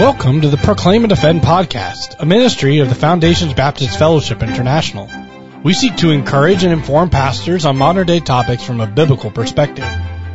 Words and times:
Welcome 0.00 0.40
to 0.40 0.48
the 0.48 0.56
Proclaim 0.56 1.04
and 1.04 1.10
Defend 1.10 1.42
podcast, 1.42 2.16
a 2.18 2.24
ministry 2.24 2.78
of 2.78 2.88
the 2.88 2.94
Foundations 2.94 3.52
Baptist 3.52 3.98
Fellowship 3.98 4.42
International. 4.42 5.10
We 5.62 5.74
seek 5.74 5.98
to 5.98 6.08
encourage 6.08 6.64
and 6.64 6.72
inform 6.72 7.10
pastors 7.10 7.66
on 7.66 7.76
modern 7.76 8.06
day 8.06 8.20
topics 8.20 8.64
from 8.64 8.80
a 8.80 8.86
biblical 8.86 9.30
perspective. 9.30 9.84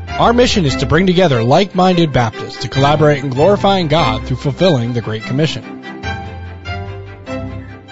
Our 0.07 0.33
mission 0.33 0.65
is 0.65 0.75
to 0.75 0.85
bring 0.85 1.07
together 1.07 1.43
like-minded 1.43 2.13
Baptists 2.13 2.61
to 2.61 2.69
collaborate 2.69 3.23
in 3.23 3.31
glorifying 3.31 3.87
God 3.87 4.27
through 4.27 4.37
fulfilling 4.37 4.93
the 4.93 5.01
Great 5.01 5.23
Commission. 5.23 5.63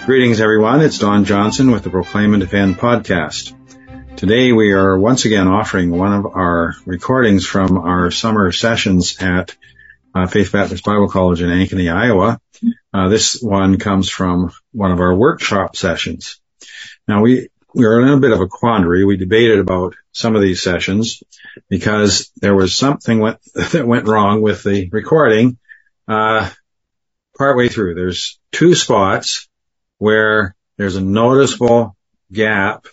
Greetings 0.06 0.40
everyone, 0.40 0.80
it's 0.80 1.00
Don 1.00 1.24
Johnson 1.24 1.72
with 1.72 1.82
the 1.82 1.90
Proclaim 1.90 2.34
and 2.34 2.40
Defend 2.40 2.76
podcast. 2.76 3.52
Today 4.16 4.52
we 4.52 4.70
are 4.70 4.96
once 4.96 5.24
again 5.24 5.48
offering 5.48 5.90
one 5.90 6.12
of 6.12 6.24
our 6.24 6.76
recordings 6.86 7.44
from 7.44 7.76
our 7.78 8.12
summer 8.12 8.52
sessions 8.52 9.16
at 9.20 9.56
uh, 10.14 10.26
Faith 10.26 10.52
Baptist 10.52 10.84
Bible 10.84 11.08
College 11.08 11.42
in 11.42 11.48
Ankeny, 11.48 11.92
Iowa. 11.92 12.40
Uh, 12.92 13.08
this 13.08 13.42
one 13.42 13.78
comes 13.78 14.08
from 14.08 14.52
one 14.72 14.92
of 14.92 15.00
our 15.00 15.14
workshop 15.14 15.76
sessions. 15.76 16.40
Now 17.08 17.22
we, 17.22 17.48
we 17.74 17.84
are 17.84 18.00
in 18.00 18.08
a 18.08 18.20
bit 18.20 18.32
of 18.32 18.40
a 18.40 18.46
quandary. 18.46 19.04
We 19.04 19.16
debated 19.16 19.58
about 19.58 19.96
some 20.12 20.36
of 20.36 20.42
these 20.42 20.62
sessions 20.62 21.22
because 21.68 22.30
there 22.36 22.54
was 22.54 22.76
something 22.76 23.18
went, 23.18 23.38
that 23.54 23.86
went 23.86 24.08
wrong 24.08 24.40
with 24.40 24.62
the 24.62 24.88
recording, 24.90 25.58
uh, 26.06 26.48
partway 27.36 27.68
through. 27.68 27.94
There's 27.94 28.38
two 28.52 28.74
spots 28.74 29.48
where 29.98 30.54
there's 30.76 30.96
a 30.96 31.00
noticeable 31.00 31.96
gap 32.32 32.86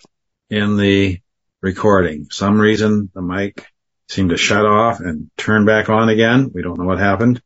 in 0.50 0.76
the 0.76 1.20
recording. 1.60 2.26
Some 2.30 2.58
reason 2.58 3.10
the 3.14 3.22
mic 3.22 3.71
seemed 4.12 4.30
to 4.30 4.36
shut 4.36 4.66
off 4.66 5.00
and 5.00 5.30
turn 5.38 5.64
back 5.64 5.88
on 5.88 6.10
again. 6.10 6.50
We 6.52 6.62
don't 6.62 6.78
know 6.78 6.84
what 6.84 6.98
happened. 6.98 7.40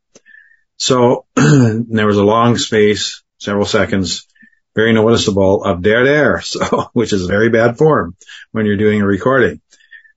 So 0.76 1.26
there 1.34 2.06
was 2.06 2.18
a 2.18 2.24
long 2.24 2.58
space, 2.58 3.22
several 3.38 3.66
seconds, 3.66 4.26
very 4.74 4.92
noticeable 4.92 5.64
of 5.64 5.82
dead 5.82 6.06
air, 6.06 6.40
so, 6.42 6.90
which 6.92 7.12
is 7.12 7.26
very 7.26 7.48
bad 7.50 7.78
form 7.78 8.16
when 8.50 8.66
you're 8.66 8.76
doing 8.76 9.00
a 9.00 9.06
recording. 9.06 9.60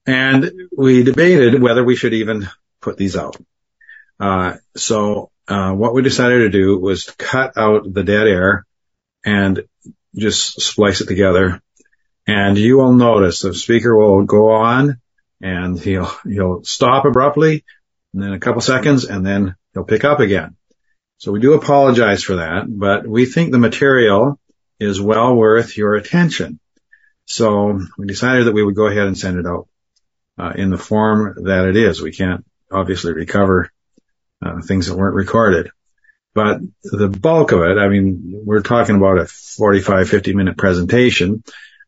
And 0.06 0.50
we 0.76 1.04
debated 1.04 1.62
whether 1.62 1.84
we 1.84 1.94
should 1.94 2.14
even 2.14 2.48
put 2.80 2.96
these 2.96 3.16
out. 3.16 3.36
Uh, 4.18 4.56
so, 4.76 5.30
uh, 5.46 5.72
what 5.72 5.94
we 5.94 6.02
decided 6.02 6.38
to 6.40 6.50
do 6.50 6.78
was 6.78 7.04
cut 7.18 7.56
out 7.56 7.92
the 7.92 8.04
dead 8.04 8.26
air 8.26 8.66
and 9.24 9.62
just 10.14 10.60
splice 10.60 11.00
it 11.00 11.06
together. 11.06 11.62
And 12.26 12.58
you 12.58 12.78
will 12.78 12.92
notice 12.92 13.40
the 13.40 13.54
speaker 13.54 13.96
will 13.96 14.24
go 14.24 14.50
on 14.50 15.00
and 15.40 15.78
he'll, 15.78 16.10
he'll 16.28 16.64
stop 16.64 17.04
abruptly 17.04 17.64
and 18.12 18.22
then 18.22 18.32
a 18.32 18.40
couple 18.40 18.60
seconds 18.60 19.04
and 19.04 19.24
then 19.24 19.54
he'll 19.72 19.84
pick 19.84 20.04
up 20.04 20.20
again. 20.20 20.56
So 21.18 21.32
we 21.32 21.40
do 21.40 21.54
apologize 21.54 22.22
for 22.22 22.36
that, 22.36 22.64
but 22.66 23.06
we 23.06 23.26
think 23.26 23.52
the 23.52 23.58
material 23.58 24.40
is 24.78 25.00
well 25.00 25.34
worth 25.34 25.76
your 25.76 25.94
attention. 25.94 26.58
So 27.26 27.78
we 27.98 28.06
decided 28.06 28.46
that 28.46 28.54
we 28.54 28.64
would 28.64 28.74
go 28.74 28.86
ahead 28.86 29.06
and 29.06 29.18
send 29.18 29.38
it 29.38 29.46
out 29.46 29.68
uh, 30.38 30.52
in 30.56 30.70
the 30.70 30.78
form 30.78 31.44
that 31.44 31.66
it 31.66 31.76
is. 31.76 32.00
We 32.00 32.12
can't 32.12 32.44
obviously 32.72 33.12
recover 33.12 33.70
uh, 34.42 34.62
things 34.62 34.86
that 34.86 34.96
weren't 34.96 35.14
recorded, 35.14 35.70
but 36.34 36.60
the 36.82 37.08
bulk 37.08 37.52
of 37.52 37.60
it, 37.60 37.76
I 37.76 37.88
mean, 37.88 38.42
we're 38.44 38.62
talking 38.62 38.96
about 38.96 39.18
a 39.18 39.26
45, 39.26 40.08
50 40.08 40.34
minute 40.34 40.56
presentation. 40.56 41.42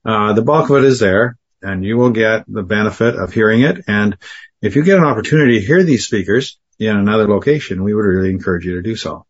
Uh, 0.05 0.35
the 0.35 0.43
bulk 0.43 0.69
of 0.69 0.77
it 0.77 0.85
is 0.85 1.01
there 1.01 1.39
and 1.63 1.85
you 1.85 1.97
will 1.97 2.11
get 2.11 2.45
the 2.47 2.63
benefit 2.63 3.15
of 3.17 3.33
hearing 3.33 3.63
it. 3.63 3.85
And 3.87 4.17
if 4.61 4.77
you 4.77 4.85
get 4.85 4.99
an 4.99 5.05
opportunity 5.05 5.59
to 5.59 5.67
hear 5.67 5.83
these 5.83 6.07
speakers 6.07 6.59
in 6.79 6.97
another 6.97 7.29
location, 7.29 7.83
we 7.83 7.95
would 7.95 8.03
really 8.03 8.31
encourage 8.31 8.65
you 8.65 8.77
to 8.77 8.83
do 8.83 8.97
so. 8.97 9.27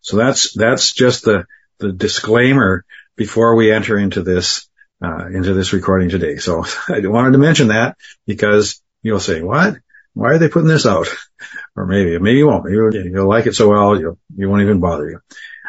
So 0.00 0.16
that's, 0.16 0.52
that's 0.52 0.92
just 0.92 1.24
the, 1.24 1.46
the 1.78 1.92
disclaimer 1.92 2.84
before 3.16 3.56
we 3.56 3.72
enter 3.72 3.98
into 3.98 4.22
this, 4.22 4.68
uh, 5.02 5.26
into 5.26 5.54
this 5.54 5.72
recording 5.72 6.08
today. 6.08 6.36
So 6.36 6.64
I 6.88 7.00
wanted 7.06 7.32
to 7.32 7.38
mention 7.38 7.68
that 7.68 7.96
because 8.26 8.80
you'll 9.02 9.20
say, 9.20 9.42
what? 9.42 9.76
Why 10.14 10.30
are 10.30 10.38
they 10.38 10.48
putting 10.48 10.68
this 10.68 10.86
out? 10.86 11.06
or 11.76 11.86
maybe, 11.86 12.18
maybe 12.18 12.38
you 12.38 12.46
won't. 12.46 12.64
Maybe 12.64 13.10
you'll 13.10 13.28
like 13.28 13.46
it 13.46 13.54
so 13.54 13.68
well, 13.68 14.00
you'll, 14.00 14.18
you 14.36 14.48
won't 14.48 14.62
even 14.62 14.80
bother 14.80 15.10
you. 15.10 15.20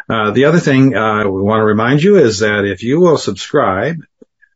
Uh, 0.09 0.31
the 0.31 0.45
other 0.45 0.59
thing, 0.59 0.95
uh, 0.95 1.29
we 1.29 1.41
want 1.41 1.59
to 1.59 1.65
remind 1.65 2.01
you 2.01 2.17
is 2.17 2.39
that 2.39 2.65
if 2.65 2.81
you 2.81 2.99
will 2.99 3.17
subscribe 3.17 3.97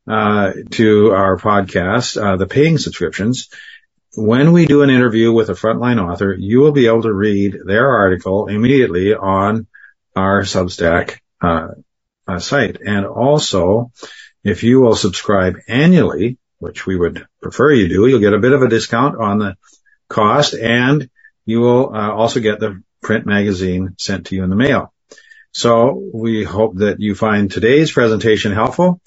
to 0.06 1.12
our 1.12 1.38
podcast, 1.38 2.22
uh, 2.22 2.38
the 2.38 2.48
paying 2.48 2.78
subscriptions, 2.78 3.50
when 4.16 4.52
we 4.52 4.66
do 4.66 4.84
an 4.84 4.90
interview 4.90 5.32
with 5.32 5.50
a 5.50 5.54
frontline 5.54 6.00
author, 6.00 6.36
you 6.38 6.60
will 6.60 6.72
be 6.72 6.88
able 6.88 7.02
to 7.02 7.14
read 7.14 7.58
their 7.66 7.90
article 7.90 8.48
immediately 8.48 9.16
on 9.16 9.68
our 10.16 10.42
Substack 10.42 11.20
uh, 11.42 11.70
uh, 12.28 12.40
site. 12.40 12.80
And 12.86 13.06
also, 13.06 13.92
if 14.44 14.64
you 14.64 14.82
will 14.82 14.96
subscribe 14.96 15.58
annually, 15.68 16.38
which 16.60 16.86
we 16.86 16.96
would 16.96 17.26
prefer 17.42 17.72
you 17.72 17.88
do, 17.88 18.08
you'll 18.08 18.20
get 18.20 18.34
a 18.34 18.40
bit 18.40 18.54
of 18.54 18.62
a 18.62 18.70
discount 18.70 19.18
on 19.20 19.40
the 19.40 19.58
cost, 20.10 20.54
and 20.54 21.10
you 21.46 21.62
will 21.62 21.94
uh, 21.94 22.12
also 22.12 22.40
get 22.40 22.60
the 22.60 22.82
print 23.02 23.26
magazine 23.26 23.96
sent 23.98 24.28
to 24.28 24.36
you 24.36 24.44
in 24.44 24.50
the 24.50 24.56
mail. 24.56 24.94
So 25.52 26.10
we 26.14 26.44
hope 26.44 26.78
that 26.78 27.00
you 27.00 27.16
find 27.16 27.52
today's 27.52 27.92
presentation 27.92 28.54
helpful 28.54 29.02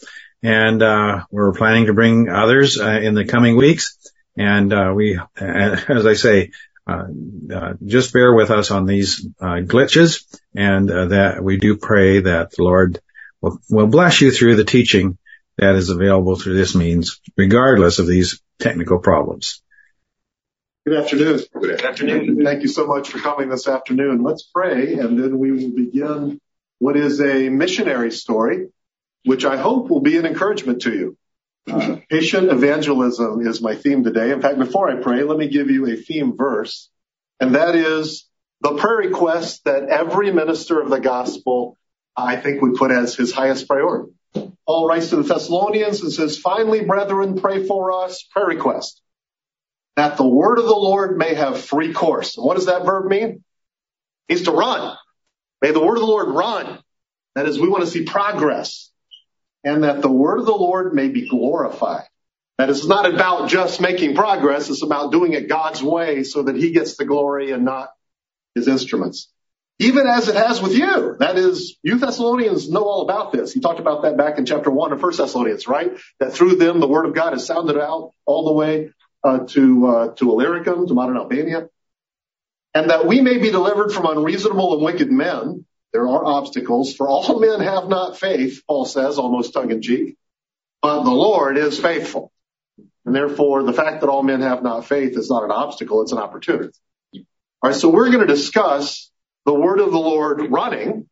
and 0.47 0.81
uh, 0.81 1.25
we're 1.33 1.53
planning 1.55 1.87
to 1.87 1.93
bring 1.93 2.29
others 2.29 2.79
uh, 2.79 3.01
in 3.03 3.15
the 3.15 3.25
coming 3.25 3.57
weeks. 3.57 3.99
And 4.39 4.73
uh, 4.73 4.93
we, 4.95 5.19
as 5.37 6.07
I 6.07 6.15
say, 6.15 6.53
uh, 6.87 7.07
uh, 7.53 7.73
just 7.85 8.13
bear 8.13 8.33
with 8.33 8.53
us 8.53 8.71
on 8.71 8.87
these 8.87 9.27
uh, 9.41 9.59
glitches, 9.63 10.25
and 10.55 10.89
that 10.89 11.43
we 11.43 11.57
do 11.57 11.77
pray 11.77 12.21
that 12.21 12.53
the 12.53 12.63
Lord 12.63 13.01
will, 13.41 13.59
will 13.69 13.89
bless 13.89 14.21
you 14.21 14.31
through 14.31 14.55
the 14.55 14.65
teaching 14.65 15.19
that 15.59 15.75
is 15.75 15.91
available 15.91 16.37
through 16.37 16.55
this 16.55 16.77
means, 16.77 17.21
regardless 17.37 17.99
of 17.99 18.07
these 18.07 18.41
technical 18.61 19.01
problems. 19.01 19.63
Good 20.87 20.97
afternoon. 20.97 21.41
Good 21.61 21.83
afternoon. 21.83 22.45
Thank 22.45 22.63
you 22.63 22.69
so 22.69 22.87
much 22.87 23.09
for 23.09 23.19
coming 23.19 23.49
this 23.49 23.67
afternoon. 23.67 24.23
Let's 24.23 24.45
pray, 24.45 24.95
and 24.95 25.19
then 25.19 25.41
we 25.41 25.51
will 25.51 25.75
begin 25.75 26.41
what 26.79 26.97
is 26.97 27.21
a 27.21 27.49
missionary 27.49 28.13
story 28.13 28.69
which 29.27 29.45
I 29.45 29.57
hope 29.57 29.91
will 29.91 30.01
be 30.01 30.17
an 30.17 30.25
encouragement 30.25 30.83
to 30.83 30.93
you. 30.95 31.17
Uh, 31.69 31.97
patient 32.09 32.49
evangelism 32.49 33.45
is 33.45 33.61
my 33.61 33.75
theme 33.75 34.05
today. 34.05 34.31
In 34.31 34.41
fact, 34.41 34.57
before 34.57 34.89
I 34.89 35.03
pray, 35.03 35.25
let 35.25 35.37
me 35.37 35.49
give 35.49 35.69
you 35.69 35.87
a 35.89 35.97
theme 35.97 36.37
verse, 36.37 36.89
and 37.41 37.57
that 37.57 37.75
is 37.75 38.29
the 38.61 38.77
prayer 38.77 38.99
request 38.99 39.65
that 39.65 39.89
every 39.89 40.33
minister 40.33 40.81
of 40.81 40.91
the 40.91 41.01
gospel, 41.01 41.77
I 42.17 42.37
think, 42.37 42.63
would 42.63 42.77
put 42.77 42.93
as 42.93 43.17
his 43.17 43.33
highest 43.33 43.67
priority. 43.67 44.13
Paul 44.65 44.89
writes 44.89 45.11
to 45.11 45.17
the 45.17 45.23
Thessalonians 45.23 46.03
and 46.03 46.13
says, 46.13 46.39
finally, 46.39 46.85
brethren, 46.85 47.37
pray 47.41 47.67
for 47.67 48.05
us, 48.05 48.23
prayer 48.31 48.47
request, 48.47 49.03
that 49.97 50.17
the 50.17 50.27
word 50.27 50.59
of 50.59 50.67
the 50.67 50.71
Lord 50.71 51.19
may 51.19 51.35
have 51.35 51.61
free 51.61 51.93
course. 51.93 52.37
And 52.37 52.47
what 52.47 52.57
does 52.57 52.67
that 52.67 52.85
verb 52.85 53.07
mean? 53.07 53.43
It 54.29 54.35
means 54.35 54.43
to 54.43 54.53
run. 54.53 54.97
May 55.61 55.73
the 55.73 55.85
word 55.85 55.97
of 55.97 56.01
the 56.01 56.07
Lord 56.07 56.29
run. 56.29 56.79
That 57.35 57.47
is, 57.47 57.59
we 57.59 57.69
want 57.69 57.85
to 57.85 57.91
see 57.91 58.05
progress 58.05 58.91
and 59.67 59.83
that 59.83 60.01
the 60.01 60.11
word 60.11 60.39
of 60.39 60.47
the 60.47 60.55
Lord 60.55 60.95
may 60.95 61.09
be 61.09 61.29
glorified. 61.29 62.05
That 62.57 62.71
it's 62.71 62.87
not 62.87 63.13
about 63.13 63.51
just 63.51 63.81
making 63.81 64.15
progress. 64.15 64.71
It's 64.71 64.83
about 64.83 65.11
doing 65.11 65.33
it 65.33 65.49
God's 65.49 65.83
way 65.83 66.23
so 66.23 66.45
that 66.45 66.57
he 66.57 66.71
gets 66.71 66.97
the 66.97 67.05
glory 67.05 67.51
and 67.51 67.65
not 67.65 67.91
his 68.55 68.69
instruments. 68.69 69.29
Even 69.79 70.07
as 70.07 70.29
it 70.29 70.37
has 70.37 70.63
with 70.63 70.73
you. 70.73 71.17
That 71.19 71.37
is, 71.37 71.77
you 71.83 71.99
Thessalonians 71.99 72.71
know 72.71 72.85
all 72.85 73.03
about 73.03 73.33
this. 73.33 73.53
He 73.53 73.61
talked 73.61 73.81
about 73.81 74.03
that 74.03 74.17
back 74.17 74.39
in 74.39 74.47
chapter 74.47 74.71
one 74.71 74.93
of 74.93 75.01
First 75.01 75.19
Thessalonians, 75.19 75.69
right? 75.69 75.93
That 76.21 76.33
through 76.33 76.57
them 76.57 76.81
the 76.81 76.89
word 76.89 77.05
of 77.05 77.15
God 77.15 77.33
has 77.33 77.45
sounded 77.45 77.77
out 77.77 78.13
all 78.25 78.47
the 78.47 78.53
way 78.53 78.93
uh, 79.23 79.41
to 79.49 79.87
uh, 79.87 80.09
to 80.15 80.31
Illyricum, 80.31 80.87
to 80.87 80.95
modern 80.95 81.17
Albania, 81.17 81.69
and 82.73 82.91
that 82.91 83.07
we 83.07 83.21
may 83.21 83.37
be 83.37 83.51
delivered 83.51 83.91
from 83.93 84.07
unreasonable 84.07 84.75
and 84.75 84.83
wicked 84.83 85.11
men 85.11 85.67
there 85.97 86.09
are 86.09 86.27
obstacles, 86.27 86.95
for 86.95 87.09
all 87.09 87.41
men 87.41 87.61
have 87.61 87.89
not 87.89 88.19
faith, 88.19 88.63
Paul 88.69 88.85
says, 88.85 89.17
almost 89.17 89.55
tongue 89.55 89.71
in 89.71 89.81
cheek, 89.81 90.17
but 90.83 91.05
the 91.05 91.11
Lord 91.11 91.57
is 91.57 91.81
faithful. 91.81 92.31
And 93.07 93.15
therefore, 93.15 93.63
the 93.63 93.73
fact 93.73 94.03
that 94.03 94.11
all 94.11 94.23
men 94.23 94.43
have 94.43 94.63
not 94.63 94.85
faith 94.85 95.17
is 95.17 95.31
not 95.31 95.45
an 95.45 95.51
obstacle, 95.51 96.03
it's 96.03 96.13
an 96.13 96.19
opportunity. 96.19 96.75
All 97.15 97.71
right, 97.71 97.75
so 97.75 97.89
we're 97.89 98.11
going 98.11 98.27
to 98.27 98.27
discuss 98.27 99.11
the 99.47 99.55
word 99.55 99.81
of 99.81 99.91
the 99.91 99.99
Lord 99.99 100.51
running, 100.51 101.09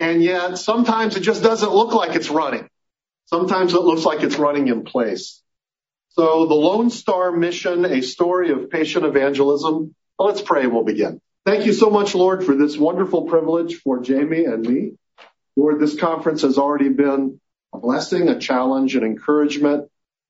and 0.00 0.20
yet 0.20 0.58
sometimes 0.58 1.16
it 1.16 1.20
just 1.20 1.44
doesn't 1.44 1.70
look 1.70 1.94
like 1.94 2.16
it's 2.16 2.28
running. 2.28 2.68
Sometimes 3.26 3.72
it 3.72 3.82
looks 3.82 4.04
like 4.04 4.24
it's 4.24 4.36
running 4.36 4.66
in 4.66 4.82
place. 4.82 5.40
So 6.08 6.46
the 6.46 6.54
Lone 6.54 6.90
Star 6.90 7.30
Mission, 7.30 7.84
a 7.84 8.02
story 8.02 8.50
of 8.50 8.68
patient 8.68 9.04
evangelism. 9.04 9.94
Let's 10.18 10.42
pray 10.42 10.64
and 10.64 10.72
we'll 10.72 10.82
begin. 10.82 11.20
Thank 11.46 11.64
you 11.66 11.72
so 11.72 11.90
much, 11.90 12.14
Lord, 12.14 12.44
for 12.44 12.54
this 12.54 12.76
wonderful 12.76 13.22
privilege 13.22 13.76
for 13.76 14.00
Jamie 14.00 14.44
and 14.44 14.66
me. 14.66 14.92
Lord, 15.56 15.80
this 15.80 15.98
conference 15.98 16.42
has 16.42 16.58
already 16.58 16.90
been 16.90 17.40
a 17.72 17.78
blessing, 17.78 18.28
a 18.28 18.38
challenge, 18.38 18.94
an 18.94 19.04
encouragement, 19.04 19.88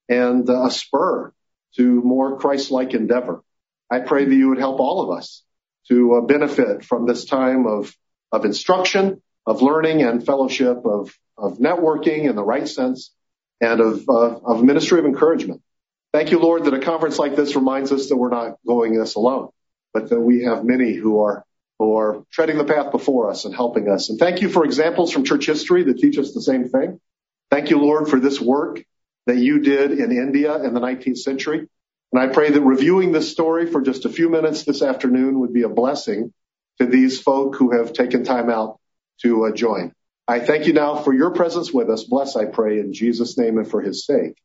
and 0.08 0.48
a 0.48 0.70
spur 0.70 1.32
to 1.76 1.82
more 1.82 2.38
Christ-like 2.38 2.94
endeavor. 2.94 3.42
I 3.90 4.00
pray 4.00 4.24
that 4.24 4.34
you 4.34 4.50
would 4.50 4.58
help 4.58 4.78
all 4.78 5.02
of 5.02 5.18
us 5.18 5.42
to 5.88 6.14
uh, 6.14 6.20
benefit 6.20 6.84
from 6.84 7.06
this 7.06 7.24
time 7.24 7.66
of, 7.66 7.92
of 8.30 8.44
instruction, 8.44 9.20
of 9.46 9.62
learning 9.62 10.02
and 10.02 10.24
fellowship, 10.24 10.84
of, 10.84 11.16
of 11.36 11.58
networking 11.58 12.28
in 12.28 12.36
the 12.36 12.44
right 12.44 12.68
sense, 12.68 13.12
and 13.60 13.80
of, 13.80 14.08
uh, 14.08 14.38
of 14.44 14.62
ministry 14.62 15.00
of 15.00 15.06
encouragement. 15.06 15.60
Thank 16.12 16.30
you, 16.30 16.38
Lord, 16.38 16.64
that 16.64 16.74
a 16.74 16.80
conference 16.80 17.18
like 17.18 17.34
this 17.34 17.56
reminds 17.56 17.90
us 17.90 18.08
that 18.08 18.16
we're 18.16 18.30
not 18.30 18.58
going 18.66 18.98
this 18.98 19.16
alone, 19.16 19.48
but 19.92 20.10
that 20.10 20.20
we 20.20 20.44
have 20.44 20.64
many 20.64 20.94
who 20.94 21.20
are 21.20 21.44
who 21.78 21.96
are 21.96 22.24
treading 22.30 22.58
the 22.58 22.64
path 22.64 22.92
before 22.92 23.30
us 23.30 23.46
and 23.46 23.54
helping 23.54 23.88
us. 23.88 24.10
And 24.10 24.18
thank 24.18 24.42
you 24.42 24.50
for 24.50 24.66
examples 24.66 25.12
from 25.12 25.24
church 25.24 25.46
history 25.46 25.82
that 25.84 25.98
teach 25.98 26.18
us 26.18 26.34
the 26.34 26.42
same 26.42 26.68
thing. 26.68 27.00
Thank 27.50 27.70
you, 27.70 27.78
Lord, 27.78 28.08
for 28.08 28.20
this 28.20 28.38
work 28.38 28.82
that 29.26 29.38
you 29.38 29.60
did 29.60 29.92
in 29.92 30.12
India 30.12 30.62
in 30.62 30.74
the 30.74 30.80
19th 30.80 31.16
century. 31.18 31.66
And 32.12 32.22
I 32.22 32.26
pray 32.26 32.50
that 32.50 32.60
reviewing 32.60 33.12
this 33.12 33.30
story 33.30 33.66
for 33.66 33.80
just 33.80 34.04
a 34.04 34.10
few 34.10 34.28
minutes 34.28 34.64
this 34.64 34.82
afternoon 34.82 35.40
would 35.40 35.54
be 35.54 35.62
a 35.62 35.68
blessing 35.70 36.34
to 36.80 36.86
these 36.86 37.20
folk 37.20 37.56
who 37.56 37.76
have 37.76 37.92
taken 37.92 38.24
time 38.24 38.50
out 38.50 38.78
to 39.22 39.46
uh, 39.46 39.52
join. 39.52 39.92
I 40.26 40.40
thank 40.40 40.66
you 40.66 40.72
now 40.72 40.96
for 40.96 41.14
your 41.14 41.30
presence 41.30 41.72
with 41.72 41.88
us. 41.90 42.04
Bless, 42.04 42.36
I 42.36 42.44
pray, 42.44 42.78
in 42.78 42.92
Jesus' 42.92 43.38
name 43.38 43.58
and 43.58 43.68
for 43.68 43.80
his 43.80 44.04
sake. 44.04 44.36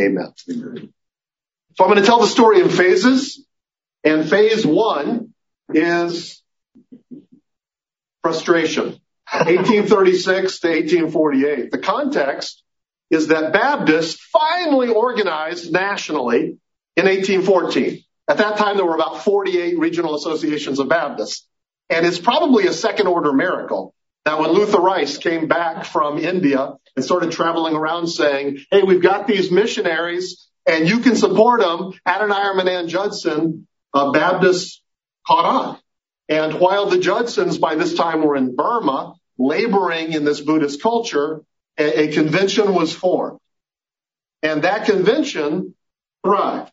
Amen. 0.00 0.32
Amen. 0.50 0.92
So 1.74 1.84
I'm 1.84 1.90
going 1.90 2.00
to 2.00 2.06
tell 2.06 2.20
the 2.20 2.26
story 2.26 2.60
in 2.60 2.68
phases. 2.68 3.44
And 4.04 4.28
phase 4.28 4.66
one 4.66 5.34
is 5.72 6.42
frustration. 8.22 9.00
1836 9.32 10.60
to 10.60 10.68
1848. 10.68 11.70
The 11.70 11.78
context 11.78 12.62
is 13.10 13.28
that 13.28 13.52
Baptists 13.52 14.20
finally 14.32 14.88
organized 14.88 15.72
nationally 15.72 16.58
in 16.96 17.04
1814. 17.06 18.02
At 18.28 18.38
that 18.38 18.56
time, 18.56 18.76
there 18.76 18.86
were 18.86 18.94
about 18.94 19.24
48 19.24 19.78
regional 19.78 20.14
associations 20.14 20.78
of 20.78 20.88
Baptists. 20.88 21.46
And 21.90 22.06
it's 22.06 22.18
probably 22.18 22.66
a 22.66 22.72
second 22.72 23.06
order 23.06 23.32
miracle 23.32 23.94
that 24.24 24.38
when 24.38 24.50
Luther 24.50 24.80
Rice 24.80 25.18
came 25.18 25.48
back 25.48 25.84
from 25.84 26.18
India 26.18 26.74
and 26.96 27.04
started 27.04 27.32
traveling 27.32 27.74
around 27.74 28.06
saying, 28.06 28.58
Hey, 28.70 28.82
we've 28.82 29.02
got 29.02 29.26
these 29.26 29.50
missionaries 29.50 30.48
and 30.64 30.88
you 30.88 31.00
can 31.00 31.16
support 31.16 31.60
them, 31.60 31.92
Adoniram 32.06 32.60
and 32.60 32.68
Ann 32.68 32.88
Judson, 32.88 33.66
Baptists 33.92 34.82
caught 35.26 35.44
on. 35.44 35.78
And 36.28 36.60
while 36.60 36.86
the 36.86 36.98
Judsons 36.98 37.58
by 37.58 37.74
this 37.74 37.94
time 37.94 38.22
were 38.22 38.36
in 38.36 38.56
Burma, 38.56 39.14
laboring 39.38 40.12
in 40.12 40.24
this 40.24 40.40
Buddhist 40.40 40.82
culture, 40.82 41.42
a, 41.78 42.04
a 42.08 42.12
convention 42.12 42.74
was 42.74 42.92
formed. 42.92 43.38
And 44.42 44.62
that 44.62 44.86
convention 44.86 45.74
thrived. 46.24 46.72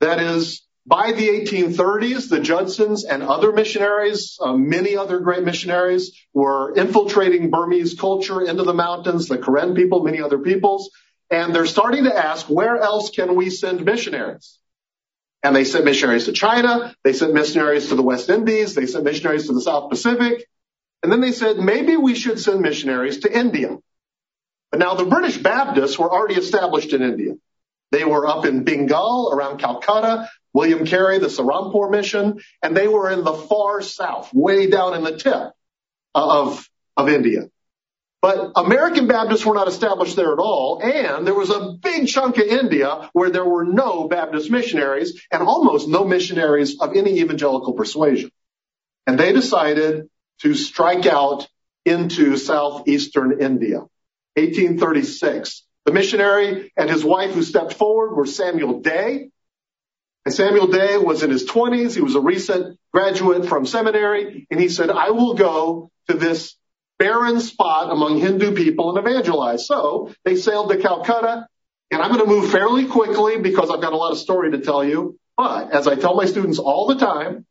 That 0.00 0.20
is, 0.20 0.62
by 0.86 1.12
the 1.12 1.28
1830s, 1.28 2.28
the 2.28 2.40
Judsons 2.40 3.04
and 3.04 3.22
other 3.22 3.52
missionaries, 3.52 4.38
uh, 4.40 4.54
many 4.54 4.96
other 4.96 5.20
great 5.20 5.44
missionaries, 5.44 6.16
were 6.32 6.74
infiltrating 6.74 7.50
Burmese 7.50 7.94
culture 7.94 8.42
into 8.42 8.64
the 8.64 8.74
mountains, 8.74 9.28
the 9.28 9.38
Karen 9.38 9.74
people, 9.74 10.02
many 10.02 10.20
other 10.20 10.38
peoples, 10.38 10.90
and 11.30 11.54
they're 11.54 11.66
starting 11.66 12.04
to 12.04 12.16
ask, 12.16 12.46
where 12.46 12.78
else 12.78 13.10
can 13.10 13.36
we 13.36 13.48
send 13.48 13.84
missionaries? 13.84 14.58
And 15.42 15.56
they 15.56 15.64
sent 15.64 15.84
missionaries 15.84 16.26
to 16.26 16.32
China. 16.32 16.94
They 17.02 17.12
sent 17.12 17.34
missionaries 17.34 17.88
to 17.88 17.96
the 17.96 18.02
West 18.02 18.28
Indies. 18.28 18.74
They 18.74 18.86
sent 18.86 19.04
missionaries 19.04 19.46
to 19.48 19.52
the 19.52 19.60
South 19.60 19.90
Pacific. 19.90 20.46
And 21.02 21.10
then 21.10 21.20
they 21.20 21.32
said, 21.32 21.58
maybe 21.58 21.96
we 21.96 22.14
should 22.14 22.38
send 22.38 22.60
missionaries 22.60 23.20
to 23.20 23.38
India. 23.38 23.76
But 24.70 24.78
now 24.78 24.94
the 24.94 25.04
British 25.04 25.36
Baptists 25.36 25.98
were 25.98 26.10
already 26.10 26.36
established 26.36 26.92
in 26.92 27.02
India. 27.02 27.34
They 27.90 28.04
were 28.04 28.26
up 28.26 28.46
in 28.46 28.64
Bengal 28.64 29.30
around 29.32 29.58
Calcutta, 29.58 30.30
William 30.54 30.86
Carey, 30.86 31.18
the 31.18 31.26
Serampore 31.26 31.90
mission, 31.90 32.40
and 32.62 32.76
they 32.76 32.88
were 32.88 33.10
in 33.10 33.24
the 33.24 33.34
far 33.34 33.82
south, 33.82 34.32
way 34.32 34.68
down 34.70 34.94
in 34.94 35.04
the 35.04 35.16
tip 35.16 35.52
of, 36.14 36.68
of 36.96 37.08
India. 37.08 37.50
But 38.22 38.52
American 38.54 39.08
Baptists 39.08 39.44
were 39.44 39.54
not 39.54 39.66
established 39.66 40.14
there 40.14 40.32
at 40.32 40.38
all. 40.38 40.80
And 40.80 41.26
there 41.26 41.34
was 41.34 41.50
a 41.50 41.72
big 41.82 42.06
chunk 42.06 42.38
of 42.38 42.46
India 42.46 43.10
where 43.12 43.30
there 43.30 43.44
were 43.44 43.64
no 43.64 44.06
Baptist 44.06 44.48
missionaries 44.48 45.20
and 45.32 45.42
almost 45.42 45.88
no 45.88 46.04
missionaries 46.04 46.80
of 46.80 46.96
any 46.96 47.18
evangelical 47.18 47.72
persuasion. 47.72 48.30
And 49.08 49.18
they 49.18 49.32
decided 49.32 50.08
to 50.42 50.54
strike 50.54 51.04
out 51.04 51.48
into 51.84 52.36
southeastern 52.36 53.40
India. 53.40 53.80
1836. 54.36 55.64
The 55.84 55.92
missionary 55.92 56.72
and 56.76 56.88
his 56.88 57.04
wife 57.04 57.32
who 57.32 57.42
stepped 57.42 57.74
forward 57.74 58.14
were 58.14 58.26
Samuel 58.26 58.80
Day. 58.82 59.30
And 60.24 60.32
Samuel 60.32 60.68
Day 60.68 60.96
was 60.96 61.24
in 61.24 61.30
his 61.30 61.44
20s. 61.44 61.96
He 61.96 62.00
was 62.00 62.14
a 62.14 62.20
recent 62.20 62.78
graduate 62.92 63.46
from 63.46 63.66
seminary. 63.66 64.46
And 64.48 64.60
he 64.60 64.68
said, 64.68 64.90
I 64.90 65.10
will 65.10 65.34
go 65.34 65.90
to 66.08 66.14
this 66.14 66.54
barren 67.02 67.40
spot 67.40 67.90
among 67.90 68.20
Hindu 68.20 68.54
people 68.54 68.96
and 68.96 69.06
evangelize. 69.06 69.66
So 69.66 70.14
they 70.24 70.36
sailed 70.36 70.70
to 70.70 70.76
Calcutta. 70.76 71.48
And 71.90 72.00
I'm 72.00 72.12
going 72.12 72.24
to 72.24 72.30
move 72.30 72.50
fairly 72.50 72.86
quickly 72.86 73.38
because 73.38 73.70
I've 73.70 73.80
got 73.80 73.92
a 73.92 73.96
lot 73.96 74.12
of 74.12 74.18
story 74.18 74.52
to 74.52 74.58
tell 74.58 74.84
you. 74.84 75.18
But 75.36 75.72
as 75.72 75.88
I 75.88 75.96
tell 75.96 76.14
my 76.14 76.26
students 76.26 76.60
all 76.60 76.86
the 76.86 76.94
time, 76.94 77.44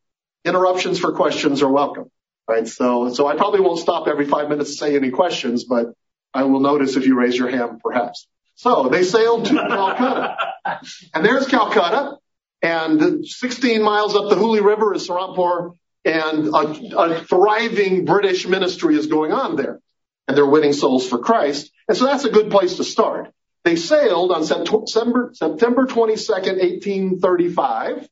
interruptions 0.45 0.99
for 0.99 1.11
questions 1.11 1.61
are 1.61 1.71
welcome. 1.71 2.09
Right. 2.47 2.67
So, 2.67 3.13
so 3.13 3.27
I 3.27 3.35
probably 3.35 3.59
won't 3.59 3.79
stop 3.79 4.07
every 4.07 4.25
five 4.25 4.47
minutes 4.49 4.71
to 4.71 4.77
say 4.77 4.95
any 4.95 5.11
questions, 5.11 5.65
but 5.65 5.87
I 6.33 6.43
will 6.43 6.61
notice 6.61 6.95
if 6.95 7.05
you 7.05 7.19
raise 7.19 7.37
your 7.37 7.49
hand, 7.49 7.81
perhaps. 7.83 8.27
So 8.55 8.87
they 8.89 9.03
sailed 9.03 9.45
to 9.45 9.53
Calcutta. 9.53 10.37
And 11.13 11.25
there's 11.25 11.47
Calcutta. 11.47 12.17
And 12.61 13.27
16 13.27 13.81
miles 13.81 14.15
up 14.15 14.29
the 14.29 14.35
Hooghly 14.35 14.61
River 14.61 14.93
is 14.93 15.07
Serampore. 15.07 15.75
And 16.03 16.47
a, 16.47 16.97
a 16.97 17.23
thriving 17.23 18.05
British 18.05 18.47
ministry 18.47 18.95
is 18.95 19.07
going 19.07 19.31
on 19.31 19.55
there. 19.55 19.79
And 20.27 20.37
they're 20.37 20.45
winning 20.45 20.73
souls 20.73 21.07
for 21.07 21.19
Christ. 21.19 21.71
And 21.87 21.97
so 21.97 22.05
that's 22.05 22.25
a 22.25 22.29
good 22.29 22.49
place 22.49 22.77
to 22.77 22.83
start. 22.83 23.31
They 23.63 23.75
sailed 23.75 24.31
on 24.31 24.43
September, 24.43 25.31
September 25.33 25.85
22nd, 25.85 26.59
1835. 26.59 28.07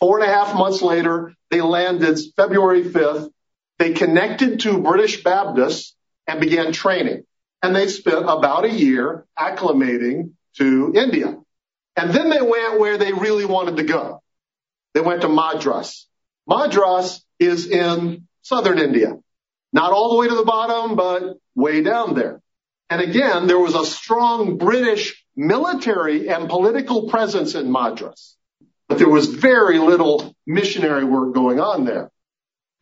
Four 0.00 0.20
and 0.20 0.30
a 0.30 0.32
half 0.32 0.54
months 0.54 0.82
later, 0.82 1.34
they 1.50 1.60
landed 1.60 2.18
February 2.36 2.84
5th. 2.84 3.30
They 3.78 3.92
connected 3.92 4.60
to 4.60 4.78
British 4.78 5.22
Baptists 5.22 5.94
and 6.26 6.40
began 6.40 6.72
training 6.72 7.24
and 7.64 7.74
they 7.74 7.88
spent 7.88 8.24
about 8.28 8.66
a 8.66 8.70
year 8.70 9.24
acclimating 9.38 10.32
to 10.58 10.92
India. 10.94 11.34
And 11.96 12.10
then 12.10 12.28
they 12.28 12.42
went 12.42 12.78
where 12.78 12.98
they 12.98 13.14
really 13.14 13.46
wanted 13.46 13.78
to 13.78 13.84
go. 13.84 14.22
They 14.92 15.00
went 15.00 15.22
to 15.22 15.30
Madras. 15.30 16.06
Madras 16.46 17.23
is 17.38 17.68
in 17.68 18.26
southern 18.42 18.78
India. 18.78 19.18
Not 19.72 19.92
all 19.92 20.10
the 20.10 20.16
way 20.16 20.28
to 20.28 20.34
the 20.34 20.44
bottom, 20.44 20.96
but 20.96 21.36
way 21.54 21.82
down 21.82 22.14
there. 22.14 22.40
And 22.90 23.00
again, 23.00 23.46
there 23.46 23.58
was 23.58 23.74
a 23.74 23.84
strong 23.84 24.56
British 24.58 25.24
military 25.34 26.28
and 26.28 26.48
political 26.48 27.08
presence 27.08 27.54
in 27.54 27.72
Madras. 27.72 28.36
But 28.88 28.98
there 28.98 29.08
was 29.08 29.26
very 29.26 29.78
little 29.78 30.34
missionary 30.46 31.04
work 31.04 31.34
going 31.34 31.58
on 31.58 31.84
there. 31.84 32.10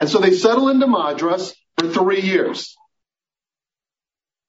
And 0.01 0.11
so 0.11 0.19
they 0.19 0.33
settled 0.33 0.71
into 0.71 0.87
Madras 0.87 1.55
for 1.79 1.89
three 1.89 2.21
years. 2.21 2.77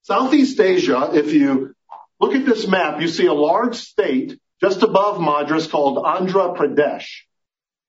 Southeast 0.02 0.60
Asia, 0.60 1.12
if 1.14 1.32
you 1.32 1.76
look 2.20 2.36
at 2.36 2.46
this 2.46 2.68
map, 2.68 3.00
you 3.00 3.08
see 3.08 3.28
a 3.28 3.34
large 3.34 3.76
state 3.76 4.38
just 4.60 4.82
above 4.82 5.22
Madras 5.22 5.68
called 5.68 6.04
Andhra 6.04 6.58
Pradesh. 6.58 7.06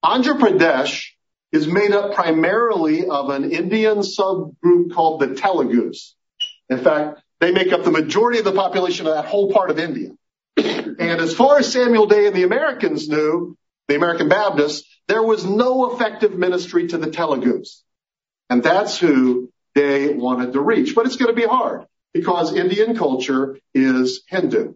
Andhra 0.03 0.39
Pradesh 0.39 1.07
is 1.55 1.67
made 1.67 1.91
up 1.91 2.13
primarily 2.13 3.07
of 3.07 3.29
an 3.29 3.49
Indian 3.51 3.99
subgroup 3.99 4.93
called 4.93 5.21
the 5.21 5.27
Telugus. 5.27 6.13
In 6.69 6.79
fact, 6.79 7.21
they 7.39 7.51
make 7.51 7.71
up 7.71 7.83
the 7.83 7.91
majority 7.91 8.39
of 8.39 8.45
the 8.45 8.51
population 8.51 9.07
of 9.07 9.13
that 9.15 9.25
whole 9.25 9.51
part 9.51 9.69
of 9.69 9.79
India. 9.79 10.09
And 10.57 11.21
as 11.21 11.33
far 11.33 11.57
as 11.57 11.71
Samuel 11.71 12.07
Day 12.07 12.27
and 12.27 12.35
the 12.35 12.43
Americans 12.43 13.07
knew, 13.07 13.57
the 13.87 13.95
American 13.95 14.27
Baptists, 14.27 14.87
there 15.07 15.23
was 15.23 15.45
no 15.45 15.93
effective 15.93 16.33
ministry 16.33 16.87
to 16.87 16.97
the 16.97 17.07
Telugus. 17.07 17.81
And 18.49 18.61
that's 18.61 18.97
who 18.97 19.49
they 19.75 20.13
wanted 20.13 20.53
to 20.53 20.61
reach. 20.61 20.95
But 20.95 21.05
it's 21.05 21.15
going 21.15 21.33
to 21.33 21.41
be 21.41 21.47
hard 21.47 21.85
because 22.13 22.55
Indian 22.55 22.97
culture 22.97 23.59
is 23.73 24.23
Hindu. 24.27 24.73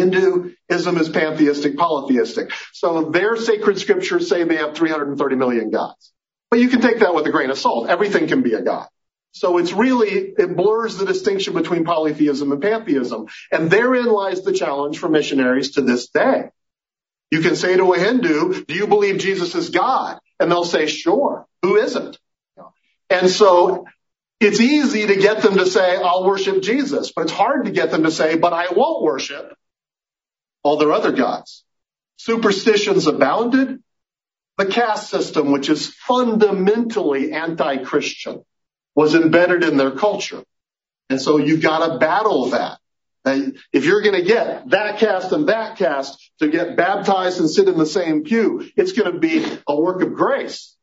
Hinduism 0.00 0.96
is 0.98 1.08
pantheistic, 1.08 1.76
polytheistic. 1.76 2.52
So 2.72 3.10
their 3.10 3.36
sacred 3.36 3.78
scriptures 3.78 4.28
say 4.28 4.44
they 4.44 4.56
have 4.56 4.74
330 4.74 5.36
million 5.36 5.70
gods. 5.70 6.12
But 6.50 6.60
you 6.60 6.68
can 6.68 6.80
take 6.80 6.98
that 7.00 7.14
with 7.14 7.26
a 7.26 7.30
grain 7.30 7.50
of 7.50 7.58
salt. 7.58 7.88
Everything 7.88 8.26
can 8.26 8.42
be 8.42 8.54
a 8.54 8.62
god. 8.62 8.88
So 9.32 9.58
it's 9.58 9.72
really, 9.72 10.10
it 10.10 10.56
blurs 10.56 10.96
the 10.96 11.06
distinction 11.06 11.54
between 11.54 11.84
polytheism 11.84 12.50
and 12.50 12.60
pantheism. 12.60 13.28
And 13.52 13.70
therein 13.70 14.06
lies 14.06 14.42
the 14.42 14.52
challenge 14.52 14.98
for 14.98 15.08
missionaries 15.08 15.72
to 15.72 15.82
this 15.82 16.08
day. 16.08 16.50
You 17.30 17.40
can 17.40 17.54
say 17.54 17.76
to 17.76 17.92
a 17.92 17.98
Hindu, 17.98 18.64
do 18.64 18.74
you 18.74 18.88
believe 18.88 19.18
Jesus 19.18 19.54
is 19.54 19.70
God? 19.70 20.18
And 20.40 20.50
they'll 20.50 20.64
say, 20.64 20.86
sure. 20.86 21.46
Who 21.62 21.76
isn't? 21.76 22.18
And 23.08 23.30
so 23.30 23.86
it's 24.40 24.60
easy 24.60 25.06
to 25.06 25.16
get 25.16 25.42
them 25.42 25.58
to 25.58 25.66
say, 25.66 25.96
I'll 25.96 26.24
worship 26.24 26.62
Jesus, 26.62 27.12
but 27.12 27.22
it's 27.22 27.32
hard 27.32 27.66
to 27.66 27.70
get 27.70 27.90
them 27.90 28.04
to 28.04 28.10
say, 28.10 28.36
but 28.36 28.52
I 28.52 28.72
won't 28.72 29.02
worship 29.02 29.54
all 30.62 30.76
their 30.76 30.92
other 30.92 31.12
gods. 31.12 31.64
Superstitions 32.16 33.06
abounded, 33.06 33.82
The 34.60 34.66
caste 34.66 35.08
system, 35.08 35.52
which 35.52 35.70
is 35.70 35.86
fundamentally 35.86 37.32
anti-Christian, 37.32 38.44
was 38.94 39.14
embedded 39.14 39.64
in 39.64 39.78
their 39.78 39.92
culture. 39.92 40.42
And 41.08 41.18
so 41.18 41.38
you've 41.38 41.62
got 41.62 41.86
to 41.86 41.98
battle 41.98 42.50
that. 42.50 42.78
And 43.24 43.58
if 43.72 43.86
you're 43.86 44.02
going 44.02 44.16
to 44.16 44.28
get 44.28 44.68
that 44.68 44.98
caste 44.98 45.32
and 45.32 45.48
that 45.48 45.78
caste 45.78 46.30
to 46.40 46.48
get 46.48 46.76
baptized 46.76 47.40
and 47.40 47.48
sit 47.48 47.68
in 47.68 47.78
the 47.78 47.86
same 47.86 48.22
pew, 48.24 48.70
it's 48.76 48.92
going 48.92 49.10
to 49.10 49.18
be 49.18 49.42
a 49.66 49.74
work 49.74 50.02
of 50.02 50.12
grace. 50.12 50.76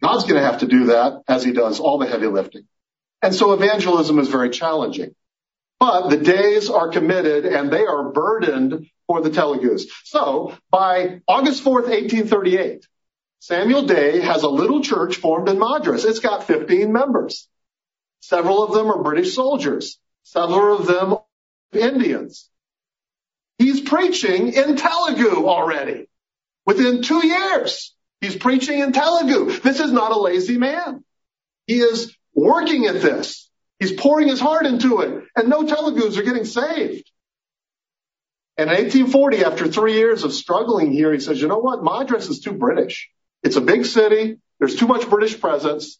God's 0.00 0.22
going 0.22 0.40
to 0.40 0.48
have 0.48 0.60
to 0.60 0.66
do 0.66 0.86
that 0.86 1.22
as 1.26 1.42
he 1.42 1.50
does 1.50 1.80
all 1.80 1.98
the 1.98 2.06
heavy 2.06 2.28
lifting. 2.28 2.68
And 3.20 3.34
so 3.34 3.52
evangelism 3.52 4.20
is 4.20 4.28
very 4.28 4.50
challenging. 4.50 5.16
But 5.80 6.08
the 6.08 6.16
days 6.16 6.70
are 6.70 6.88
committed 6.88 7.44
and 7.44 7.70
they 7.70 7.84
are 7.84 8.10
burdened 8.10 8.86
for 9.06 9.20
the 9.20 9.30
Telugus. 9.30 9.84
So 10.04 10.56
by 10.70 11.20
August 11.28 11.62
4th, 11.62 11.88
1838, 11.88 12.86
Samuel 13.40 13.82
Day 13.82 14.20
has 14.20 14.42
a 14.42 14.48
little 14.48 14.82
church 14.82 15.16
formed 15.16 15.48
in 15.48 15.58
Madras. 15.58 16.04
It's 16.04 16.20
got 16.20 16.44
15 16.44 16.92
members. 16.92 17.48
Several 18.20 18.64
of 18.64 18.72
them 18.72 18.86
are 18.86 19.02
British 19.02 19.34
soldiers. 19.34 19.98
Several 20.22 20.78
of 20.78 20.86
them 20.86 21.18
Indians. 21.74 22.48
He's 23.58 23.80
preaching 23.80 24.52
in 24.52 24.76
Telugu 24.76 25.46
already. 25.46 26.08
Within 26.66 27.02
two 27.02 27.26
years, 27.26 27.94
he's 28.20 28.36
preaching 28.36 28.78
in 28.78 28.92
Telugu. 28.92 29.60
This 29.60 29.80
is 29.80 29.92
not 29.92 30.12
a 30.12 30.18
lazy 30.18 30.56
man. 30.56 31.04
He 31.66 31.80
is 31.80 32.16
working 32.34 32.86
at 32.86 33.02
this. 33.02 33.50
He's 33.78 33.92
pouring 33.92 34.28
his 34.28 34.40
heart 34.40 34.66
into 34.66 35.00
it, 35.00 35.24
and 35.36 35.48
no 35.48 35.64
Telugus 35.64 36.16
are 36.16 36.22
getting 36.22 36.44
saved. 36.44 37.10
And 38.56 38.70
in 38.70 38.76
1840, 38.76 39.44
after 39.44 39.66
three 39.66 39.94
years 39.94 40.22
of 40.22 40.32
struggling 40.32 40.92
here, 40.92 41.12
he 41.12 41.18
says, 41.18 41.40
you 41.40 41.48
know 41.48 41.58
what? 41.58 41.82
Madras 41.82 42.28
is 42.28 42.40
too 42.40 42.52
British. 42.52 43.10
It's 43.42 43.56
a 43.56 43.60
big 43.60 43.84
city. 43.84 44.38
There's 44.60 44.76
too 44.76 44.86
much 44.86 45.10
British 45.10 45.40
presence. 45.40 45.98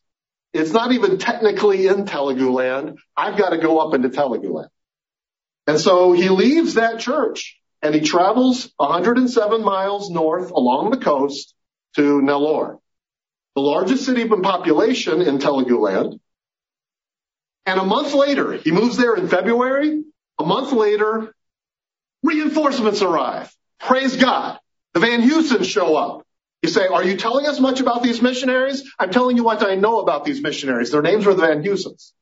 It's 0.52 0.71
not 0.71 0.93
even 0.93 1.19
technically 1.19 1.88
in 1.88 2.07
Telugu 2.07 2.52
land. 2.52 2.99
I've 3.16 3.37
got 3.37 3.50
to 3.50 3.59
go 3.59 3.78
up 3.81 3.93
into 3.93 4.09
Telugu 4.09 4.52
land. 4.52 4.71
And 5.66 5.81
so 5.81 6.12
he 6.12 6.28
leaves 6.28 6.75
that 6.75 7.00
church 7.00 7.59
and 7.83 7.95
he 7.95 8.02
travels 8.02 8.73
107 8.76 9.64
miles 9.64 10.11
north 10.11 10.50
along 10.52 10.90
the 10.90 10.97
coast 10.99 11.54
to 11.97 12.21
Nellore, 12.21 12.78
the 13.57 13.62
largest 13.62 14.04
city 14.04 14.23
in 14.23 14.43
population 14.43 15.23
in 15.23 15.38
Telugu 15.40 15.78
land. 15.78 16.21
And 17.66 17.80
a 17.80 17.85
month 17.85 18.14
later, 18.14 18.52
he 18.52 18.71
moves 18.71 18.97
there 18.97 19.14
in 19.14 19.28
February. 19.28 20.02
A 20.38 20.44
month 20.44 20.73
later, 20.73 21.35
reinforcements 22.23 23.02
arrive. 23.02 23.54
Praise 23.80 24.16
God. 24.16 24.59
The 24.92 25.00
Van 25.00 25.23
Huysens 25.23 25.64
show 25.66 25.97
up. 25.97 26.26
You 26.62 26.71
say, 26.71 26.87
are 26.87 27.04
you 27.04 27.16
telling 27.16 27.47
us 27.47 27.61
much 27.61 27.80
about 27.80 28.02
these 28.02 28.23
missionaries? 28.23 28.90
I'm 28.99 29.11
telling 29.11 29.37
you 29.37 29.44
what 29.44 29.62
I 29.62 29.75
know 29.75 30.00
about 30.00 30.25
these 30.25 30.42
missionaries. 30.42 30.90
Their 30.90 31.02
names 31.02 31.26
were 31.26 31.35
the 31.35 31.42
Van 31.42 31.62
Huysens. 31.62 32.12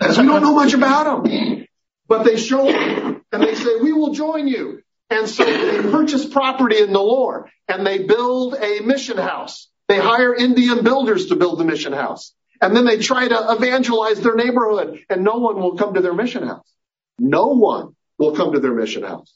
As 0.00 0.18
we 0.18 0.26
don't 0.26 0.42
know 0.42 0.54
much 0.54 0.74
about 0.74 1.24
them. 1.24 1.66
But 2.08 2.24
they 2.24 2.36
show 2.36 2.68
up 2.68 3.22
and 3.32 3.42
they 3.42 3.54
say, 3.54 3.76
we 3.82 3.92
will 3.92 4.12
join 4.12 4.48
you. 4.48 4.82
And 5.10 5.28
so 5.28 5.44
they 5.44 5.82
purchase 5.90 6.26
property 6.26 6.78
in 6.78 6.88
Nellore 6.90 7.46
and 7.68 7.86
they 7.86 7.98
build 7.98 8.54
a 8.54 8.80
mission 8.80 9.18
house. 9.18 9.68
They 9.88 9.98
hire 9.98 10.34
Indian 10.34 10.82
builders 10.82 11.26
to 11.26 11.36
build 11.36 11.58
the 11.58 11.64
mission 11.64 11.92
house. 11.92 12.34
And 12.60 12.74
then 12.74 12.84
they 12.84 12.98
try 12.98 13.28
to 13.28 13.52
evangelize 13.52 14.20
their 14.20 14.34
neighborhood 14.34 15.00
and 15.08 15.24
no 15.24 15.36
one 15.36 15.56
will 15.56 15.76
come 15.76 15.94
to 15.94 16.00
their 16.00 16.14
mission 16.14 16.46
house. 16.46 16.66
No 17.18 17.48
one 17.48 17.94
will 18.18 18.34
come 18.34 18.52
to 18.52 18.60
their 18.60 18.74
mission 18.74 19.02
house. 19.02 19.32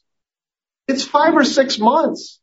It's 0.88 1.04
five 1.04 1.34
or 1.34 1.44
six 1.44 1.78
months 1.78 2.40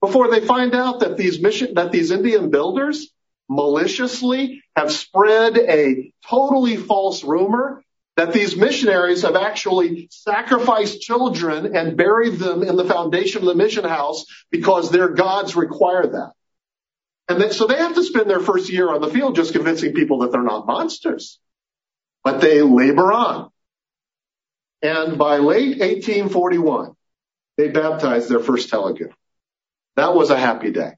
before 0.00 0.30
they 0.30 0.40
find 0.40 0.74
out 0.74 1.00
that 1.00 1.16
these 1.16 1.40
mission, 1.40 1.74
that 1.74 1.92
these 1.92 2.10
Indian 2.10 2.50
builders 2.50 3.10
maliciously 3.48 4.62
have 4.76 4.92
spread 4.92 5.58
a 5.58 6.12
totally 6.28 6.76
false 6.76 7.24
rumor 7.24 7.82
that 8.16 8.32
these 8.32 8.56
missionaries 8.56 9.22
have 9.22 9.34
actually 9.34 10.08
sacrificed 10.10 11.00
children 11.00 11.74
and 11.74 11.96
buried 11.96 12.38
them 12.38 12.62
in 12.62 12.76
the 12.76 12.84
foundation 12.84 13.40
of 13.40 13.46
the 13.46 13.54
mission 13.54 13.84
house 13.84 14.26
because 14.50 14.90
their 14.90 15.08
gods 15.08 15.56
require 15.56 16.06
that. 16.06 16.32
And 17.30 17.52
so 17.52 17.68
they 17.68 17.76
have 17.76 17.94
to 17.94 18.02
spend 18.02 18.28
their 18.28 18.40
first 18.40 18.72
year 18.72 18.92
on 18.92 19.00
the 19.00 19.08
field 19.08 19.36
just 19.36 19.52
convincing 19.52 19.92
people 19.92 20.18
that 20.20 20.32
they're 20.32 20.42
not 20.42 20.66
monsters. 20.66 21.38
But 22.24 22.40
they 22.40 22.60
labor 22.60 23.12
on. 23.12 23.50
And 24.82 25.16
by 25.16 25.36
late 25.36 25.78
1841, 25.78 26.96
they 27.56 27.68
baptized 27.68 28.28
their 28.28 28.40
first 28.40 28.68
Telugu. 28.68 29.10
That 29.94 30.12
was 30.12 30.30
a 30.30 30.36
happy 30.36 30.72
day. 30.72 30.94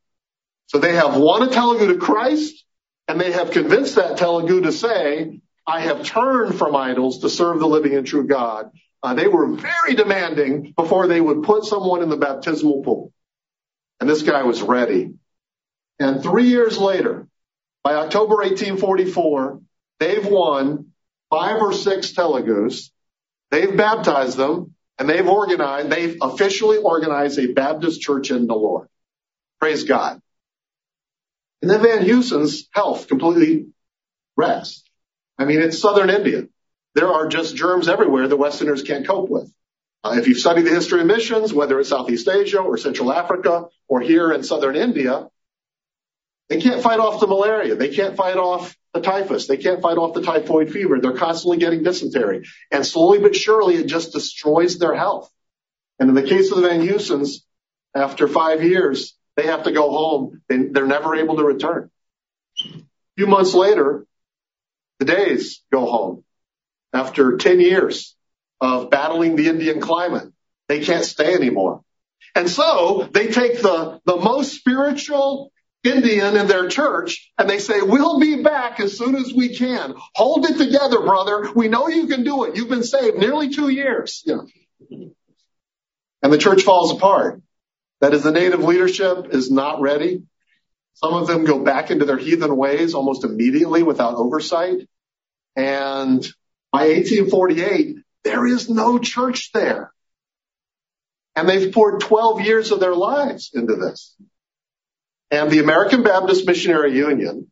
So 0.69 0.79
they 0.79 0.95
have 0.95 1.19
won 1.19 1.43
a 1.43 1.49
Telugu 1.49 1.89
to 1.89 1.99
Christ, 1.99 2.65
and 3.09 3.21
they 3.21 3.33
have 3.33 3.51
convinced 3.51 3.97
that 3.97 4.17
Telugu 4.17 4.62
to 4.62 4.73
say, 4.73 5.41
I 5.67 5.81
have 5.81 6.03
turned 6.03 6.57
from 6.57 6.75
idols 6.75 7.19
to 7.21 7.29
serve 7.29 7.59
the 7.59 7.69
living 7.69 7.95
and 7.95 8.07
true 8.07 8.27
God. 8.27 8.71
Uh, 9.03 9.12
they 9.12 9.29
were 9.29 9.49
very 9.49 9.95
demanding 9.95 10.73
before 10.77 11.09
they 11.09 11.21
would 11.21 11.43
put 11.43 11.65
someone 11.65 12.03
in 12.03 12.09
the 12.09 12.17
baptismal 12.17 12.83
pool. 12.85 13.12
And 14.01 14.09
this 14.09 14.23
guy 14.23 14.45
was 14.45 14.62
ready. 14.62 15.12
And 16.02 16.21
three 16.21 16.49
years 16.49 16.78
later, 16.78 17.28
by 17.85 17.94
October 17.94 18.37
1844, 18.37 19.61
they've 20.00 20.26
won 20.26 20.92
five 21.30 21.62
or 21.62 21.73
six 21.73 22.12
Telugus. 22.12 22.90
They've 23.52 23.76
baptized 23.76 24.37
them 24.37 24.75
and 24.99 25.09
they've 25.09 25.28
organized, 25.28 25.90
they've 25.90 26.18
officially 26.21 26.78
organized 26.78 27.38
a 27.38 27.52
Baptist 27.52 28.00
church 28.00 28.32
in 28.32 28.49
Nellore. 28.49 28.88
Praise 29.61 29.85
God. 29.85 30.21
And 31.61 31.71
then 31.71 31.82
Van 31.82 32.04
Huysens' 32.04 32.64
health 32.73 33.06
completely 33.06 33.68
rests. 34.37 34.82
I 35.38 35.44
mean, 35.44 35.62
it's 35.62 35.78
southern 35.78 36.11
India. 36.11 36.49
There 36.97 37.12
are 37.12 37.28
just 37.28 37.54
germs 37.54 37.88
everywhere 37.88 38.26
that 38.26 38.37
Westerners 38.37 38.82
can't 38.82 39.06
cope 39.06 39.30
with. 39.30 39.52
Uh, 40.02 40.16
if 40.18 40.26
you 40.26 40.35
study 40.35 40.62
the 40.62 40.71
history 40.71 41.00
of 41.00 41.06
missions, 41.06 41.54
whether 41.54 41.78
it's 41.78 41.90
Southeast 41.90 42.28
Asia 42.28 42.59
or 42.59 42.76
Central 42.76 43.12
Africa 43.12 43.66
or 43.87 44.00
here 44.00 44.32
in 44.32 44.42
southern 44.42 44.75
India, 44.75 45.28
they 46.52 46.61
can't 46.61 46.82
fight 46.82 47.00
off 47.00 47.18
the 47.18 47.26
malaria. 47.26 47.76
They 47.76 47.88
can't 47.88 48.14
fight 48.14 48.37
off 48.37 48.76
the 48.92 49.00
typhus. 49.00 49.47
They 49.47 49.56
can't 49.56 49.80
fight 49.80 49.97
off 49.97 50.12
the 50.12 50.21
typhoid 50.21 50.71
fever. 50.71 51.00
They're 51.00 51.16
constantly 51.16 51.56
getting 51.56 51.82
dysentery. 51.82 52.47
And 52.71 52.85
slowly 52.85 53.21
but 53.21 53.35
surely, 53.35 53.76
it 53.76 53.87
just 53.87 54.12
destroys 54.12 54.76
their 54.76 54.94
health. 54.94 55.32
And 55.99 56.11
in 56.11 56.14
the 56.14 56.23
case 56.23 56.50
of 56.50 56.61
the 56.61 56.68
Van 56.68 56.87
Huysens, 56.87 57.38
after 57.94 58.28
five 58.28 58.62
years, 58.62 59.16
they 59.35 59.47
have 59.47 59.62
to 59.62 59.73
go 59.73 59.90
home. 59.92 60.42
They, 60.50 60.59
they're 60.59 60.87
never 60.87 61.16
able 61.16 61.37
to 61.37 61.44
return. 61.44 61.90
A 62.66 62.68
few 63.16 63.28
months 63.28 63.54
later, 63.54 64.04
the 64.99 65.06
days 65.06 65.62
go 65.73 65.87
home. 65.87 66.23
After 66.92 67.38
10 67.38 67.61
years 67.61 68.14
of 68.61 68.90
battling 68.90 69.37
the 69.37 69.49
Indian 69.49 69.80
climate, 69.80 70.30
they 70.68 70.80
can't 70.80 71.06
stay 71.06 71.32
anymore. 71.32 71.80
And 72.35 72.50
so 72.50 73.09
they 73.11 73.28
take 73.28 73.62
the, 73.62 74.02
the 74.04 74.16
most 74.16 74.52
spiritual 74.52 75.51
Indian 75.85 76.37
in 76.37 76.47
their 76.47 76.69
church 76.69 77.33
and 77.37 77.51
they 77.51 77.59
say, 77.59 77.81
we'll 77.83 78.21
be 78.21 78.43
back 78.43 78.79
as 78.79 78.97
soon 78.97 79.17
as 79.17 79.33
we 79.33 79.57
can. 79.57 79.95
Hold 80.15 80.47
it 80.47 80.57
together, 80.57 81.01
brother. 81.01 81.51
We 81.55 81.69
know 81.69 81.89
you 81.89 82.07
can 82.07 82.23
do 82.23 82.45
it. 82.45 82.57
You've 82.57 82.69
been 82.69 82.85
saved 82.85 83.17
nearly 83.17 83.51
two 83.51 83.69
years. 83.69 84.25
And 86.23 86.33
the 86.33 86.39
church 86.39 86.62
falls 86.62 86.93
apart. 86.93 87.43
That 88.01 88.15
is 88.15 88.23
the 88.23 88.33
native 88.33 88.62
leadership 88.62 89.29
is 89.31 89.51
not 89.51 89.81
ready. 89.81 90.23
Some 90.95 91.15
of 91.15 91.27
them 91.27 91.45
go 91.45 91.65
back 91.65 91.91
into 91.91 92.05
their 92.05 92.19
heathen 92.19 92.57
ways 92.57 92.95
almost 92.95 93.25
immediately 93.25 93.83
without 93.83 94.15
oversight. 94.15 94.89
And 95.57 96.23
by 96.71 96.89
1848, 96.89 97.97
there 98.25 98.47
is 98.47 98.69
no 98.69 98.99
church 98.99 99.51
there. 99.53 99.93
And 101.35 101.49
they've 101.49 101.73
poured 101.73 102.01
12 102.01 102.43
years 102.43 102.73
of 102.73 102.81
their 102.81 102.95
lives 102.95 103.51
into 103.55 103.75
this. 103.77 104.15
And 105.33 105.51
the 105.51 105.61
American 105.61 106.03
Baptist 106.03 106.47
Missionary 106.47 106.95
Union, 106.95 107.51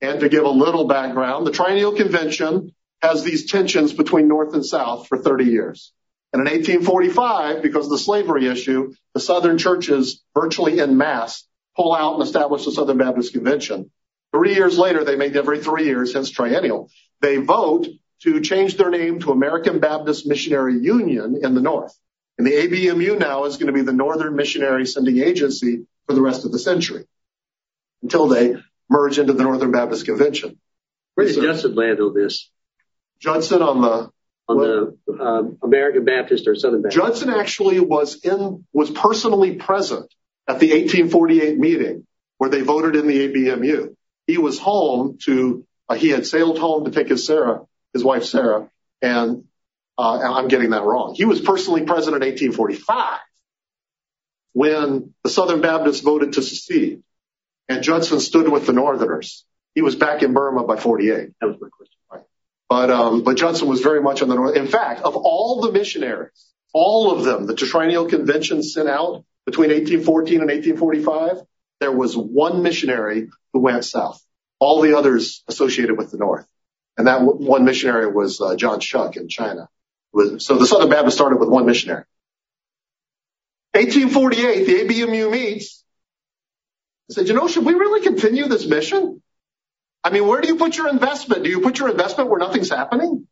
and 0.00 0.20
to 0.20 0.30
give 0.30 0.44
a 0.44 0.48
little 0.48 0.86
background, 0.86 1.46
the 1.46 1.50
Triennial 1.50 1.92
Convention 1.92 2.74
has 3.02 3.22
these 3.22 3.50
tensions 3.50 3.92
between 3.92 4.28
North 4.28 4.54
and 4.54 4.64
South 4.64 5.08
for 5.08 5.18
30 5.18 5.44
years. 5.44 5.92
And 6.32 6.40
in 6.40 6.50
1845, 6.50 7.60
because 7.60 7.84
of 7.84 7.90
the 7.90 7.98
slavery 7.98 8.46
issue, 8.46 8.94
the 9.12 9.20
Southern 9.20 9.58
churches 9.58 10.24
virtually 10.34 10.80
en 10.80 10.96
masse 10.96 11.46
pull 11.76 11.94
out 11.94 12.14
and 12.14 12.22
establish 12.22 12.64
the 12.64 12.72
Southern 12.72 12.96
Baptist 12.96 13.34
Convention. 13.34 13.90
Three 14.32 14.54
years 14.54 14.78
later, 14.78 15.04
they 15.04 15.16
make 15.16 15.36
every 15.36 15.58
three 15.58 15.84
years, 15.84 16.14
hence 16.14 16.30
triennial, 16.30 16.88
they 17.20 17.36
vote 17.36 17.88
to 18.22 18.40
change 18.40 18.78
their 18.78 18.88
name 18.88 19.20
to 19.20 19.32
American 19.32 19.80
Baptist 19.80 20.26
Missionary 20.26 20.78
Union 20.78 21.40
in 21.42 21.54
the 21.54 21.60
North. 21.60 21.94
And 22.38 22.46
the 22.46 22.52
ABMU 22.52 23.18
now 23.18 23.44
is 23.44 23.58
going 23.58 23.66
to 23.66 23.74
be 23.74 23.82
the 23.82 23.92
Northern 23.92 24.34
Missionary 24.34 24.86
Sending 24.86 25.18
Agency 25.18 25.84
for 26.06 26.14
the 26.14 26.22
rest 26.22 26.46
of 26.46 26.52
the 26.52 26.58
century 26.58 27.04
until 28.02 28.28
they 28.28 28.56
merge 28.88 29.18
into 29.18 29.32
the 29.32 29.42
Northern 29.42 29.70
Baptist 29.70 30.04
Convention. 30.04 30.58
Where 31.14 31.26
did 31.26 31.36
Judson 31.36 31.74
land 31.74 32.00
on 32.00 32.14
this? 32.14 32.50
Judson 33.20 33.62
on 33.62 33.80
the 33.80 34.10
on 34.48 34.56
the 34.56 35.22
um, 35.22 35.58
American 35.62 36.04
Baptist 36.04 36.48
or 36.48 36.54
Southern 36.54 36.82
Baptist. 36.82 36.96
Judson 36.96 37.30
actually 37.30 37.80
was 37.80 38.24
in 38.24 38.64
was 38.72 38.90
personally 38.90 39.56
present 39.56 40.12
at 40.46 40.58
the 40.60 40.70
1848 40.70 41.58
meeting 41.58 42.06
where 42.38 42.48
they 42.48 42.62
voted 42.62 42.96
in 42.96 43.06
the 43.06 43.28
ABMU. 43.28 43.94
He 44.26 44.38
was 44.38 44.58
home 44.58 45.18
to, 45.24 45.66
uh, 45.88 45.94
he 45.94 46.08
had 46.08 46.26
sailed 46.26 46.58
home 46.58 46.84
to 46.84 46.90
take 46.90 47.08
his 47.08 47.26
Sarah, 47.26 47.62
his 47.92 48.02
wife 48.02 48.24
Sarah, 48.24 48.70
and, 49.02 49.44
uh, 49.98 50.18
I'm 50.18 50.48
getting 50.48 50.70
that 50.70 50.84
wrong. 50.84 51.14
He 51.14 51.24
was 51.24 51.40
personally 51.40 51.84
present 51.84 52.14
in 52.14 52.22
1845 52.22 53.18
when 54.52 55.12
the 55.24 55.30
Southern 55.30 55.60
Baptists 55.60 56.00
voted 56.00 56.34
to 56.34 56.42
secede 56.42 57.02
and 57.68 57.82
Judson 57.82 58.20
stood 58.20 58.48
with 58.48 58.66
the 58.66 58.72
Northerners. 58.72 59.44
He 59.74 59.82
was 59.82 59.94
back 59.94 60.22
in 60.22 60.32
Burma 60.32 60.64
by 60.64 60.76
48. 60.76 61.30
That 61.40 61.46
was 61.46 61.56
my 61.60 61.68
question. 61.68 61.98
Right. 62.10 62.22
But, 62.68 62.90
um, 62.90 63.22
but 63.22 63.36
Judson 63.36 63.68
was 63.68 63.80
very 63.80 64.00
much 64.00 64.22
on 64.22 64.28
the 64.28 64.34
North. 64.34 64.56
In 64.56 64.66
fact, 64.66 65.02
of 65.02 65.16
all 65.16 65.60
the 65.60 65.72
missionaries, 65.72 66.46
all 66.72 67.12
of 67.12 67.24
them, 67.24 67.46
the 67.46 67.54
Triennial 67.54 68.06
Convention 68.06 68.62
sent 68.62 68.88
out 68.88 69.24
between 69.46 69.70
1814 69.70 70.40
and 70.40 70.50
1845, 70.50 71.42
there 71.80 71.92
was 71.92 72.16
one 72.16 72.62
missionary 72.62 73.28
who 73.52 73.60
went 73.60 73.84
south. 73.84 74.22
All 74.58 74.82
the 74.82 74.96
others 74.98 75.42
associated 75.48 75.96
with 75.96 76.10
the 76.10 76.18
North. 76.18 76.46
And 76.98 77.06
that 77.06 77.22
one 77.22 77.64
missionary 77.64 78.10
was 78.10 78.40
uh, 78.40 78.56
John 78.56 78.80
Shuck 78.80 79.16
in 79.16 79.28
China. 79.28 79.68
So 80.38 80.58
the 80.58 80.66
Southern 80.66 80.90
Baptist 80.90 81.16
started 81.16 81.38
with 81.38 81.48
one 81.48 81.64
missionary. 81.64 82.04
1848, 83.72 84.66
the 84.66 84.74
ABMU 84.84 85.30
meets. 85.30 85.84
Said, 87.10 87.28
you 87.28 87.34
know, 87.34 87.48
should 87.48 87.64
we 87.64 87.74
really 87.74 88.02
continue 88.02 88.46
this 88.48 88.66
mission? 88.66 89.22
I 90.04 90.10
mean, 90.10 90.26
where 90.26 90.40
do 90.40 90.48
you 90.48 90.56
put 90.56 90.76
your 90.76 90.88
investment? 90.88 91.42
Do 91.42 91.50
you 91.50 91.60
put 91.60 91.78
your 91.78 91.90
investment 91.90 92.30
where 92.30 92.38
nothing's 92.38 92.70
happening? 92.70 93.26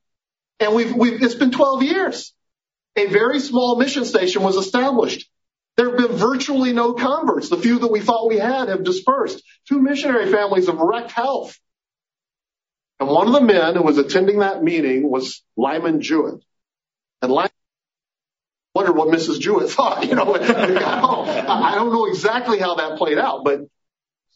And 0.61 0.75
we've, 0.75 0.95
we've, 0.95 1.23
it's 1.23 1.35
been 1.35 1.51
12 1.51 1.83
years. 1.83 2.33
A 2.97 3.07
very 3.07 3.41
small 3.41 3.77
mission 3.77 4.05
station 4.07 4.43
was 4.43 4.57
established. 4.57 5.29
There 5.77 5.91
have 5.91 5.99
been 5.99 6.17
virtually 6.17 6.73
no 6.73 6.95
converts. 6.95 7.51
The 7.51 7.59
few 7.59 7.79
that 7.81 7.93
we 7.93 8.01
thought 8.01 8.29
we 8.29 8.39
had 8.39 8.69
have 8.69 8.83
dispersed. 8.83 9.43
Two 9.69 9.81
missionary 9.81 10.33
families 10.33 10.67
have 10.67 10.79
wrecked 10.79 11.11
health. 11.11 11.59
And 12.99 13.11
one 13.11 13.27
of 13.27 13.35
the 13.35 13.43
men 13.43 13.77
who 13.77 13.83
was 13.83 13.99
attending 13.99 14.39
that 14.39 14.63
meeting 14.63 15.11
was 15.11 15.43
Lyman 15.57 16.01
Jewett. 16.01 16.43
And 17.21 17.31
Lyman 17.31 17.51
wondered 18.77 18.95
what 18.95 19.09
Mrs. 19.09 19.41
Jewett 19.41 19.71
thought, 19.77 20.07
you 20.07 20.15
know. 20.15 20.35
I 20.35 21.73
don't 21.75 21.93
know 21.93 22.07
exactly 22.07 22.59
how 22.59 22.77
that 22.77 22.99
played 22.99 23.19
out, 23.19 23.45
but 23.45 23.61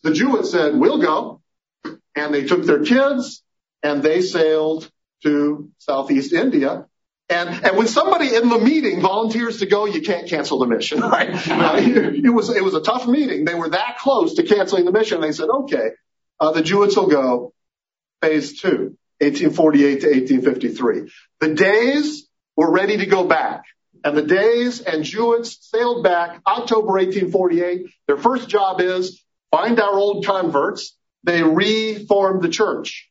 the 0.03 0.13
Jewett 0.13 0.47
said, 0.47 0.77
we'll 0.77 1.01
go. 1.01 1.41
And 2.17 2.35
they 2.35 2.45
took 2.45 2.65
their 2.65 2.85
kids 2.85 3.43
and 3.83 4.03
they 4.03 4.23
sailed 4.23 4.91
to 5.23 5.71
Southeast 5.79 6.33
India 6.33 6.87
and, 7.31 7.65
and 7.65 7.77
when 7.77 7.87
somebody 7.87 8.35
in 8.35 8.49
the 8.49 8.59
meeting 8.59 9.01
volunteers 9.01 9.61
to 9.61 9.67
go, 9.67 9.87
you 9.87 10.03
can't 10.03 10.29
cancel 10.29 10.59
the 10.59 10.67
mission, 10.67 11.01
right? 11.17 11.31
It 11.31 12.29
was, 12.29 12.51
it 12.51 12.63
was 12.63 12.75
a 12.75 12.83
tough 12.83 13.07
meeting. 13.07 13.45
They 13.45 13.55
were 13.55 13.71
that 13.71 13.99
close 13.99 14.35
to 14.35 14.43
canceling 14.43 14.85
the 14.85 14.91
mission. 14.91 15.21
They 15.21 15.31
said, 15.31 15.49
okay, 15.49 15.91
uh, 16.41 16.51
the 16.51 16.63
Jewetts 16.63 16.97
will 16.97 17.07
go 17.07 17.53
phase 18.21 18.61
two, 18.61 18.97
1848 19.21 20.01
to 20.01 20.07
1853. 20.09 21.13
The 21.39 21.55
days 21.55 22.27
were 22.57 22.71
ready 22.71 22.97
to 22.97 23.07
go 23.07 23.25
back. 23.25 23.63
And 24.05 24.17
the 24.17 24.23
days 24.23 24.81
and 24.81 25.05
Jewetts 25.05 25.57
sailed 25.61 26.03
back 26.03 26.41
October 26.47 26.93
1848. 26.93 27.91
Their 28.07 28.17
first 28.17 28.49
job 28.49 28.81
is 28.81 29.23
find 29.51 29.79
our 29.81 29.95
old 29.95 30.25
converts. 30.25 30.97
They 31.25 31.43
reformed 31.43 32.43
the 32.43 32.49
church. 32.49 33.11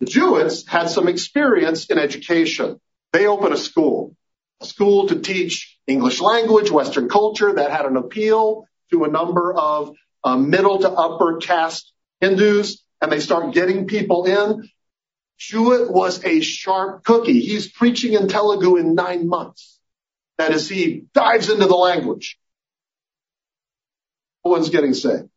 The 0.00 0.06
Jewetts 0.06 0.66
had 0.66 0.88
some 0.88 1.08
experience 1.08 1.86
in 1.86 1.98
education. 1.98 2.80
They 3.12 3.26
opened 3.26 3.54
a 3.54 3.58
school, 3.58 4.16
a 4.60 4.66
school 4.66 5.08
to 5.08 5.20
teach 5.20 5.78
English 5.86 6.20
language, 6.20 6.70
Western 6.70 7.08
culture 7.08 7.52
that 7.52 7.70
had 7.70 7.84
an 7.84 7.96
appeal 7.96 8.66
to 8.90 9.04
a 9.04 9.08
number 9.08 9.52
of 9.52 9.94
uh, 10.24 10.36
middle 10.36 10.78
to 10.78 10.90
upper 10.90 11.36
caste 11.36 11.92
Hindus, 12.20 12.82
and 13.00 13.10
they 13.10 13.20
start 13.20 13.54
getting 13.54 13.86
people 13.86 14.24
in. 14.24 14.68
Jewett 15.40 15.90
was 15.90 16.22
a 16.22 16.40
sharp 16.40 17.02
cookie. 17.02 17.40
He's 17.40 17.66
preaching 17.66 18.12
in 18.12 18.28
Telugu 18.28 18.76
in 18.76 18.94
nine 18.94 19.26
months. 19.26 19.80
That 20.36 20.52
is, 20.52 20.68
he 20.68 21.06
dives 21.14 21.48
into 21.48 21.66
the 21.66 21.74
language. 21.74 22.38
No 24.44 24.52
one's 24.52 24.68
getting 24.68 24.92
saved. 24.92 25.30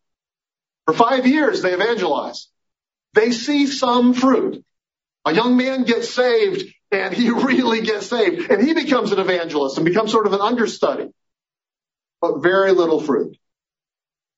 For 0.86 0.94
five 0.94 1.26
years, 1.26 1.62
they 1.62 1.74
evangelize. 1.74 2.50
They 3.14 3.32
see 3.32 3.66
some 3.66 4.14
fruit. 4.14 4.66
A 5.24 5.34
young 5.34 5.56
man 5.56 5.86
gets 5.86 6.10
saved 6.10 6.74
and 6.92 7.14
he 7.14 7.30
really 7.30 7.82
gets 7.82 8.08
saved 8.08 8.52
and 8.52 8.62
he 8.62 8.74
becomes 8.74 9.14
an 9.14 9.20
evangelist 9.20 9.78
and 9.78 9.86
becomes 9.86 10.12
sort 10.12 10.28
of 10.28 10.34
an 10.34 10.42
understudy, 10.42 11.12
but 12.20 12.40
very 12.40 12.74
little 12.74 13.00
fruit. 13.00 13.38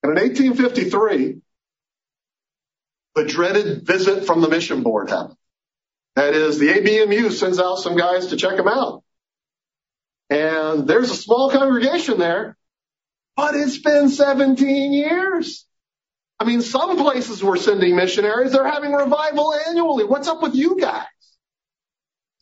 And 0.04 0.16
in 0.16 0.24
1853, 0.24 1.42
the 3.16 3.26
dreaded 3.26 3.84
visit 3.84 4.28
from 4.28 4.42
the 4.42 4.50
mission 4.50 4.84
board 4.84 5.10
happened. 5.10 5.38
That 6.16 6.34
is, 6.34 6.60
the 6.60 6.70
ABMU 6.70 7.32
sends 7.32 7.60
out 7.60 7.80
some 7.80 7.98
guys 7.98 8.28
to 8.28 8.38
check 8.38 8.56
them 8.56 8.68
out. 8.68 9.04
And 10.30 10.88
there's 10.88 11.12
a 11.12 11.16
small 11.16 11.52
congregation 11.52 12.18
there, 12.18 12.58
but 13.36 13.56
it's 13.56 13.78
been 13.78 14.10
17 14.10 14.94
years. 14.94 15.66
I 16.40 16.46
mean, 16.46 16.62
some 16.62 16.98
places 16.98 17.44
we're 17.44 17.58
sending 17.58 17.96
missionaries. 17.96 18.52
They're 18.52 18.68
having 18.68 18.94
revival 18.94 19.54
annually. 19.68 20.04
What's 20.04 20.28
up 20.28 20.42
with 20.42 20.56
you 20.56 20.80
guys? 20.80 21.06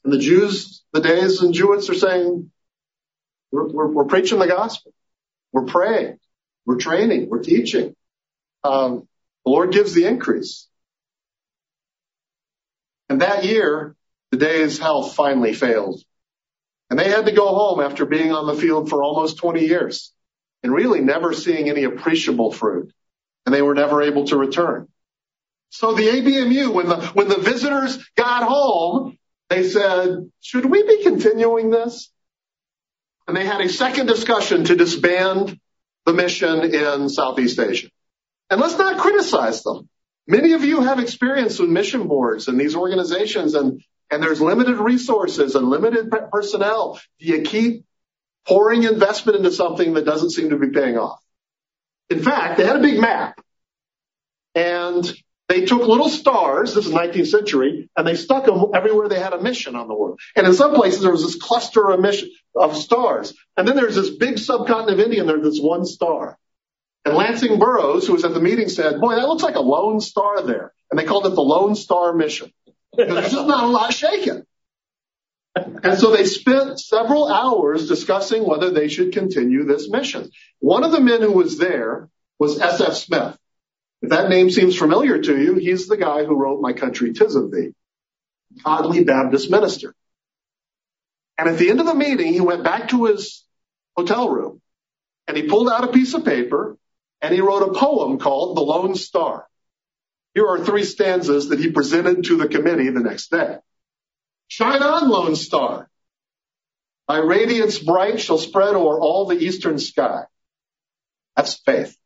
And 0.03 0.13
the 0.13 0.17
Jews, 0.17 0.83
the 0.93 1.01
Days 1.01 1.41
and 1.41 1.53
Jewetts 1.53 1.89
are 1.89 1.95
saying, 1.95 2.51
we're, 3.51 3.67
we're, 3.67 3.87
we're, 3.87 4.05
preaching 4.05 4.39
the 4.39 4.47
gospel. 4.47 4.93
We're 5.51 5.65
praying. 5.65 6.17
We're 6.65 6.77
training. 6.77 7.29
We're 7.29 7.43
teaching. 7.43 7.95
Um, 8.63 9.07
the 9.45 9.51
Lord 9.51 9.71
gives 9.71 9.93
the 9.93 10.05
increase. 10.05 10.67
And 13.13 13.21
that 13.21 13.45
year, 13.45 13.95
the 14.31 14.37
Days' 14.37 14.79
health 14.79 15.13
finally 15.13 15.53
failed. 15.53 16.01
And 16.89 16.97
they 16.97 17.11
had 17.11 17.27
to 17.27 17.31
go 17.31 17.45
home 17.45 17.79
after 17.79 18.07
being 18.07 18.31
on 18.31 18.47
the 18.47 18.59
field 18.59 18.89
for 18.89 19.03
almost 19.03 19.37
20 19.37 19.67
years 19.67 20.11
and 20.63 20.73
really 20.73 20.99
never 20.99 21.31
seeing 21.31 21.69
any 21.69 21.83
appreciable 21.83 22.51
fruit. 22.51 22.91
And 23.45 23.53
they 23.53 23.61
were 23.61 23.75
never 23.75 24.01
able 24.01 24.25
to 24.25 24.35
return. 24.35 24.87
So 25.69 25.93
the 25.93 26.07
ABMU, 26.07 26.73
when 26.73 26.89
the, 26.89 27.05
when 27.09 27.27
the 27.27 27.37
visitors 27.37 28.03
got 28.17 28.41
home, 28.41 29.15
they 29.47 29.61
said, 29.61 30.31
should 30.41 30.65
we 30.65 30.81
be 30.81 31.03
continuing 31.03 31.69
this? 31.69 32.11
And 33.27 33.37
they 33.37 33.45
had 33.45 33.61
a 33.61 33.69
second 33.69 34.07
discussion 34.07 34.63
to 34.63 34.75
disband 34.75 35.59
the 36.07 36.13
mission 36.13 36.73
in 36.73 37.09
Southeast 37.09 37.59
Asia. 37.59 37.89
And 38.49 38.59
let's 38.59 38.79
not 38.79 38.99
criticize 38.99 39.61
them. 39.61 39.87
Many 40.27 40.53
of 40.53 40.63
you 40.63 40.81
have 40.81 40.99
experience 40.99 41.59
with 41.59 41.69
mission 41.69 42.07
boards 42.07 42.47
and 42.47 42.59
these 42.59 42.75
organizations 42.75 43.55
and, 43.55 43.83
and 44.09 44.23
there's 44.23 44.39
limited 44.39 44.77
resources 44.77 45.55
and 45.55 45.69
limited 45.69 46.11
personnel. 46.31 46.99
Do 47.19 47.25
you 47.25 47.41
keep 47.41 47.85
pouring 48.47 48.83
investment 48.83 49.37
into 49.37 49.51
something 49.51 49.93
that 49.93 50.05
doesn't 50.05 50.31
seem 50.31 50.51
to 50.51 50.57
be 50.57 50.69
paying 50.69 50.97
off? 50.97 51.19
In 52.09 52.21
fact, 52.21 52.57
they 52.57 52.65
had 52.65 52.77
a 52.77 52.81
big 52.81 52.99
map 52.99 53.39
and 54.55 55.11
they 55.49 55.65
took 55.65 55.81
little 55.81 56.09
stars, 56.09 56.73
this 56.73 56.85
is 56.85 56.93
19th 56.93 57.27
century, 57.27 57.89
and 57.97 58.07
they 58.07 58.15
stuck 58.15 58.45
them 58.45 58.71
everywhere 58.73 59.09
they 59.09 59.19
had 59.19 59.33
a 59.33 59.41
mission 59.41 59.75
on 59.75 59.89
the 59.89 59.93
world. 59.93 60.19
And 60.37 60.47
in 60.47 60.53
some 60.53 60.73
places 60.73 61.01
there 61.01 61.11
was 61.11 61.23
this 61.23 61.35
cluster 61.35 61.89
of 61.89 61.99
mission 61.99 62.31
of 62.55 62.77
stars. 62.77 63.33
And 63.57 63.67
then 63.67 63.75
there's 63.75 63.95
this 63.95 64.09
big 64.09 64.37
subcontinent 64.37 64.99
of 64.99 65.05
India 65.05 65.19
and 65.19 65.29
there's 65.29 65.43
this 65.43 65.59
one 65.59 65.85
star. 65.85 66.37
And 67.05 67.15
Lansing 67.15 67.59
Burrows, 67.59 68.07
who 68.07 68.13
was 68.13 68.23
at 68.23 68.33
the 68.33 68.39
meeting, 68.39 68.69
said, 68.69 69.01
boy, 69.01 69.15
that 69.15 69.27
looks 69.27 69.43
like 69.43 69.55
a 69.55 69.61
lone 69.61 69.99
star 69.99 70.41
there. 70.41 70.73
And 70.89 70.99
they 70.99 71.03
called 71.03 71.25
it 71.25 71.35
the 71.35 71.41
Lone 71.41 71.75
Star 71.75 72.13
Mission. 72.13 72.51
There's 72.95 73.31
just 73.31 73.47
not 73.47 73.65
a 73.65 73.67
lot 73.67 73.93
shaking. 73.93 74.43
And 75.55 75.99
so 75.99 76.15
they 76.15 76.25
spent 76.25 76.79
several 76.79 77.27
hours 77.27 77.87
discussing 77.87 78.47
whether 78.47 78.71
they 78.71 78.87
should 78.87 79.11
continue 79.11 79.65
this 79.65 79.89
mission. 79.89 80.29
One 80.59 80.83
of 80.83 80.91
the 80.91 81.01
men 81.01 81.21
who 81.21 81.31
was 81.31 81.57
there 81.57 82.09
was 82.39 82.59
S.F. 82.59 82.93
Smith. 82.93 83.37
If 84.01 84.09
that 84.09 84.29
name 84.29 84.49
seems 84.49 84.77
familiar 84.77 85.21
to 85.21 85.41
you, 85.41 85.55
he's 85.55 85.87
the 85.87 85.97
guy 85.97 86.25
who 86.25 86.35
wrote 86.35 86.61
My 86.61 86.73
Country 86.73 87.13
Tis 87.13 87.35
of 87.35 87.51
Thee, 87.51 87.73
godly 88.63 89.03
Baptist 89.03 89.49
minister. 89.49 89.93
And 91.37 91.49
at 91.49 91.57
the 91.57 91.69
end 91.69 91.79
of 91.79 91.85
the 91.85 91.95
meeting, 91.95 92.33
he 92.33 92.41
went 92.41 92.63
back 92.63 92.89
to 92.89 93.05
his 93.05 93.43
hotel 93.95 94.29
room 94.29 94.61
and 95.27 95.37
he 95.37 95.43
pulled 95.43 95.69
out 95.69 95.83
a 95.83 95.91
piece 95.91 96.13
of 96.13 96.25
paper 96.25 96.77
and 97.23 97.33
he 97.33 97.39
wrote 97.39 97.63
a 97.63 97.79
poem 97.79 98.19
called 98.19 98.57
The 98.57 98.61
Lone 98.61 98.95
Star. 98.95 99.47
Here 100.35 100.45
are 100.45 100.63
three 100.63 100.83
stanzas 100.83 101.49
that 101.49 101.59
he 101.59 101.71
presented 101.71 102.25
to 102.25 102.35
the 102.35 102.49
committee 102.49 102.89
the 102.89 102.99
next 102.99 103.31
day. 103.31 103.57
Shine 104.49 104.83
on, 104.83 105.09
Lone 105.09 105.37
Star. 105.37 105.89
Thy 107.07 107.19
radiance 107.19 107.79
bright 107.79 108.19
shall 108.19 108.37
spread 108.37 108.75
o'er 108.75 108.99
all 108.99 109.25
the 109.25 109.37
eastern 109.37 109.79
sky. 109.79 110.23
That's 111.37 111.55
faith. 111.55 111.97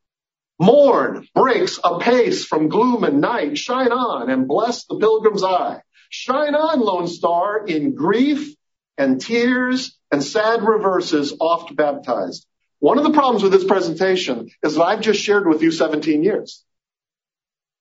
Morn 0.60 1.28
breaks 1.34 1.80
apace 1.84 2.46
from 2.46 2.70
gloom 2.70 3.04
and 3.04 3.20
night. 3.20 3.58
Shine 3.58 3.92
on 3.92 4.30
and 4.30 4.48
bless 4.48 4.86
the 4.86 4.98
pilgrim's 4.98 5.44
eye. 5.44 5.82
Shine 6.10 6.56
on, 6.56 6.80
lone 6.80 7.08
star, 7.08 7.66
in 7.66 7.96
grief 7.96 8.56
and 8.98 9.20
tears 9.20 9.98
and 10.12 10.24
sad 10.24 10.62
reverses 10.64 11.36
oft 11.40 11.76
baptized. 11.76 12.46
One 12.80 12.98
of 12.98 13.04
the 13.04 13.12
problems 13.12 13.44
with 13.44 13.52
this 13.52 13.64
presentation 13.64 14.50
is 14.64 14.76
that 14.76 14.84
I've 14.84 15.02
just 15.02 15.22
shared 15.22 15.48
with 15.48 15.62
you 15.62 15.72
17 15.72 16.24
years. 16.24 16.64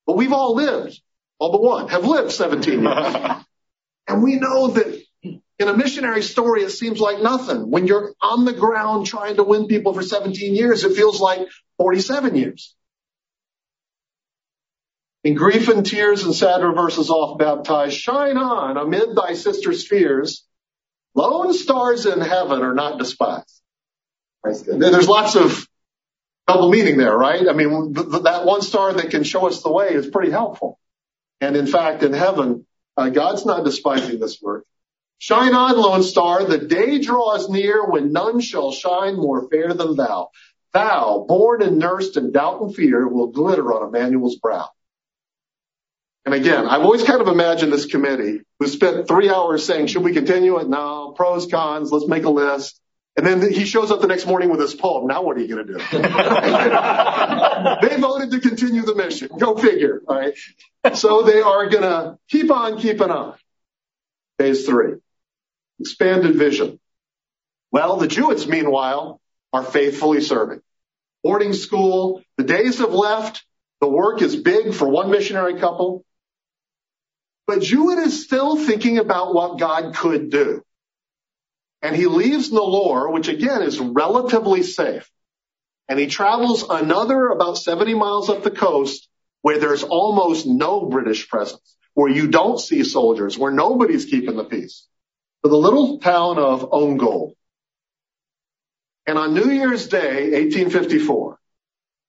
But 0.06 0.16
we've 0.16 0.32
all 0.32 0.54
lived, 0.54 1.00
all 1.38 1.52
but 1.52 1.62
one, 1.62 1.88
have 1.88 2.04
lived 2.04 2.32
17 2.32 2.82
years. 2.82 3.14
and 4.08 4.22
we 4.22 4.36
know 4.36 4.68
that 4.68 5.02
in 5.22 5.68
a 5.68 5.76
missionary 5.76 6.22
story, 6.22 6.62
it 6.62 6.70
seems 6.70 7.00
like 7.00 7.20
nothing. 7.20 7.70
When 7.70 7.86
you're 7.86 8.12
on 8.22 8.44
the 8.44 8.52
ground 8.52 9.06
trying 9.06 9.36
to 9.36 9.42
win 9.42 9.66
people 9.66 9.94
for 9.94 10.02
17 10.02 10.54
years, 10.54 10.84
it 10.84 10.94
feels 10.94 11.20
like 11.20 11.40
47 11.78 12.36
years. 12.36 12.74
In 15.24 15.34
grief 15.34 15.68
and 15.68 15.84
tears 15.84 16.22
and 16.24 16.34
sad 16.34 16.62
reverses 16.62 17.10
off 17.10 17.38
baptized, 17.38 17.98
shine 17.98 18.36
on 18.36 18.76
amid 18.76 19.16
thy 19.16 19.34
sister's 19.34 19.86
fears. 19.86 20.46
Lone 21.14 21.52
stars 21.52 22.06
in 22.06 22.20
heaven 22.20 22.62
are 22.62 22.74
not 22.74 22.98
despised. 22.98 23.60
There's 24.54 25.08
lots 25.08 25.36
of 25.36 25.66
double 26.46 26.70
meaning 26.70 26.96
there, 26.96 27.16
right? 27.16 27.48
I 27.48 27.52
mean, 27.52 27.92
that 27.92 28.42
one 28.44 28.62
star 28.62 28.92
that 28.94 29.10
can 29.10 29.24
show 29.24 29.46
us 29.46 29.62
the 29.62 29.72
way 29.72 29.88
is 29.88 30.06
pretty 30.06 30.30
helpful. 30.30 30.78
And 31.40 31.56
in 31.56 31.66
fact, 31.66 32.02
in 32.02 32.12
heaven, 32.12 32.66
uh, 32.96 33.10
God's 33.10 33.44
not 33.44 33.64
despising 33.64 34.18
this 34.18 34.40
work. 34.40 34.64
Shine 35.18 35.54
on, 35.54 35.76
lone 35.76 36.02
star, 36.02 36.44
the 36.44 36.58
day 36.58 36.98
draws 36.98 37.48
near 37.48 37.84
when 37.84 38.12
none 38.12 38.40
shall 38.40 38.72
shine 38.72 39.16
more 39.16 39.48
fair 39.48 39.72
than 39.72 39.96
thou. 39.96 40.28
Thou, 40.72 41.24
born 41.26 41.62
and 41.62 41.78
nursed 41.78 42.16
in 42.16 42.32
doubt 42.32 42.60
and 42.60 42.74
fear, 42.74 43.08
will 43.08 43.28
glitter 43.28 43.72
on 43.72 43.88
Emmanuel's 43.88 44.36
brow. 44.36 44.68
And 46.26 46.34
again, 46.34 46.66
I've 46.66 46.82
always 46.82 47.04
kind 47.04 47.20
of 47.20 47.28
imagined 47.28 47.72
this 47.72 47.86
committee 47.86 48.40
who 48.58 48.66
spent 48.66 49.08
three 49.08 49.30
hours 49.30 49.64
saying, 49.64 49.86
should 49.86 50.02
we 50.02 50.12
continue 50.12 50.58
it? 50.58 50.68
No, 50.68 51.14
pros, 51.16 51.46
cons, 51.46 51.92
let's 51.92 52.08
make 52.08 52.24
a 52.24 52.30
list. 52.30 52.80
And 53.16 53.26
then 53.26 53.50
he 53.50 53.64
shows 53.64 53.90
up 53.90 54.02
the 54.02 54.06
next 54.06 54.26
morning 54.26 54.50
with 54.50 54.60
his 54.60 54.74
poem. 54.74 55.06
Now 55.06 55.22
what 55.22 55.38
are 55.38 55.40
you 55.40 55.48
going 55.48 55.66
to 55.66 55.72
do? 55.72 55.78
they 57.88 57.96
voted 58.00 58.30
to 58.32 58.40
continue 58.40 58.82
the 58.82 58.94
mission. 58.94 59.30
Go 59.38 59.56
figure. 59.56 60.02
All 60.06 60.18
right. 60.18 60.34
So 60.94 61.22
they 61.22 61.40
are 61.40 61.68
going 61.68 61.82
to 61.82 62.18
keep 62.28 62.50
on 62.50 62.78
keeping 62.78 63.10
on. 63.10 63.34
Phase 64.38 64.66
three. 64.66 64.96
Expanded 65.80 66.36
vision. 66.36 66.78
Well, 67.72 67.96
the 67.96 68.06
Jewetts, 68.06 68.46
meanwhile, 68.46 69.20
are 69.52 69.62
faithfully 69.62 70.20
serving. 70.20 70.60
Boarding 71.22 71.54
school. 71.54 72.22
The 72.36 72.44
days 72.44 72.78
have 72.78 72.92
left. 72.92 73.44
The 73.80 73.88
work 73.88 74.20
is 74.20 74.36
big 74.36 74.74
for 74.74 74.88
one 74.88 75.10
missionary 75.10 75.58
couple. 75.58 76.04
But 77.46 77.62
Jewett 77.62 77.98
is 77.98 78.24
still 78.24 78.56
thinking 78.56 78.98
about 78.98 79.34
what 79.34 79.58
God 79.58 79.94
could 79.94 80.30
do. 80.30 80.62
And 81.82 81.94
he 81.94 82.06
leaves 82.06 82.50
Nellore, 82.50 83.12
which 83.12 83.28
again 83.28 83.62
is 83.62 83.78
relatively 83.78 84.62
safe. 84.62 85.10
And 85.88 85.98
he 85.98 86.06
travels 86.06 86.64
another 86.68 87.28
about 87.28 87.58
70 87.58 87.94
miles 87.94 88.28
up 88.28 88.42
the 88.42 88.50
coast 88.50 89.08
where 89.42 89.58
there's 89.58 89.84
almost 89.84 90.46
no 90.46 90.86
British 90.86 91.28
presence, 91.28 91.76
where 91.94 92.10
you 92.10 92.28
don't 92.28 92.58
see 92.58 92.82
soldiers, 92.82 93.38
where 93.38 93.52
nobody's 93.52 94.06
keeping 94.06 94.36
the 94.36 94.44
peace. 94.44 94.86
To 95.44 95.50
the 95.50 95.56
little 95.56 96.00
town 96.00 96.38
of 96.38 96.70
Ongole. 96.70 97.34
And 99.06 99.18
on 99.18 99.34
New 99.34 99.50
Year's 99.50 99.86
Day, 99.86 100.32
1854, 100.32 101.38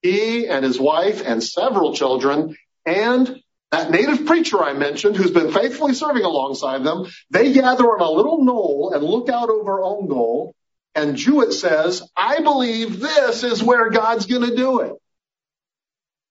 he 0.02 0.48
and 0.48 0.66
his 0.66 0.80
wife 0.80 1.22
and 1.24 1.44
several 1.44 1.94
children 1.94 2.56
and 2.86 3.40
that 3.72 3.92
native 3.92 4.26
preacher 4.26 4.64
I 4.64 4.74
mentioned, 4.74 5.16
who's 5.16 5.32
been 5.32 5.52
faithfully 5.52 5.94
serving 5.94 6.24
alongside 6.24 6.84
them, 6.84 7.06
they 7.30 7.54
gather 7.54 7.86
on 7.86 8.02
a 8.02 8.10
little 8.10 8.44
knoll 8.44 8.92
and 8.94 9.04
look 9.04 9.30
out 9.30 9.50
over 9.50 9.80
Ongole. 9.80 10.54
And 10.96 11.16
Jewett 11.16 11.54
says, 11.54 12.02
I 12.16 12.42
believe 12.42 13.00
this 13.00 13.44
is 13.44 13.62
where 13.62 13.90
God's 13.90 14.26
going 14.26 14.50
to 14.50 14.56
do 14.56 14.82
it. 14.82 14.94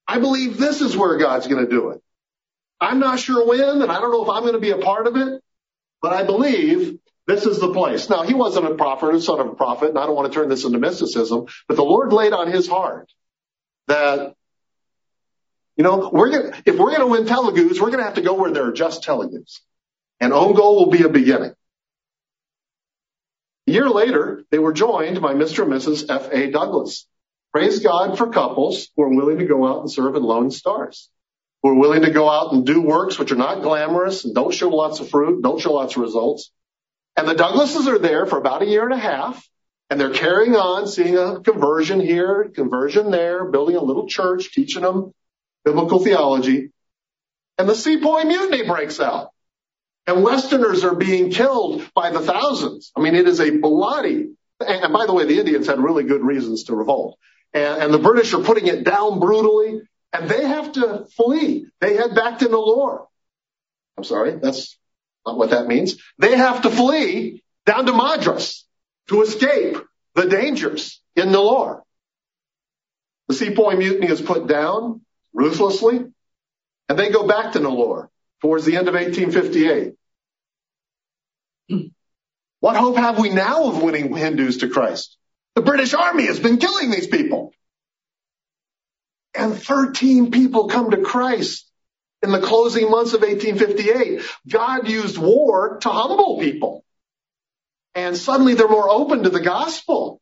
I 0.08 0.18
believe 0.18 0.56
this 0.56 0.80
is 0.80 0.96
where 0.96 1.18
God's 1.18 1.46
going 1.46 1.64
to 1.64 1.70
do 1.70 1.90
it. 1.90 2.00
I'm 2.80 2.98
not 2.98 3.20
sure 3.20 3.46
when, 3.46 3.82
and 3.82 3.90
I 3.90 4.00
don't 4.00 4.12
know 4.12 4.24
if 4.24 4.30
I'm 4.30 4.42
going 4.42 4.54
to 4.54 4.60
be 4.60 4.70
a 4.70 4.78
part 4.78 5.06
of 5.06 5.16
it, 5.16 5.42
but 6.00 6.12
I 6.12 6.24
believe 6.24 6.98
this 7.26 7.44
is 7.44 7.58
the 7.58 7.72
place. 7.72 8.08
Now, 8.08 8.22
he 8.22 8.34
wasn't 8.34 8.66
a 8.66 8.74
prophet, 8.74 9.14
a 9.14 9.20
son 9.20 9.40
of 9.40 9.48
a 9.48 9.54
prophet, 9.54 9.90
and 9.90 9.98
I 9.98 10.06
don't 10.06 10.14
want 10.14 10.32
to 10.32 10.38
turn 10.38 10.48
this 10.48 10.64
into 10.64 10.78
mysticism, 10.78 11.46
but 11.68 11.76
the 11.76 11.84
Lord 11.84 12.12
laid 12.12 12.32
on 12.32 12.50
his 12.50 12.68
heart 12.68 13.10
that 13.88 14.34
you 15.76 15.84
know, 15.84 16.10
we're 16.12 16.30
gonna, 16.30 16.56
if 16.64 16.76
we're 16.76 16.96
going 16.96 17.00
to 17.00 17.06
win 17.06 17.24
Telugus, 17.24 17.80
we're 17.80 17.90
going 17.90 17.98
to 17.98 18.04
have 18.04 18.14
to 18.14 18.22
go 18.22 18.34
where 18.34 18.50
there 18.50 18.66
are 18.66 18.72
just 18.72 19.04
Telugus. 19.04 19.60
And 20.20 20.32
Ongole 20.32 20.76
will 20.76 20.90
be 20.90 21.02
a 21.02 21.08
beginning. 21.08 21.52
A 23.68 23.70
year 23.70 23.88
later, 23.88 24.44
they 24.50 24.58
were 24.58 24.72
joined 24.72 25.20
by 25.20 25.34
Mr. 25.34 25.64
and 25.64 25.72
Mrs. 25.72 26.08
F.A. 26.08 26.50
Douglas. 26.50 27.06
Praise 27.52 27.80
God 27.80 28.16
for 28.16 28.30
couples 28.30 28.88
who 28.96 29.02
are 29.02 29.14
willing 29.14 29.38
to 29.38 29.44
go 29.44 29.66
out 29.66 29.80
and 29.80 29.90
serve 29.90 30.14
in 30.14 30.22
Lone 30.22 30.50
Stars, 30.50 31.10
who 31.62 31.70
are 31.70 31.74
willing 31.74 32.02
to 32.02 32.10
go 32.10 32.28
out 32.28 32.52
and 32.52 32.64
do 32.64 32.80
works 32.80 33.18
which 33.18 33.32
are 33.32 33.36
not 33.36 33.62
glamorous 33.62 34.24
and 34.24 34.34
don't 34.34 34.54
show 34.54 34.68
lots 34.68 35.00
of 35.00 35.10
fruit, 35.10 35.42
don't 35.42 35.60
show 35.60 35.72
lots 35.72 35.96
of 35.96 36.02
results. 36.02 36.52
And 37.16 37.26
the 37.26 37.34
Douglases 37.34 37.86
are 37.88 37.98
there 37.98 38.26
for 38.26 38.38
about 38.38 38.62
a 38.62 38.66
year 38.66 38.84
and 38.84 38.92
a 38.92 38.98
half, 38.98 39.46
and 39.90 40.00
they're 40.00 40.10
carrying 40.10 40.54
on, 40.54 40.86
seeing 40.86 41.16
a 41.16 41.40
conversion 41.40 42.00
here, 42.00 42.50
conversion 42.54 43.10
there, 43.10 43.46
building 43.46 43.76
a 43.76 43.82
little 43.82 44.06
church, 44.06 44.52
teaching 44.52 44.82
them 44.82 45.12
biblical 45.66 45.98
theology, 45.98 46.70
and 47.58 47.68
the 47.68 47.74
Sepoy 47.74 48.22
Mutiny 48.24 48.66
breaks 48.66 49.00
out. 49.00 49.30
And 50.06 50.22
Westerners 50.22 50.84
are 50.84 50.94
being 50.94 51.32
killed 51.32 51.82
by 51.92 52.10
the 52.10 52.20
thousands. 52.20 52.92
I 52.96 53.00
mean, 53.00 53.16
it 53.16 53.26
is 53.26 53.40
a 53.40 53.50
bloody, 53.50 54.28
and 54.64 54.92
by 54.92 55.06
the 55.06 55.12
way, 55.12 55.24
the 55.26 55.40
Indians 55.40 55.66
had 55.66 55.80
really 55.80 56.04
good 56.04 56.22
reasons 56.22 56.64
to 56.64 56.76
revolt. 56.76 57.18
And, 57.52 57.82
and 57.82 57.94
the 57.94 57.98
British 57.98 58.32
are 58.32 58.42
putting 58.42 58.68
it 58.68 58.84
down 58.84 59.18
brutally, 59.18 59.80
and 60.12 60.30
they 60.30 60.46
have 60.46 60.72
to 60.72 61.06
flee. 61.16 61.66
They 61.80 61.96
head 61.96 62.14
back 62.14 62.38
to 62.38 62.46
Nellore. 62.46 63.06
I'm 63.98 64.04
sorry, 64.04 64.36
that's 64.36 64.78
not 65.26 65.36
what 65.36 65.50
that 65.50 65.66
means. 65.66 65.96
They 66.18 66.36
have 66.36 66.62
to 66.62 66.70
flee 66.70 67.42
down 67.64 67.86
to 67.86 67.92
Madras 67.92 68.64
to 69.08 69.22
escape 69.22 69.78
the 70.14 70.26
dangers 70.26 71.00
in 71.16 71.30
Nellore. 71.30 71.82
The 73.26 73.34
Sepoy 73.34 73.76
Mutiny 73.76 74.06
is 74.06 74.20
put 74.20 74.46
down 74.46 75.00
ruthlessly, 75.36 76.04
and 76.88 76.98
they 76.98 77.10
go 77.10 77.26
back 77.26 77.52
to 77.52 77.60
Nellore 77.60 78.08
towards 78.40 78.64
the 78.64 78.76
end 78.76 78.88
of 78.88 78.94
1858. 78.94 79.94
What 82.60 82.76
hope 82.76 82.96
have 82.96 83.18
we 83.18 83.28
now 83.28 83.68
of 83.68 83.82
winning 83.82 84.16
Hindus 84.16 84.58
to 84.58 84.68
Christ? 84.68 85.16
The 85.54 85.62
British 85.62 85.94
Army 85.94 86.26
has 86.26 86.40
been 86.40 86.56
killing 86.56 86.90
these 86.90 87.06
people. 87.06 87.52
And 89.34 89.54
13 89.54 90.30
people 90.30 90.68
come 90.68 90.90
to 90.90 91.02
Christ 91.02 91.70
in 92.22 92.32
the 92.32 92.40
closing 92.40 92.90
months 92.90 93.12
of 93.12 93.20
1858. 93.20 94.22
God 94.48 94.88
used 94.88 95.18
war 95.18 95.78
to 95.82 95.90
humble 95.90 96.38
people. 96.40 96.84
And 97.94 98.16
suddenly 98.16 98.54
they're 98.54 98.68
more 98.68 98.88
open 98.88 99.22
to 99.24 99.30
the 99.30 99.40
gospel. 99.40 100.20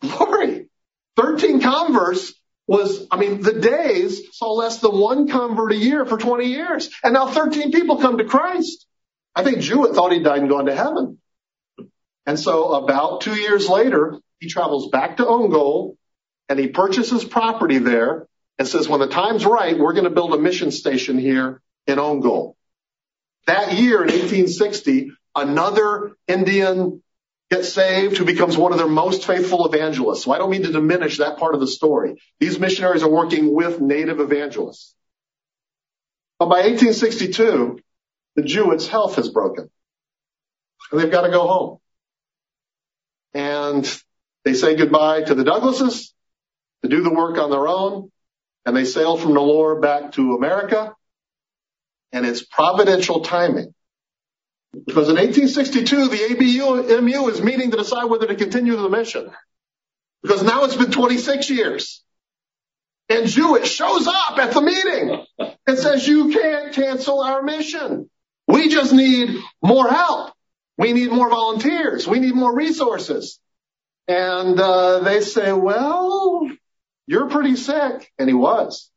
Glory. 0.00 0.68
13 1.16 1.60
converts 1.60 2.32
was, 2.70 3.04
I 3.10 3.16
mean, 3.16 3.40
the 3.40 3.54
days 3.54 4.22
saw 4.30 4.52
less 4.52 4.78
than 4.78 4.92
one 4.96 5.26
convert 5.26 5.72
a 5.72 5.76
year 5.76 6.06
for 6.06 6.16
20 6.16 6.44
years. 6.46 6.88
And 7.02 7.14
now 7.14 7.26
13 7.26 7.72
people 7.72 7.96
come 7.96 8.18
to 8.18 8.24
Christ. 8.24 8.86
I 9.34 9.42
think 9.42 9.58
Jewett 9.58 9.96
thought 9.96 10.12
he'd 10.12 10.22
died 10.22 10.38
and 10.38 10.48
gone 10.48 10.66
to 10.66 10.74
heaven. 10.76 11.18
And 12.26 12.38
so 12.38 12.74
about 12.74 13.22
two 13.22 13.34
years 13.34 13.68
later, 13.68 14.20
he 14.38 14.48
travels 14.48 14.88
back 14.88 15.16
to 15.16 15.24
Ongole 15.24 15.96
and 16.48 16.60
he 16.60 16.68
purchases 16.68 17.24
property 17.24 17.78
there 17.78 18.28
and 18.56 18.68
says, 18.68 18.88
when 18.88 19.00
the 19.00 19.08
time's 19.08 19.44
right, 19.44 19.76
we're 19.76 19.94
going 19.94 20.04
to 20.04 20.10
build 20.10 20.32
a 20.32 20.38
mission 20.38 20.70
station 20.70 21.18
here 21.18 21.60
in 21.88 21.98
Ongole. 21.98 22.54
That 23.48 23.72
year 23.72 23.96
in 23.96 24.10
1860, 24.10 25.10
another 25.34 26.12
Indian 26.28 27.02
gets 27.50 27.72
saved, 27.72 28.16
who 28.16 28.24
becomes 28.24 28.56
one 28.56 28.72
of 28.72 28.78
their 28.78 28.86
most 28.86 29.26
faithful 29.26 29.66
evangelists. 29.66 30.24
So 30.24 30.32
I 30.32 30.38
don't 30.38 30.50
mean 30.50 30.62
to 30.62 30.72
diminish 30.72 31.18
that 31.18 31.38
part 31.38 31.54
of 31.54 31.60
the 31.60 31.66
story. 31.66 32.22
These 32.38 32.58
missionaries 32.60 33.02
are 33.02 33.10
working 33.10 33.52
with 33.54 33.80
native 33.80 34.20
evangelists. 34.20 34.94
But 36.38 36.46
by 36.46 36.60
1862, 36.62 37.80
the 38.36 38.42
Jewetts' 38.42 38.86
health 38.86 39.16
has 39.16 39.28
broken. 39.28 39.68
And 40.90 41.00
they've 41.00 41.10
got 41.10 41.22
to 41.22 41.30
go 41.30 41.46
home. 41.46 41.78
And 43.34 44.02
they 44.44 44.54
say 44.54 44.76
goodbye 44.76 45.22
to 45.22 45.34
the 45.34 45.44
Douglases 45.44 46.12
to 46.82 46.88
do 46.88 47.02
the 47.02 47.12
work 47.12 47.36
on 47.36 47.50
their 47.50 47.66
own. 47.66 48.10
And 48.64 48.76
they 48.76 48.84
sail 48.84 49.16
from 49.16 49.32
Nellore 49.32 49.82
back 49.82 50.12
to 50.12 50.34
America. 50.34 50.94
And 52.12 52.24
it's 52.24 52.44
providential 52.44 53.20
timing 53.20 53.74
because 54.72 55.08
in 55.08 55.16
1862, 55.16 56.08
the 56.08 56.16
ABMU 56.16 57.30
is 57.30 57.42
meeting 57.42 57.70
to 57.72 57.76
decide 57.76 58.04
whether 58.04 58.26
to 58.26 58.36
continue 58.36 58.76
the 58.76 58.88
mission. 58.88 59.30
Because 60.22 60.42
now 60.42 60.64
it's 60.64 60.76
been 60.76 60.92
26 60.92 61.50
years. 61.50 62.02
And 63.08 63.26
Jewett 63.26 63.66
shows 63.66 64.06
up 64.06 64.38
at 64.38 64.52
the 64.52 64.60
meeting 64.60 65.24
and 65.66 65.78
says, 65.78 66.06
you 66.06 66.30
can't 66.30 66.72
cancel 66.72 67.20
our 67.20 67.42
mission. 67.42 68.08
We 68.46 68.68
just 68.68 68.92
need 68.92 69.36
more 69.62 69.88
help. 69.88 70.32
We 70.78 70.92
need 70.92 71.10
more 71.10 71.28
volunteers. 71.28 72.06
We 72.06 72.20
need 72.20 72.34
more 72.34 72.54
resources. 72.54 73.40
And 74.06 74.58
uh, 74.58 75.00
they 75.00 75.20
say, 75.20 75.52
well, 75.52 76.48
you're 77.06 77.28
pretty 77.28 77.56
sick. 77.56 78.12
And 78.18 78.28
he 78.28 78.34
was. 78.34 78.90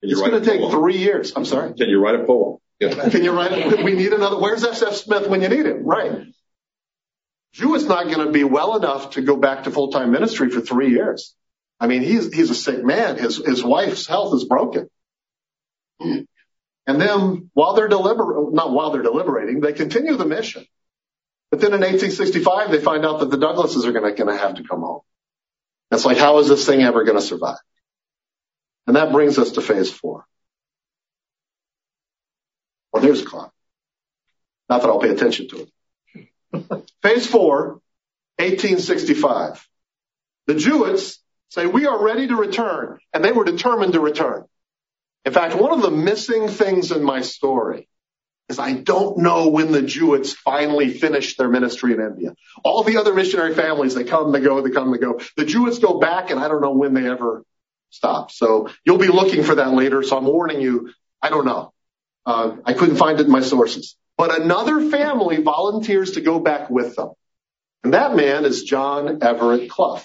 It's 0.00 0.20
going 0.20 0.32
to 0.32 0.40
take 0.40 0.70
three 0.70 0.98
years. 0.98 1.32
I'm 1.36 1.44
sorry. 1.44 1.74
Can 1.74 1.88
you 1.88 2.02
write 2.02 2.14
a 2.14 2.24
poem? 2.24 2.58
Yeah. 2.80 3.08
Can 3.08 3.24
you 3.24 3.32
write 3.32 3.52
it? 3.52 3.84
We 3.84 3.94
need 3.94 4.12
another. 4.12 4.38
Where's 4.38 4.64
S.F. 4.64 4.94
Smith 4.94 5.28
when 5.28 5.42
you 5.42 5.48
need 5.48 5.66
him? 5.66 5.84
Right. 5.84 6.26
Jew 7.52 7.74
is 7.74 7.86
not 7.86 8.04
going 8.04 8.24
to 8.26 8.30
be 8.30 8.44
well 8.44 8.76
enough 8.76 9.10
to 9.10 9.22
go 9.22 9.36
back 9.36 9.64
to 9.64 9.70
full 9.70 9.90
time 9.90 10.12
ministry 10.12 10.50
for 10.50 10.60
three 10.60 10.90
years. 10.90 11.34
I 11.80 11.86
mean, 11.86 12.02
he's 12.02 12.32
he's 12.32 12.50
a 12.50 12.54
sick 12.54 12.84
man. 12.84 13.16
His 13.16 13.36
his 13.36 13.64
wife's 13.64 14.06
health 14.06 14.34
is 14.34 14.44
broken. 14.44 14.88
And 16.00 17.00
then 17.00 17.50
while 17.54 17.74
they're 17.74 17.88
deliber 17.88 18.52
not 18.52 18.72
while 18.72 18.90
they're 18.90 19.02
deliberating, 19.02 19.60
they 19.60 19.72
continue 19.72 20.16
the 20.16 20.24
mission. 20.24 20.64
But 21.50 21.60
then 21.60 21.72
in 21.72 21.80
1865, 21.80 22.70
they 22.70 22.80
find 22.80 23.06
out 23.06 23.20
that 23.20 23.30
the 23.30 23.38
Douglases 23.38 23.86
are 23.86 23.92
going 23.92 24.14
to 24.14 24.36
have 24.36 24.54
to 24.56 24.64
come 24.64 24.80
home. 24.80 25.00
It's 25.90 26.04
like, 26.04 26.18
how 26.18 26.38
is 26.38 26.48
this 26.48 26.66
thing 26.66 26.82
ever 26.82 27.04
going 27.04 27.16
to 27.16 27.22
survive? 27.22 27.56
And 28.86 28.96
that 28.96 29.12
brings 29.12 29.38
us 29.38 29.52
to 29.52 29.62
phase 29.62 29.90
four. 29.90 30.26
Well, 32.92 33.02
there's 33.02 33.22
a 33.22 33.26
clock. 33.26 33.52
Not 34.68 34.82
that 34.82 34.88
I'll 34.88 35.00
pay 35.00 35.10
attention 35.10 35.48
to 35.48 35.66
it. 35.66 36.86
phase 37.02 37.26
four, 37.26 37.80
1865. 38.38 39.66
The 40.46 40.54
Jewetts 40.54 41.18
say, 41.50 41.66
we 41.66 41.86
are 41.86 42.02
ready 42.02 42.26
to 42.28 42.36
return. 42.36 42.98
And 43.12 43.24
they 43.24 43.32
were 43.32 43.44
determined 43.44 43.94
to 43.94 44.00
return. 44.00 44.44
In 45.24 45.32
fact, 45.32 45.54
one 45.54 45.72
of 45.72 45.82
the 45.82 45.90
missing 45.90 46.48
things 46.48 46.90
in 46.92 47.02
my 47.02 47.20
story 47.20 47.88
is 48.48 48.58
I 48.58 48.72
don't 48.72 49.18
know 49.18 49.48
when 49.48 49.72
the 49.72 49.82
Jewetts 49.82 50.34
finally 50.34 50.90
finished 50.90 51.36
their 51.36 51.48
ministry 51.48 51.92
in 51.92 52.00
India. 52.00 52.34
All 52.64 52.82
the 52.82 52.96
other 52.96 53.12
missionary 53.12 53.54
families, 53.54 53.94
they 53.94 54.04
come, 54.04 54.32
they 54.32 54.40
go, 54.40 54.62
they 54.62 54.70
come, 54.70 54.90
they 54.90 54.98
go. 54.98 55.20
The 55.36 55.44
Jewetts 55.44 55.82
go 55.82 55.98
back 55.98 56.30
and 56.30 56.40
I 56.40 56.48
don't 56.48 56.62
know 56.62 56.72
when 56.72 56.94
they 56.94 57.08
ever 57.08 57.44
stop. 57.90 58.30
So 58.30 58.70
you'll 58.84 58.98
be 58.98 59.08
looking 59.08 59.42
for 59.42 59.56
that 59.56 59.72
later. 59.72 60.02
So 60.02 60.16
I'm 60.16 60.24
warning 60.24 60.60
you. 60.60 60.92
I 61.20 61.28
don't 61.28 61.44
know. 61.44 61.72
Uh, 62.26 62.56
I 62.64 62.74
couldn't 62.74 62.96
find 62.96 63.20
it 63.20 63.26
in 63.26 63.32
my 63.32 63.40
sources. 63.40 63.96
But 64.16 64.40
another 64.40 64.90
family 64.90 65.42
volunteers 65.42 66.12
to 66.12 66.20
go 66.20 66.40
back 66.40 66.70
with 66.70 66.96
them. 66.96 67.10
And 67.84 67.94
that 67.94 68.16
man 68.16 68.44
is 68.44 68.64
John 68.64 69.22
Everett 69.22 69.70
Clough. 69.70 70.02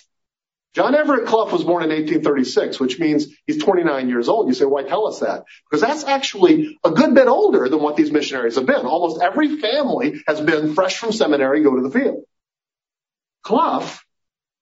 John 0.75 0.95
Everett 0.95 1.27
Clough 1.27 1.51
was 1.51 1.63
born 1.63 1.83
in 1.83 1.89
1836, 1.89 2.79
which 2.79 2.99
means 2.99 3.27
he's 3.45 3.61
29 3.61 4.09
years 4.09 4.27
old. 4.27 4.47
You 4.47 4.55
say, 4.55 4.65
why 4.65 4.83
tell 4.83 5.07
us 5.07 5.19
that? 5.19 5.43
Because 5.69 5.81
that's 5.81 6.03
actually 6.03 6.79
a 6.83 6.91
good 6.91 7.13
bit 7.13 7.27
older 7.27 7.69
than 7.69 7.81
what 7.81 7.95
these 7.95 8.11
missionaries 8.11 8.55
have 8.55 8.65
been. 8.65 8.85
Almost 8.85 9.21
every 9.21 9.57
family 9.57 10.23
has 10.27 10.41
been 10.41 10.73
fresh 10.73 10.97
from 10.97 11.11
seminary, 11.11 11.61
go 11.61 11.75
to 11.75 11.81
the 11.87 11.91
field. 11.91 12.23
Clough 13.43 13.87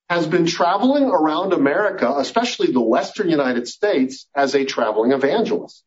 has 0.10 0.28
been 0.28 0.46
traveling 0.46 1.06
around 1.06 1.54
America, 1.54 2.14
especially 2.18 2.72
the 2.72 2.82
Western 2.82 3.30
United 3.30 3.68
States, 3.68 4.28
as 4.36 4.54
a 4.54 4.66
traveling 4.66 5.14
evangelist. 5.14 5.84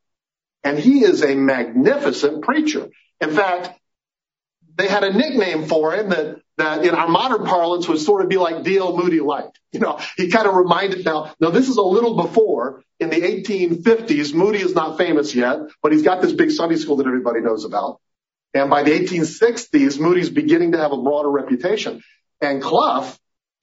And 0.64 0.78
he 0.78 1.04
is 1.04 1.22
a 1.22 1.34
magnificent 1.34 2.42
preacher. 2.42 2.88
In 3.20 3.30
fact, 3.30 3.78
they 4.76 4.88
had 4.88 5.04
a 5.04 5.12
nickname 5.12 5.66
for 5.66 5.94
him 5.94 6.08
that 6.08 6.38
that 6.56 6.84
in 6.84 6.94
our 6.94 7.08
modern 7.08 7.44
parlance 7.44 7.88
would 7.88 7.98
sort 7.98 8.22
of 8.22 8.28
be 8.28 8.36
like 8.36 8.62
D.L. 8.62 8.96
Moody 8.96 9.20
light. 9.20 9.50
You 9.72 9.80
know, 9.80 9.98
he 10.16 10.28
kind 10.28 10.46
of 10.46 10.54
reminded 10.54 11.04
now, 11.04 11.34
now 11.40 11.50
this 11.50 11.68
is 11.68 11.76
a 11.76 11.82
little 11.82 12.16
before 12.16 12.82
in 13.00 13.10
the 13.10 13.16
1850s. 13.16 14.32
Moody 14.32 14.60
is 14.60 14.74
not 14.74 14.96
famous 14.96 15.34
yet, 15.34 15.58
but 15.82 15.92
he's 15.92 16.02
got 16.02 16.22
this 16.22 16.32
big 16.32 16.50
Sunday 16.52 16.76
school 16.76 16.96
that 16.96 17.06
everybody 17.06 17.40
knows 17.40 17.64
about. 17.64 18.00
And 18.52 18.70
by 18.70 18.84
the 18.84 18.92
1860s, 18.92 19.98
Moody's 19.98 20.30
beginning 20.30 20.72
to 20.72 20.78
have 20.78 20.92
a 20.92 21.02
broader 21.02 21.30
reputation. 21.30 22.02
And 22.40 22.62
Clough 22.62 23.12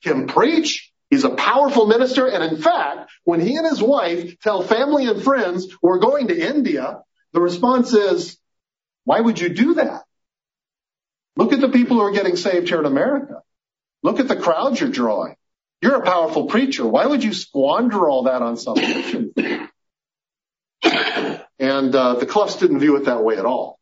can 0.03 0.27
preach. 0.27 0.90
He's 1.11 1.25
a 1.25 1.29
powerful 1.29 1.85
minister. 1.85 2.25
And 2.27 2.41
in 2.41 2.61
fact, 2.61 3.11
when 3.25 3.41
he 3.41 3.57
and 3.57 3.67
his 3.67 3.83
wife 3.83 4.39
tell 4.39 4.63
family 4.63 5.05
and 5.05 5.21
friends 5.21 5.67
we're 5.81 5.99
going 5.99 6.29
to 6.29 6.39
India, 6.39 7.01
the 7.33 7.41
response 7.41 7.93
is, 7.93 8.37
why 9.03 9.19
would 9.19 9.39
you 9.39 9.49
do 9.49 9.73
that? 9.75 10.03
Look 11.35 11.51
at 11.51 11.59
the 11.59 11.69
people 11.69 11.97
who 11.97 12.03
are 12.03 12.11
getting 12.11 12.37
saved 12.37 12.69
here 12.69 12.79
in 12.79 12.85
America. 12.85 13.41
Look 14.03 14.21
at 14.21 14.29
the 14.29 14.37
crowds 14.37 14.79
you're 14.79 14.89
drawing. 14.89 15.35
You're 15.81 15.95
a 15.95 16.05
powerful 16.05 16.45
preacher. 16.45 16.87
Why 16.87 17.05
would 17.05 17.23
you 17.23 17.33
squander 17.33 18.09
all 18.09 18.23
that 18.23 18.41
on 18.41 18.55
some 18.55 18.75
mission? 18.75 19.33
and 21.59 21.95
uh, 21.95 22.15
the 22.15 22.25
Cloughs 22.25 22.55
didn't 22.55 22.79
view 22.79 22.95
it 22.95 23.05
that 23.05 23.23
way 23.23 23.37
at 23.37 23.45
all. 23.45 23.79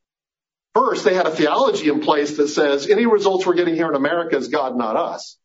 First, 0.73 1.03
they 1.03 1.13
had 1.13 1.27
a 1.27 1.31
theology 1.31 1.89
in 1.89 1.99
place 1.99 2.37
that 2.37 2.47
says 2.47 2.87
any 2.87 3.05
results 3.05 3.45
we're 3.45 3.55
getting 3.55 3.75
here 3.75 3.89
in 3.89 3.95
America 3.95 4.37
is 4.37 4.47
God, 4.47 4.75
not 4.75 4.95
us. 4.95 5.37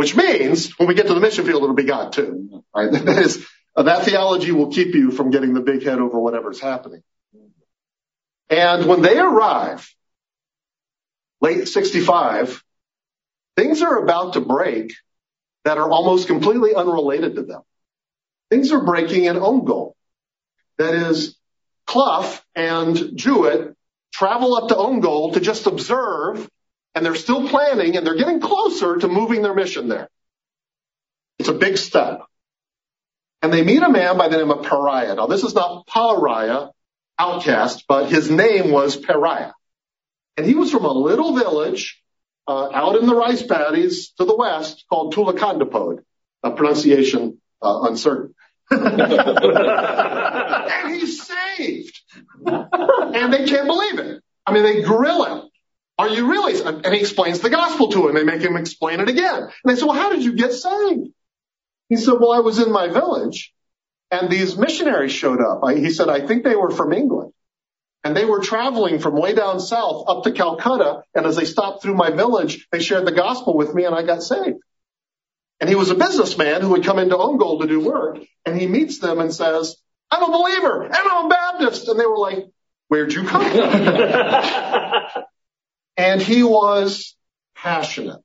Which 0.00 0.16
means 0.16 0.78
when 0.78 0.88
we 0.88 0.94
get 0.94 1.08
to 1.08 1.12
the 1.12 1.20
mission 1.20 1.44
field, 1.44 1.62
it'll 1.62 1.74
be 1.74 1.84
God 1.84 2.14
too. 2.14 2.64
Right? 2.74 2.90
That 3.04 3.18
is, 3.18 3.46
uh, 3.76 3.82
that 3.82 4.06
theology 4.06 4.50
will 4.50 4.72
keep 4.72 4.94
you 4.94 5.10
from 5.10 5.30
getting 5.30 5.52
the 5.52 5.60
big 5.60 5.82
head 5.84 5.98
over 5.98 6.18
whatever's 6.18 6.58
happening. 6.58 7.02
And 8.48 8.86
when 8.86 9.02
they 9.02 9.18
arrive, 9.18 9.94
late 11.42 11.68
65, 11.68 12.64
things 13.58 13.82
are 13.82 14.02
about 14.02 14.32
to 14.32 14.40
break 14.40 14.94
that 15.66 15.76
are 15.76 15.90
almost 15.90 16.28
completely 16.28 16.74
unrelated 16.74 17.34
to 17.34 17.42
them. 17.42 17.60
Things 18.48 18.72
are 18.72 18.82
breaking 18.82 19.24
in 19.24 19.36
Ongole. 19.36 19.92
That 20.78 20.94
is, 20.94 21.36
Clough 21.86 22.38
and 22.54 23.18
Jewett 23.18 23.76
travel 24.14 24.54
up 24.54 24.68
to 24.68 24.76
Ongole 24.76 25.34
to 25.34 25.40
just 25.40 25.66
observe, 25.66 26.48
and 26.94 27.04
they're 27.04 27.14
still 27.14 27.48
planning, 27.48 27.96
and 27.96 28.06
they're 28.06 28.16
getting 28.16 28.40
closer 28.40 28.96
to 28.98 29.08
moving 29.08 29.42
their 29.42 29.54
mission 29.54 29.88
there. 29.88 30.08
It's 31.38 31.48
a 31.48 31.54
big 31.54 31.78
step. 31.78 32.22
And 33.42 33.52
they 33.52 33.62
meet 33.62 33.82
a 33.82 33.88
man 33.88 34.18
by 34.18 34.28
the 34.28 34.36
name 34.36 34.50
of 34.50 34.64
Pariah. 34.64 35.14
Now, 35.14 35.26
this 35.26 35.44
is 35.44 35.54
not 35.54 35.86
Pariah, 35.86 36.68
outcast, 37.18 37.84
but 37.88 38.10
his 38.10 38.30
name 38.30 38.70
was 38.70 38.96
Pariah. 38.96 39.52
And 40.36 40.46
he 40.46 40.54
was 40.54 40.70
from 40.70 40.84
a 40.84 40.92
little 40.92 41.34
village 41.34 42.02
uh, 42.46 42.70
out 42.72 42.96
in 42.96 43.06
the 43.06 43.14
rice 43.14 43.42
paddies 43.42 44.10
to 44.18 44.24
the 44.24 44.36
west 44.36 44.84
called 44.88 45.14
Tulakandapod, 45.14 46.02
a 46.42 46.50
pronunciation 46.50 47.38
uh, 47.62 47.80
uncertain. 47.82 48.34
and 48.70 48.90
he's 50.94 51.26
saved. 51.26 52.00
and 52.44 53.32
they 53.32 53.46
can't 53.46 53.66
believe 53.66 53.98
it. 53.98 54.22
I 54.46 54.52
mean, 54.52 54.62
they 54.62 54.82
grill 54.82 55.24
him. 55.24 55.49
Are 56.00 56.08
you 56.08 56.30
really? 56.30 56.58
And 56.62 56.94
he 56.94 57.00
explains 57.00 57.40
the 57.40 57.50
gospel 57.50 57.90
to 57.90 58.08
him. 58.08 58.14
They 58.14 58.24
make 58.24 58.40
him 58.40 58.56
explain 58.56 59.00
it 59.00 59.10
again. 59.10 59.42
And 59.42 59.52
they 59.66 59.74
say, 59.74 59.84
well, 59.84 59.92
how 59.92 60.10
did 60.10 60.24
you 60.24 60.32
get 60.32 60.54
saved? 60.54 61.08
He 61.90 61.96
said, 61.96 62.14
well, 62.18 62.32
I 62.32 62.38
was 62.38 62.58
in 62.58 62.72
my 62.72 62.88
village 62.88 63.52
and 64.10 64.30
these 64.30 64.56
missionaries 64.56 65.12
showed 65.12 65.42
up. 65.42 65.60
I, 65.62 65.74
he 65.74 65.90
said, 65.90 66.08
I 66.08 66.26
think 66.26 66.42
they 66.42 66.56
were 66.56 66.70
from 66.70 66.94
England. 66.94 67.34
And 68.02 68.16
they 68.16 68.24
were 68.24 68.40
traveling 68.40 68.98
from 68.98 69.14
way 69.14 69.34
down 69.34 69.60
south 69.60 70.06
up 70.08 70.24
to 70.24 70.32
Calcutta. 70.32 71.02
And 71.14 71.26
as 71.26 71.36
they 71.36 71.44
stopped 71.44 71.82
through 71.82 71.96
my 71.96 72.10
village, 72.10 72.66
they 72.72 72.80
shared 72.80 73.06
the 73.06 73.12
gospel 73.12 73.54
with 73.54 73.74
me 73.74 73.84
and 73.84 73.94
I 73.94 74.02
got 74.02 74.22
saved. 74.22 74.56
And 75.60 75.68
he 75.68 75.76
was 75.76 75.90
a 75.90 75.94
businessman 75.94 76.62
who 76.62 76.76
had 76.76 76.84
come 76.84 76.98
into 76.98 77.18
Ongole 77.18 77.60
to 77.60 77.66
do 77.66 77.78
work. 77.78 78.20
And 78.46 78.58
he 78.58 78.66
meets 78.66 79.00
them 79.00 79.20
and 79.20 79.34
says, 79.34 79.76
I'm 80.10 80.22
a 80.22 80.32
believer 80.32 80.84
and 80.84 80.94
I'm 80.94 81.26
a 81.26 81.28
Baptist. 81.28 81.88
And 81.88 82.00
they 82.00 82.06
were 82.06 82.16
like, 82.16 82.46
where'd 82.88 83.12
you 83.12 83.24
come 83.24 83.44
from? 83.50 85.24
and 86.00 86.22
he 86.22 86.42
was 86.42 87.14
passionate. 87.54 88.22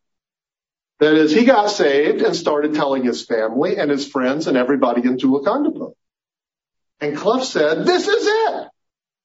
That 1.00 1.14
is, 1.14 1.34
he 1.34 1.44
got 1.44 1.68
saved 1.68 2.22
and 2.22 2.34
started 2.34 2.74
telling 2.74 3.04
his 3.04 3.26
family 3.26 3.76
and 3.76 3.92
his 3.92 4.08
friends 4.08 4.48
and 4.48 4.56
everybody 4.56 5.02
in 5.02 5.18
Tulakandapo. 5.18 5.94
And 7.02 7.18
Clough 7.18 7.44
said, 7.44 7.86
this 7.86 8.08
is 8.08 8.26
it. 8.26 8.68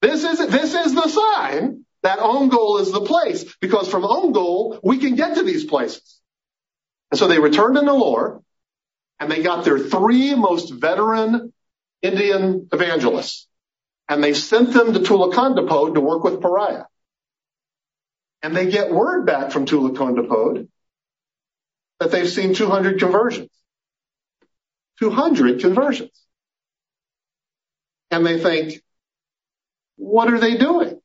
This 0.02 0.24
is, 0.24 0.48
this 0.48 0.74
is 0.74 0.94
the 0.94 1.08
sign 1.08 1.84
that 2.02 2.18
Ongole 2.18 2.80
is 2.80 2.90
the 2.90 3.02
place 3.02 3.44
because 3.60 3.88
from 3.88 4.02
Ongole 4.02 4.80
we 4.82 4.98
can 4.98 5.14
get 5.14 5.36
to 5.36 5.44
these 5.44 5.64
places. 5.64 6.20
And 7.12 7.20
so 7.20 7.28
they 7.28 7.38
returned 7.38 7.76
to 7.76 7.82
Nellore 7.82 8.42
and 9.20 9.30
they 9.30 9.44
got 9.44 9.64
their 9.64 9.78
three 9.78 10.34
most 10.34 10.70
veteran 10.70 11.52
Indian 12.02 12.68
evangelists 12.72 13.46
and 14.08 14.24
they 14.24 14.34
sent 14.34 14.72
them 14.72 14.92
to 14.94 14.98
Tulakandapod 14.98 15.94
to 15.94 16.00
work 16.00 16.24
with 16.24 16.40
Pariah. 16.40 16.86
And 18.42 18.56
they 18.56 18.70
get 18.70 18.90
word 18.90 19.26
back 19.26 19.50
from 19.50 19.66
Tulakandapod 19.66 20.68
that 21.98 22.10
they've 22.10 22.28
seen 22.28 22.54
200 22.54 22.98
conversions. 22.98 23.50
200 25.00 25.60
conversions. 25.60 26.10
And 28.10 28.26
they 28.26 28.40
think, 28.40 28.82
what 29.96 30.32
are 30.32 30.38
they 30.38 30.56
doing? 30.56 31.00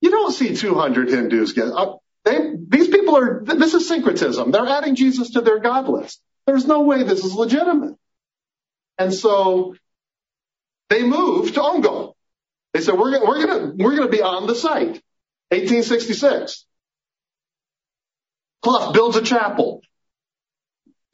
You 0.00 0.10
don't 0.10 0.32
see 0.32 0.56
200 0.56 1.10
Hindus 1.10 1.52
get 1.52 1.68
up. 1.68 1.76
Uh, 1.76 1.96
they, 2.24 2.38
these 2.68 2.88
people 2.88 3.16
are, 3.16 3.42
this 3.44 3.74
is 3.74 3.88
syncretism. 3.88 4.50
They're 4.50 4.66
adding 4.66 4.94
Jesus 4.94 5.30
to 5.30 5.40
their 5.40 5.58
God 5.58 5.88
list. 5.88 6.20
There's 6.46 6.66
no 6.66 6.82
way 6.82 7.02
this 7.02 7.24
is 7.24 7.34
legitimate. 7.34 7.96
And 8.98 9.12
so 9.12 9.74
they 10.88 11.02
moved 11.02 11.54
to 11.54 11.60
Ongole. 11.60 12.14
They 12.72 12.80
said, 12.80 12.98
we're, 12.98 13.26
we're 13.26 13.46
to, 13.46 13.74
we're 13.76 13.96
going 13.96 14.10
to 14.10 14.16
be 14.16 14.22
on 14.22 14.46
the 14.46 14.54
site. 14.54 15.02
1866. 15.50 16.64
Clough 18.62 18.92
builds 18.92 19.16
a 19.16 19.22
chapel. 19.22 19.82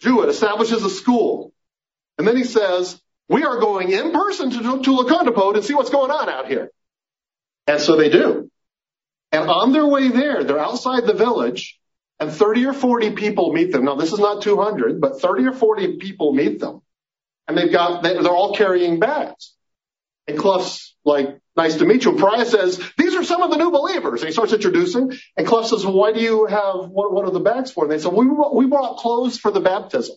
Jewett 0.01 0.29
establishes 0.29 0.85
a 0.85 0.90
school. 0.90 1.53
And 2.18 2.27
then 2.27 2.37
he 2.37 2.44
says, 2.44 3.01
we 3.29 3.44
are 3.44 3.59
going 3.59 3.90
in 3.90 4.12
person 4.12 4.51
to, 4.51 4.59
to 4.83 4.90
Lakondapode 4.90 5.55
and 5.55 5.64
see 5.64 5.75
what's 5.75 5.90
going 5.90 6.11
on 6.11 6.29
out 6.29 6.49
here. 6.49 6.70
And 7.66 7.81
so 7.81 7.96
they 7.96 8.11
do. 8.11 8.51
And 9.33 9.51
on 9.51 9.72
their 9.72 9.87
way 9.87 10.09
there, 10.09 10.44
they're 10.44 10.59
outside 10.59 11.07
the 11.07 11.14
village 11.14 11.79
and 12.20 12.33
30 12.33 12.66
or 12.66 12.72
40 12.72 13.12
people 13.12 13.53
meet 13.53 13.72
them. 13.72 13.85
Now, 13.85 13.96
this 13.96 14.12
is 14.12 14.18
not 14.18 14.42
200, 14.42 15.01
but 15.01 15.20
30 15.20 15.46
or 15.46 15.53
40 15.53 15.96
people 15.96 16.33
meet 16.33 16.61
them. 16.61 16.81
And 17.49 17.57
they've 17.57 17.72
got, 17.72 18.03
they're 18.03 18.29
all 18.29 18.55
carrying 18.55 18.99
bags. 18.99 19.56
And 20.29 20.39
Clough's 20.39 20.95
like, 21.05 21.39
nice 21.57 21.77
to 21.77 21.85
meet 21.85 22.05
you. 22.05 22.11
And 22.11 22.21
Periah 22.21 22.45
says, 22.45 22.83
these 22.99 23.15
are 23.15 23.25
some 23.25 23.43
of 23.43 23.51
the 23.51 23.57
new 23.57 23.71
believers. 23.71 24.21
And 24.21 24.29
he 24.29 24.33
starts 24.33 24.53
introducing. 24.53 25.12
And 25.37 25.47
Clough 25.47 25.62
says, 25.62 25.85
well, 25.85 25.95
why 25.95 26.12
do 26.12 26.21
you 26.21 26.47
have, 26.47 26.89
what, 26.89 27.12
what 27.12 27.25
are 27.25 27.31
the 27.31 27.41
bags 27.41 27.71
for? 27.71 27.85
And 27.85 27.93
they 27.93 27.99
said, 27.99 28.12
we, 28.12 28.27
we 28.27 28.67
brought 28.67 28.99
clothes 28.99 29.39
for 29.39 29.51
the 29.51 29.61
baptism. 29.61 30.17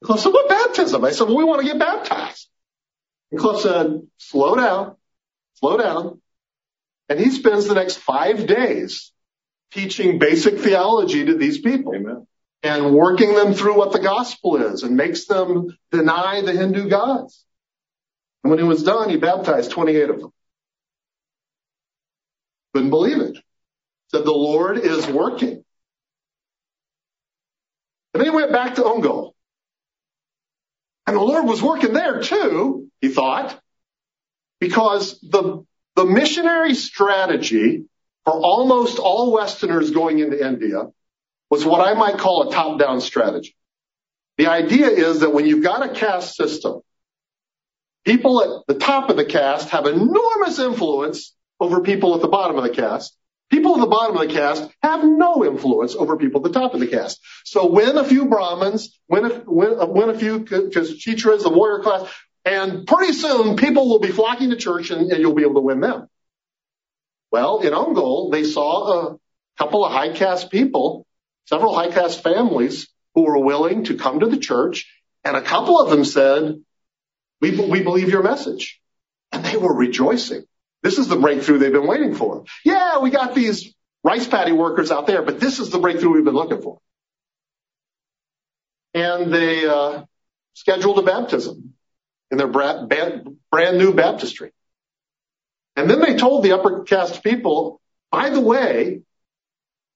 And 0.00 0.06
Clough 0.06 0.18
said, 0.18 0.32
what 0.32 0.48
baptism? 0.48 1.04
I 1.04 1.12
said, 1.12 1.28
well, 1.28 1.38
we 1.38 1.44
want 1.44 1.62
to 1.62 1.66
get 1.66 1.78
baptized. 1.78 2.48
And 3.30 3.40
Clough 3.40 3.60
said, 3.60 4.02
slow 4.18 4.56
down, 4.56 4.96
slow 5.54 5.78
down. 5.78 6.20
And 7.08 7.18
he 7.18 7.30
spends 7.30 7.66
the 7.66 7.74
next 7.74 7.96
five 7.96 8.46
days 8.46 9.10
teaching 9.72 10.18
basic 10.18 10.58
theology 10.58 11.24
to 11.24 11.34
these 11.34 11.58
people. 11.58 11.94
Amen. 11.94 12.26
And 12.62 12.94
working 12.94 13.34
them 13.34 13.54
through 13.54 13.76
what 13.76 13.92
the 13.92 13.98
gospel 13.98 14.56
is 14.56 14.82
and 14.82 14.96
makes 14.96 15.24
them 15.24 15.76
deny 15.90 16.42
the 16.42 16.52
Hindu 16.52 16.88
gods. 16.90 17.44
And 18.42 18.50
when 18.50 18.58
he 18.58 18.64
was 18.64 18.82
done, 18.82 19.08
he 19.08 19.16
baptized 19.16 19.70
28 19.70 20.10
of 20.10 20.20
them. 20.20 20.32
Couldn't 22.74 22.90
believe 22.90 23.20
it. 23.20 23.38
Said 24.10 24.24
the 24.24 24.32
Lord 24.32 24.78
is 24.78 25.06
working. 25.06 25.64
And 28.14 28.20
then 28.20 28.24
he 28.24 28.30
went 28.30 28.52
back 28.52 28.74
to 28.76 28.82
Ongole. 28.82 29.32
And 31.06 31.16
the 31.16 31.20
Lord 31.20 31.46
was 31.46 31.62
working 31.62 31.92
there 31.92 32.22
too, 32.22 32.88
he 33.00 33.08
thought, 33.08 33.58
because 34.60 35.18
the, 35.20 35.64
the 35.96 36.04
missionary 36.04 36.74
strategy 36.74 37.84
for 38.24 38.34
almost 38.34 38.98
all 38.98 39.32
Westerners 39.32 39.90
going 39.90 40.20
into 40.20 40.46
India 40.46 40.84
was 41.50 41.64
what 41.64 41.86
I 41.86 41.94
might 41.94 42.18
call 42.18 42.48
a 42.48 42.52
top-down 42.52 43.00
strategy. 43.00 43.56
The 44.38 44.46
idea 44.46 44.88
is 44.88 45.20
that 45.20 45.34
when 45.34 45.46
you've 45.46 45.64
got 45.64 45.84
a 45.84 45.92
caste 45.92 46.36
system, 46.36 46.80
people 48.04 48.42
at 48.42 48.66
the 48.66 48.78
top 48.78 49.10
of 49.10 49.16
the 49.16 49.24
caste 49.24 49.70
have 49.70 49.86
enormous 49.86 50.58
influence 50.58 51.34
over 51.60 51.80
people 51.80 52.14
at 52.14 52.20
the 52.20 52.28
bottom 52.28 52.56
of 52.56 52.64
the 52.64 52.70
caste. 52.70 53.16
People 53.50 53.74
at 53.74 53.80
the 53.80 53.86
bottom 53.86 54.16
of 54.16 54.26
the 54.26 54.34
caste 54.34 54.68
have 54.82 55.04
no 55.04 55.44
influence 55.44 55.94
over 55.94 56.16
people 56.16 56.44
at 56.44 56.52
the 56.52 56.58
top 56.58 56.72
of 56.72 56.80
the 56.80 56.86
caste. 56.86 57.20
So 57.44 57.70
win 57.70 57.98
a 57.98 58.04
few 58.04 58.24
Brahmins, 58.26 58.98
win 59.08 59.26
a, 59.26 59.42
win, 59.46 59.78
uh, 59.78 59.86
win 59.86 60.08
a 60.08 60.18
few 60.18 60.44
the 60.44 61.52
warrior 61.54 61.82
class, 61.82 62.10
and 62.44 62.86
pretty 62.86 63.12
soon 63.12 63.56
people 63.56 63.88
will 63.88 64.00
be 64.00 64.10
flocking 64.10 64.50
to 64.50 64.56
church 64.56 64.90
and, 64.90 65.12
and 65.12 65.20
you'll 65.20 65.34
be 65.34 65.42
able 65.42 65.54
to 65.54 65.60
win 65.60 65.80
them. 65.80 66.08
Well, 67.30 67.60
in 67.60 67.72
Ongole, 67.72 68.32
they 68.32 68.44
saw 68.44 69.12
a 69.12 69.18
couple 69.58 69.84
of 69.84 69.92
high 69.92 70.12
caste 70.12 70.50
people, 70.50 71.06
several 71.46 71.74
high 71.74 71.90
caste 71.90 72.22
families 72.22 72.88
who 73.14 73.22
were 73.22 73.38
willing 73.38 73.84
to 73.84 73.96
come 73.96 74.20
to 74.20 74.26
the 74.26 74.38
church, 74.38 74.90
and 75.24 75.36
a 75.36 75.42
couple 75.42 75.78
of 75.78 75.90
them 75.90 76.04
said, 76.04 76.62
we, 77.42 77.50
we 77.50 77.82
believe 77.82 78.08
your 78.08 78.22
message. 78.22 78.80
And 79.32 79.44
they 79.44 79.56
were 79.56 79.74
rejoicing. 79.74 80.44
This 80.82 80.98
is 80.98 81.08
the 81.08 81.16
breakthrough 81.16 81.58
they've 81.58 81.72
been 81.72 81.86
waiting 81.86 82.14
for. 82.14 82.44
Yeah, 82.64 83.00
we 83.00 83.10
got 83.10 83.34
these 83.34 83.74
rice 84.04 84.26
paddy 84.26 84.52
workers 84.52 84.90
out 84.90 85.06
there, 85.06 85.22
but 85.22 85.40
this 85.40 85.58
is 85.58 85.70
the 85.70 85.78
breakthrough 85.78 86.14
we've 86.14 86.24
been 86.24 86.34
looking 86.34 86.62
for. 86.62 86.78
And 88.94 89.32
they 89.32 89.66
uh, 89.66 90.04
scheduled 90.54 90.98
a 90.98 91.02
baptism 91.02 91.74
in 92.30 92.38
their 92.38 92.48
brand, 92.48 92.92
brand 93.50 93.78
new 93.78 93.92
baptistry. 93.92 94.52
And 95.76 95.90
then 95.90 96.00
they 96.00 96.16
told 96.16 96.44
the 96.44 96.52
upper 96.52 96.84
caste 96.84 97.22
people, 97.22 97.80
by 98.10 98.30
the 98.30 98.40
way, 98.40 99.00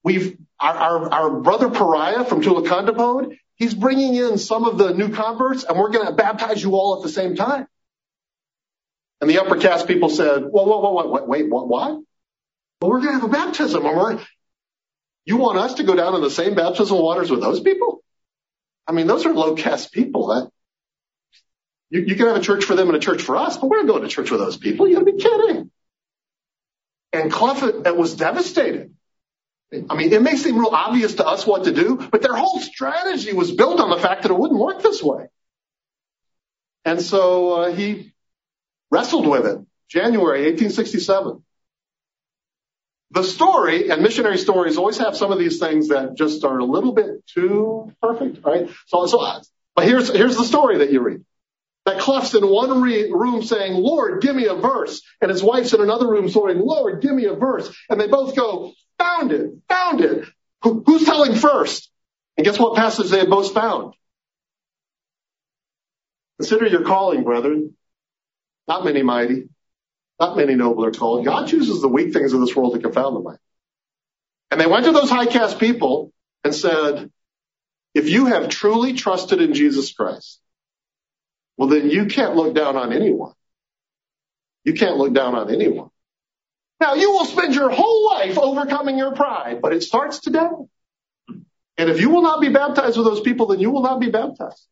we've 0.03 0.37
our, 0.59 0.75
our, 0.75 1.13
our 1.13 1.41
brother 1.41 1.69
Periah 1.69 2.27
from 2.27 2.41
Tulakandapode 2.41 3.37
He's 3.57 3.75
bringing 3.75 4.14
in 4.14 4.38
some 4.38 4.64
of 4.64 4.79
the 4.79 4.92
new 4.92 5.11
converts 5.11 5.64
and 5.64 5.79
we're 5.79 5.90
going 5.90 6.07
to 6.07 6.12
baptize 6.12 6.62
you 6.62 6.75
all 6.75 6.97
at 6.97 7.03
the 7.03 7.09
same 7.09 7.35
time. 7.35 7.66
And 9.21 9.31
the 9.31 9.40
upper 9.40 9.57
caste 9.57 9.88
people 9.88 10.11
said, 10.11 10.42
whoa, 10.42 10.64
whoa, 10.64 10.79
whoa, 10.79 10.92
whoa 10.92 11.12
wait, 11.12 11.27
wait, 11.27 11.51
what, 11.51 11.69
what? 11.69 11.90
Well, 12.81 12.90
we're 12.90 13.01
going 13.01 13.14
to 13.14 13.21
have 13.21 13.25
a 13.25 13.29
baptism 13.29 13.85
and 13.87 13.97
we're, 13.97 14.21
you 15.25 15.38
want 15.38 15.59
us 15.59 15.75
to 15.75 15.85
go 15.85 15.95
down 15.95 16.14
in 16.14 16.21
the 16.21 16.31
same 16.31 16.55
baptismal 16.55 17.03
waters 17.03 17.31
with 17.31 17.40
those 17.40 17.61
people? 17.61 18.03
I 18.87 18.92
mean, 18.92 19.07
those 19.07 19.25
are 19.25 19.33
low 19.33 19.55
caste 19.55 19.92
people. 19.92 20.29
That 20.29 20.51
you, 21.90 22.03
you 22.03 22.14
can 22.14 22.27
have 22.27 22.37
a 22.37 22.40
church 22.40 22.64
for 22.64 22.75
them 22.75 22.88
and 22.88 22.97
a 22.97 23.01
church 23.01 23.23
for 23.23 23.37
us, 23.37 23.57
but 23.57 23.69
we're 23.69 23.83
not 23.83 23.88
going 23.88 24.03
to 24.03 24.09
church 24.09 24.31
with 24.31 24.40
those 24.40 24.57
people. 24.57 24.87
You 24.87 24.95
gotta 24.95 25.12
be 25.12 25.19
kidding. 25.19 25.71
And 27.12 27.33
Clufford 27.33 27.97
was 27.97 28.14
devastated. 28.14 28.95
I 29.73 29.97
mean, 29.97 30.13
it 30.13 30.23
may 30.23 30.37
seem 30.37 30.59
real 30.59 30.71
obvious 30.73 31.15
to 31.15 31.27
us 31.27 31.47
what 31.47 31.65
to 31.65 31.73
do, 31.73 31.97
but 31.97 32.23
their 32.23 32.35
whole 32.35 32.61
strategy 32.61 33.33
was 33.33 33.51
built 33.51 33.81
on 33.81 33.91
the 33.91 33.99
fact 33.99 34.23
that 34.23 34.31
it 34.31 34.39
wouldn't 34.39 34.61
work 34.61 34.83
this 34.83 35.03
way. 35.03 35.27
And 36.85 37.01
so 37.01 37.53
uh, 37.53 37.73
he 37.73 38.13
wrestled 38.91 39.27
with 39.27 39.45
it. 39.47 39.59
January 39.89 40.41
1867. 40.45 41.43
The 43.13 43.25
story 43.25 43.91
and 43.91 44.03
missionary 44.03 44.39
stories 44.39 44.79
always 44.79 44.99
have 44.99 45.17
some 45.17 45.33
of 45.33 45.39
these 45.39 45.59
things 45.59 45.89
that 45.89 46.17
just 46.17 46.45
are 46.45 46.59
a 46.59 46.65
little 46.65 46.93
bit 46.93 47.27
too 47.27 47.93
perfect, 48.03 48.45
right? 48.45 48.69
So, 48.87 49.07
so 49.07 49.41
but 49.75 49.85
here's 49.85 50.09
here's 50.09 50.37
the 50.37 50.45
story 50.45 50.79
that 50.79 50.91
you 50.93 51.01
read. 51.01 51.25
That 51.85 52.01
Clough's 52.01 52.35
in 52.35 52.47
one 52.49 52.83
re- 52.83 53.13
room 53.13 53.45
saying, 53.45 53.75
"Lord, 53.75 54.23
give 54.23 54.35
me 54.35 54.47
a 54.47 54.55
verse," 54.55 55.03
and 55.21 55.31
his 55.31 55.43
wife's 55.43 55.73
in 55.73 55.81
another 55.81 56.09
room 56.09 56.29
saying, 56.29 56.59
"Lord, 56.59 57.01
give 57.01 57.15
me 57.15 57.27
a 57.27 57.35
verse," 57.35 57.73
and 57.89 58.01
they 58.01 58.09
both 58.09 58.35
go, 58.35 58.73
Found 58.99 59.33
it. 59.33 59.51
Found 59.69 60.01
it. 60.01 60.27
Who, 60.63 60.83
who's 60.85 61.05
telling 61.05 61.35
first? 61.35 61.91
And 62.37 62.45
guess 62.45 62.59
what 62.59 62.77
passage 62.77 63.11
they 63.11 63.21
have 63.21 63.31
both 63.31 63.53
found? 63.53 63.95
Consider 66.39 66.67
your 66.67 66.85
calling, 66.85 67.25
brethren. 67.25 67.75
Not 68.69 68.85
many 68.85 69.03
mighty. 69.03 69.49
Not 70.21 70.37
many 70.37 70.55
noble 70.55 70.85
are 70.85 70.91
called. 70.91 71.25
God 71.25 71.49
chooses 71.49 71.81
the 71.81 71.89
weak 71.89 72.13
things 72.13 72.33
of 72.33 72.41
this 72.41 72.55
world 72.55 72.75
to 72.75 72.81
confound 72.81 73.17
the 73.17 73.21
mighty. 73.21 73.39
And 74.51 74.61
they 74.61 74.67
went 74.67 74.85
to 74.87 74.93
those 74.93 75.11
high 75.11 75.27
caste 75.27 75.59
people 75.59 76.13
and 76.45 76.55
said, 76.55 77.11
if 77.95 78.09
you 78.09 78.27
have 78.27 78.49
truly 78.49 78.93
trusted 78.93 79.41
in 79.41 79.55
Jesus 79.55 79.93
Christ, 79.93 80.41
well, 81.57 81.69
then 81.69 81.91
you 81.91 82.07
can't 82.07 82.37
look 82.37 82.55
down 82.55 82.77
on 82.77 82.93
anyone. 82.93 83.33
You 84.65 84.75
can't 84.75 84.97
look 84.97 85.15
down 85.15 85.35
on 85.35 85.53
anyone. 85.53 85.91
Now 86.81 86.95
you 86.95 87.11
will 87.12 87.25
spend 87.25 87.55
your 87.55 87.71
whole 87.71 88.07
life 88.07 88.39
overcoming 88.39 88.99
your 88.99 89.15
pride, 89.15 89.61
but 89.62 89.73
it 89.73 89.83
starts 89.83 90.21
today. 90.21 90.49
And 91.79 91.91
if 91.91 92.01
you 92.01 92.11
will 92.11 92.23
not 92.23 92.41
be 92.41 92.49
baptized 92.49 92.97
with 92.97 93.07
those 93.07 93.21
people, 93.21 93.47
then 93.47 93.61
you 93.61 93.71
will 93.71 93.83
not 93.83 94.01
be 94.01 94.11
baptized. 94.11 94.67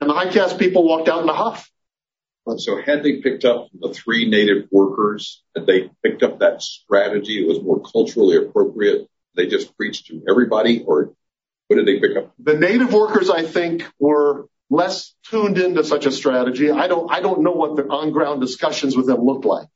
And 0.00 0.10
the 0.10 0.14
high 0.14 0.30
caste 0.30 0.58
people 0.58 0.84
walked 0.84 1.08
out 1.08 1.22
in 1.22 1.28
a 1.28 1.34
huff. 1.34 1.70
So 2.58 2.80
had 2.80 3.02
they 3.02 3.22
picked 3.22 3.44
up 3.44 3.68
the 3.72 3.88
three 3.94 4.28
native 4.28 4.68
workers, 4.70 5.42
had 5.56 5.66
they 5.66 5.90
picked 6.02 6.22
up 6.22 6.40
that 6.40 6.62
strategy, 6.62 7.42
it 7.42 7.48
was 7.48 7.62
more 7.62 7.80
culturally 7.80 8.36
appropriate, 8.36 9.08
they 9.34 9.46
just 9.46 9.74
preached 9.76 10.08
to 10.08 10.22
everybody, 10.28 10.82
or 10.86 11.14
what 11.68 11.76
did 11.76 11.86
they 11.86 12.00
pick 12.00 12.16
up? 12.16 12.34
The 12.38 12.54
native 12.54 12.92
workers, 12.92 13.30
I 13.30 13.44
think, 13.44 13.86
were 13.98 14.46
less 14.68 15.14
tuned 15.30 15.58
into 15.58 15.84
such 15.84 16.04
a 16.04 16.12
strategy. 16.12 16.70
I 16.70 16.86
don't, 16.86 17.10
I 17.10 17.20
don't 17.20 17.42
know 17.42 17.52
what 17.52 17.76
the 17.76 17.84
on-ground 17.84 18.42
discussions 18.42 18.94
with 18.94 19.06
them 19.06 19.22
looked 19.22 19.46
like. 19.46 19.68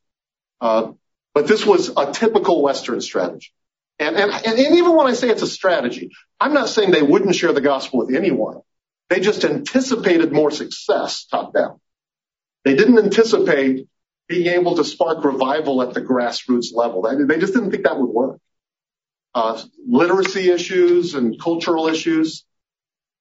Uh, 0.61 0.93
but 1.35 1.47
this 1.47 1.65
was 1.65 1.91
a 1.97 2.13
typical 2.13 2.63
Western 2.63 3.01
strategy. 3.01 3.53
And, 4.01 4.17
even 4.59 4.95
when 4.95 5.09
I 5.09 5.15
say 5.15 5.29
it's 5.29 5.43
a 5.43 5.47
strategy, 5.47 6.13
I'm 6.39 6.55
not 6.55 6.69
saying 6.69 6.93
they 6.93 7.03
wouldn't 7.03 7.35
share 7.35 7.53
the 7.53 7.61
gospel 7.61 8.01
with 8.01 8.15
anyone. 8.15 8.61
They 9.09 9.21
just 9.21 9.45
anticipated 9.45 10.33
more 10.33 10.51
success 10.51 11.25
top 11.25 11.53
down. 11.53 11.81
They 12.65 12.77
didn't 12.77 12.99
anticipate 12.99 13.89
being 14.29 14.47
able 14.47 14.77
to 14.77 14.85
spark 14.85 15.25
revival 15.25 15.83
at 15.83 15.95
the 15.95 16.03
grassroots 16.03 16.73
level. 16.73 17.03
They 17.03 17.39
just 17.39 17.55
didn't 17.55 17.71
think 17.71 17.85
that 17.85 17.99
would 17.99 18.11
work. 18.11 18.39
Uh, 19.35 19.63
literacy 19.87 20.51
issues 20.51 21.15
and 21.15 21.41
cultural 21.41 21.89
issues. 21.89 22.45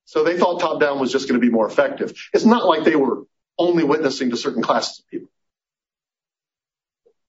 So 0.05 0.23
they 0.23 0.37
thought 0.37 0.59
top 0.59 0.79
down 0.79 0.99
was 0.99 1.11
just 1.11 1.27
going 1.27 1.39
to 1.39 1.45
be 1.45 1.51
more 1.51 1.67
effective. 1.67 2.13
It's 2.33 2.45
not 2.45 2.65
like 2.65 2.83
they 2.83 2.95
were 2.95 3.23
only 3.57 3.83
witnessing 3.83 4.29
to 4.29 4.37
certain 4.37 4.61
classes 4.61 4.99
of 4.99 5.07
people. 5.07 5.29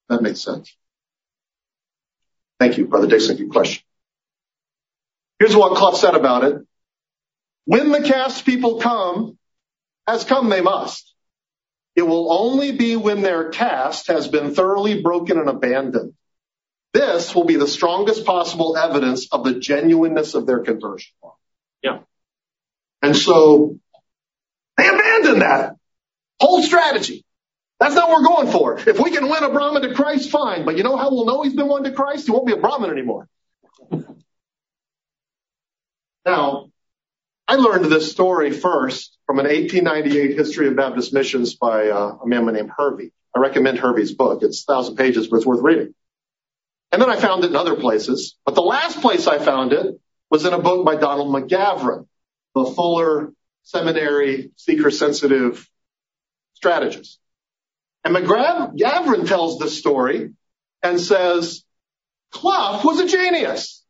That 0.09 0.21
makes 0.21 0.41
sense. 0.41 0.75
Thank 2.59 2.77
you, 2.77 2.87
Brother 2.87 3.07
Dixon. 3.07 3.37
Good 3.37 3.51
question. 3.51 3.83
Here's 5.39 5.55
what 5.55 5.77
Cluff 5.77 5.95
said 5.95 6.15
about 6.15 6.43
it. 6.43 6.57
When 7.65 7.91
the 7.91 8.01
caste 8.01 8.45
people 8.45 8.79
come, 8.79 9.37
as 10.09 10.23
come 10.23 10.49
they 10.49 10.61
must. 10.61 11.13
It 11.95 12.01
will 12.01 12.31
only 12.31 12.71
be 12.71 12.95
when 12.95 13.21
their 13.21 13.49
caste 13.49 14.07
has 14.07 14.27
been 14.27 14.53
thoroughly 14.53 15.01
broken 15.01 15.37
and 15.37 15.49
abandoned. 15.49 16.13
This 16.93 17.35
will 17.35 17.43
be 17.43 17.57
the 17.57 17.67
strongest 17.67 18.25
possible 18.25 18.75
evidence 18.75 19.27
of 19.31 19.43
the 19.43 19.59
genuineness 19.59 20.33
of 20.33 20.47
their 20.47 20.59
conversion. 20.59 21.11
Yeah. 21.83 21.99
And 23.01 23.15
so 23.15 23.77
they 24.77 24.87
abandoned 24.87 25.41
that 25.41 25.75
whole 26.39 26.63
strategy. 26.63 27.23
That's 27.79 27.95
not 27.95 28.09
what 28.09 28.21
we're 28.21 28.27
going 28.27 28.51
for. 28.51 28.79
If 28.79 28.99
we 28.99 29.11
can 29.11 29.29
win 29.29 29.43
a 29.43 29.49
Brahmin 29.49 29.83
to 29.83 29.93
Christ, 29.93 30.29
fine. 30.29 30.65
But 30.65 30.77
you 30.77 30.83
know 30.83 30.97
how 30.97 31.11
we'll 31.11 31.25
know 31.25 31.43
he's 31.43 31.53
been 31.53 31.67
won 31.67 31.83
to 31.83 31.91
Christ? 31.91 32.25
He 32.25 32.31
won't 32.31 32.45
be 32.45 32.51
a 32.53 32.57
Brahmin 32.57 32.89
anymore. 32.89 33.27
Now, 36.25 36.69
I 37.47 37.55
learned 37.55 37.85
this 37.85 38.11
story 38.11 38.51
first 38.51 39.17
from 39.25 39.39
an 39.39 39.45
1898 39.45 40.37
History 40.37 40.67
of 40.67 40.75
Baptist 40.75 41.13
Missions 41.13 41.55
by 41.55 41.87
uh, 41.89 42.17
a 42.21 42.27
man 42.27 42.45
named 42.47 42.69
Hervey. 42.77 43.11
I 43.35 43.39
recommend 43.39 43.79
Hervey's 43.79 44.13
book. 44.13 44.43
It's 44.43 44.63
a 44.63 44.65
thousand 44.65 44.97
pages, 44.97 45.27
but 45.27 45.37
it's 45.37 45.45
worth 45.45 45.61
reading. 45.61 45.95
And 46.91 47.01
then 47.01 47.09
I 47.09 47.15
found 47.15 47.45
it 47.45 47.51
in 47.51 47.55
other 47.55 47.75
places. 47.75 48.35
But 48.45 48.55
the 48.55 48.61
last 48.61 49.01
place 49.01 49.25
I 49.25 49.39
found 49.39 49.73
it 49.73 49.99
was 50.29 50.45
in 50.45 50.53
a 50.53 50.59
book 50.59 50.85
by 50.85 50.95
Donald 50.95 51.33
McGavran, 51.33 52.07
the 52.55 52.65
Fuller 52.65 53.31
Seminary 53.63 54.51
seeker 54.55 54.91
sensitive 54.91 55.69
strategist. 56.55 57.19
And 58.03 58.15
McGavran 58.15 59.27
tells 59.27 59.59
this 59.59 59.77
story 59.77 60.31
and 60.81 60.99
says, 60.99 61.63
Clough 62.31 62.81
was 62.83 62.99
a 62.99 63.07
genius. 63.07 63.83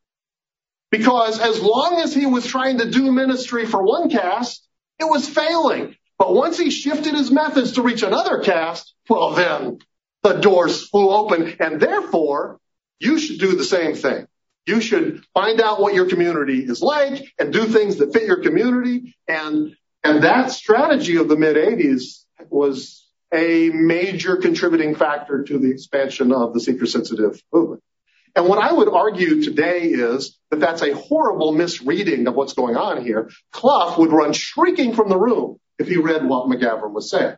Because 0.92 1.40
as 1.40 1.62
long 1.62 2.02
as 2.02 2.14
he 2.14 2.26
was 2.26 2.48
trying 2.48 2.80
to 2.80 2.90
do 2.90 3.12
ministry 3.12 3.66
for 3.66 3.84
one 3.84 4.10
caste, 4.10 4.68
it 5.00 5.06
was 5.06 5.30
failing. 5.30 5.96
But 6.18 6.34
once 6.34 6.58
he 6.58 6.72
shifted 6.72 7.14
his 7.14 7.32
methods 7.32 7.74
to 7.74 7.84
reach 7.84 8.02
another 8.02 8.40
caste, 8.40 8.94
well, 9.08 9.32
then 9.32 9.80
the 10.24 10.34
doors 10.34 10.88
flew 10.88 11.12
open. 11.12 11.56
And 11.60 11.80
therefore, 11.80 12.60
you 13.00 13.20
should 13.20 13.40
do 13.40 13.56
the 13.56 13.64
same 13.64 13.96
thing. 13.96 14.28
You 14.66 14.82
should 14.82 15.24
find 15.34 15.62
out 15.62 15.80
what 15.80 15.94
your 15.94 16.08
community 16.08 16.60
is 16.64 16.82
like 16.82 17.32
and 17.40 17.54
do 17.54 17.66
things 17.66 17.98
that 17.98 18.14
fit 18.14 18.24
your 18.24 18.42
community. 18.42 19.16
And, 19.28 19.76
and 20.04 20.24
that 20.24 20.52
strategy 20.52 21.18
of 21.18 21.30
the 21.30 21.38
mid 21.38 21.56
80s 21.56 22.26
was 22.50 23.08
a 23.34 23.70
major 23.70 24.38
contributing 24.38 24.96
factor 24.96 25.44
to 25.44 25.60
the 25.60 25.72
expansion 25.72 26.32
of 26.32 26.54
the 26.54 26.60
seeker 26.60 26.86
sensitive 26.86 27.42
movement. 27.54 27.84
And 28.36 28.48
what 28.48 28.60
I 28.60 28.72
would 28.72 28.90
argue 28.90 29.42
today 29.44 29.86
is 29.86 30.38
that 30.52 30.60
that's 30.60 30.82
a 30.82 30.94
horrible 30.94 31.52
misreading 31.52 32.28
of 32.28 32.36
what's 32.36 32.54
going 32.54 32.76
on 32.76 33.04
here. 33.04 33.30
Clough 33.52 33.98
would 33.98 34.12
run 34.12 34.34
shrieking 34.34 34.94
from 34.94 35.10
the 35.10 35.18
room 35.18 35.60
if 35.78 35.88
he 35.88 35.98
read 35.98 36.28
what 36.28 36.48
McGavran 36.48 36.92
was 36.92 37.10
saying. 37.10 37.36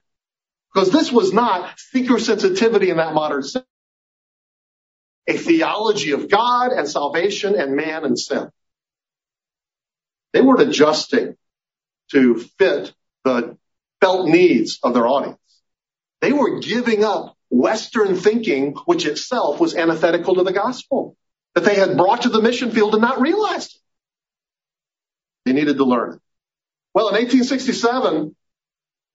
Because 0.73 0.91
this 0.91 1.11
was 1.11 1.33
not 1.33 1.77
seeker 1.77 2.19
sensitivity 2.19 2.89
in 2.89 2.97
that 2.97 3.13
modern 3.13 3.43
sense. 3.43 3.65
A 5.27 5.37
theology 5.37 6.11
of 6.11 6.29
God 6.29 6.71
and 6.71 6.87
salvation 6.89 7.55
and 7.55 7.75
man 7.75 8.03
and 8.05 8.17
sin. 8.17 8.49
They 10.33 10.41
weren't 10.41 10.61
adjusting 10.61 11.35
to 12.11 12.35
fit 12.57 12.93
the 13.23 13.57
felt 14.01 14.27
needs 14.27 14.79
of 14.83 14.93
their 14.93 15.07
audience. 15.07 15.37
They 16.22 16.32
were 16.32 16.59
giving 16.59 17.03
up 17.03 17.36
Western 17.49 18.15
thinking, 18.15 18.76
which 18.86 19.05
itself 19.05 19.59
was 19.59 19.76
antithetical 19.76 20.36
to 20.36 20.43
the 20.43 20.53
gospel, 20.53 21.17
that 21.55 21.65
they 21.65 21.76
had 21.76 21.97
brought 21.97 22.22
to 22.24 22.30
the 22.30 22.41
mission 22.41 22.72
field 22.72 22.93
and 22.93 23.01
not 23.01 23.19
realized. 23.19 23.78
They 25.45 25.53
needed 25.53 25.78
to 25.78 25.84
learn. 25.84 26.19
Well, 26.93 27.09
in 27.09 27.15
1867, 27.15 28.36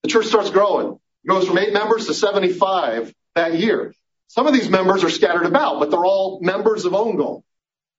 the 0.02 0.08
church 0.08 0.26
starts 0.26 0.50
growing. 0.50 0.98
It 1.24 1.28
goes 1.28 1.46
from 1.46 1.58
eight 1.58 1.72
members 1.72 2.06
to 2.06 2.14
75 2.14 3.14
that 3.34 3.54
year. 3.54 3.94
Some 4.28 4.46
of 4.46 4.54
these 4.54 4.68
members 4.68 5.04
are 5.04 5.10
scattered 5.10 5.46
about, 5.46 5.78
but 5.78 5.90
they're 5.90 6.04
all 6.04 6.40
members 6.42 6.84
of 6.84 6.92
Ongole. 6.92 7.42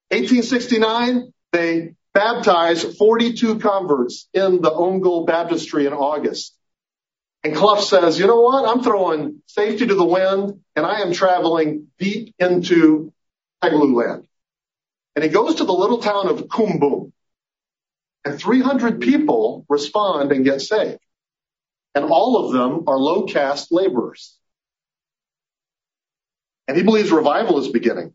1869, 0.09 1.33
they 1.51 1.95
baptize 2.13 2.83
42 2.83 3.59
converts 3.59 4.27
in 4.33 4.61
the 4.61 4.71
Ongole 4.71 5.25
baptistry 5.25 5.85
in 5.85 5.93
August. 5.93 6.56
And 7.43 7.55
Clough 7.55 7.81
says, 7.81 8.19
you 8.19 8.27
know 8.27 8.41
what? 8.41 8.67
I'm 8.67 8.83
throwing 8.83 9.41
safety 9.45 9.87
to 9.87 9.95
the 9.95 10.03
wind 10.03 10.59
and 10.75 10.85
I 10.85 11.01
am 11.01 11.13
traveling 11.13 11.87
deep 11.99 12.35
into 12.39 13.13
Telugu 13.61 13.95
land. 13.95 14.27
And 15.15 15.23
he 15.23 15.29
goes 15.29 15.55
to 15.55 15.63
the 15.63 15.73
little 15.73 15.99
town 15.99 16.27
of 16.27 16.47
Cumbum 16.49 17.13
and 18.25 18.39
300 18.39 18.99
people 19.01 19.65
respond 19.69 20.31
and 20.31 20.43
get 20.43 20.61
saved. 20.61 20.99
And 21.95 22.05
all 22.05 22.45
of 22.45 22.53
them 22.53 22.83
are 22.87 22.97
low 22.97 23.25
caste 23.25 23.71
laborers. 23.71 24.37
And 26.67 26.75
he 26.75 26.83
believes 26.83 27.11
revival 27.11 27.59
is 27.59 27.69
beginning. 27.69 28.13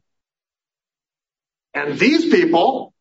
And 1.74 1.98
these 1.98 2.26
people 2.26 2.92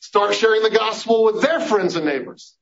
start 0.00 0.34
sharing 0.34 0.62
the 0.62 0.70
gospel 0.70 1.24
with 1.24 1.42
their 1.42 1.60
friends 1.60 1.96
and 1.96 2.04
neighbors. 2.04 2.54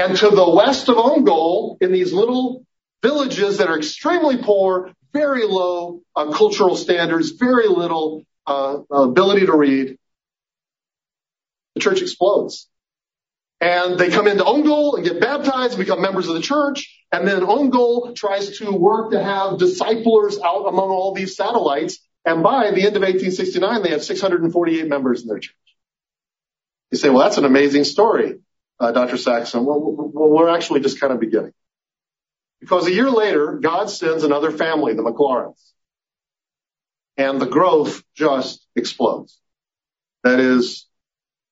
And 0.00 0.16
to 0.16 0.30
the 0.30 0.48
west 0.48 0.88
of 0.88 0.96
Ongole, 0.96 1.76
in 1.82 1.92
these 1.92 2.10
little 2.10 2.64
villages 3.02 3.58
that 3.58 3.68
are 3.68 3.76
extremely 3.76 4.38
poor, 4.38 4.92
very 5.12 5.44
low 5.44 6.00
uh, 6.16 6.32
cultural 6.32 6.74
standards, 6.74 7.32
very 7.32 7.68
little 7.68 8.24
uh, 8.46 8.78
ability 8.90 9.44
to 9.44 9.54
read, 9.54 9.98
the 11.74 11.80
church 11.82 12.00
explodes. 12.00 12.66
And 13.60 13.98
they 13.98 14.08
come 14.08 14.26
into 14.26 14.42
Ongole 14.42 14.96
and 14.96 15.04
get 15.04 15.20
baptized, 15.20 15.76
become 15.76 16.00
members 16.00 16.28
of 16.28 16.34
the 16.34 16.40
church. 16.40 17.04
And 17.12 17.28
then 17.28 17.42
Ongole 17.42 18.16
tries 18.16 18.56
to 18.58 18.72
work 18.72 19.10
to 19.10 19.22
have 19.22 19.58
disciplers 19.58 20.38
out 20.42 20.64
among 20.66 20.88
all 20.88 21.12
these 21.12 21.36
satellites. 21.36 21.98
And 22.24 22.42
by 22.42 22.70
the 22.70 22.86
end 22.86 22.96
of 22.96 23.02
1869, 23.02 23.82
they 23.82 23.90
have 23.90 24.02
648 24.02 24.88
members 24.88 25.20
in 25.20 25.28
their 25.28 25.40
church. 25.40 25.54
You 26.90 26.96
say, 26.96 27.10
well, 27.10 27.24
that's 27.24 27.36
an 27.36 27.44
amazing 27.44 27.84
story 27.84 28.38
Dr. 28.80 29.18
Saxon? 29.18 29.64
Well, 29.64 30.10
we're 30.12 30.48
actually 30.48 30.80
just 30.80 31.00
kind 31.00 31.12
of 31.12 31.20
beginning. 31.20 31.52
Because 32.60 32.86
a 32.86 32.92
year 32.92 33.10
later, 33.10 33.58
God 33.60 33.90
sends 33.90 34.24
another 34.24 34.50
family, 34.50 34.94
the 34.94 35.02
McLaurins. 35.02 35.60
And 37.16 37.40
the 37.40 37.46
growth 37.46 38.02
just 38.14 38.66
explodes. 38.74 39.38
That 40.24 40.40
is, 40.40 40.86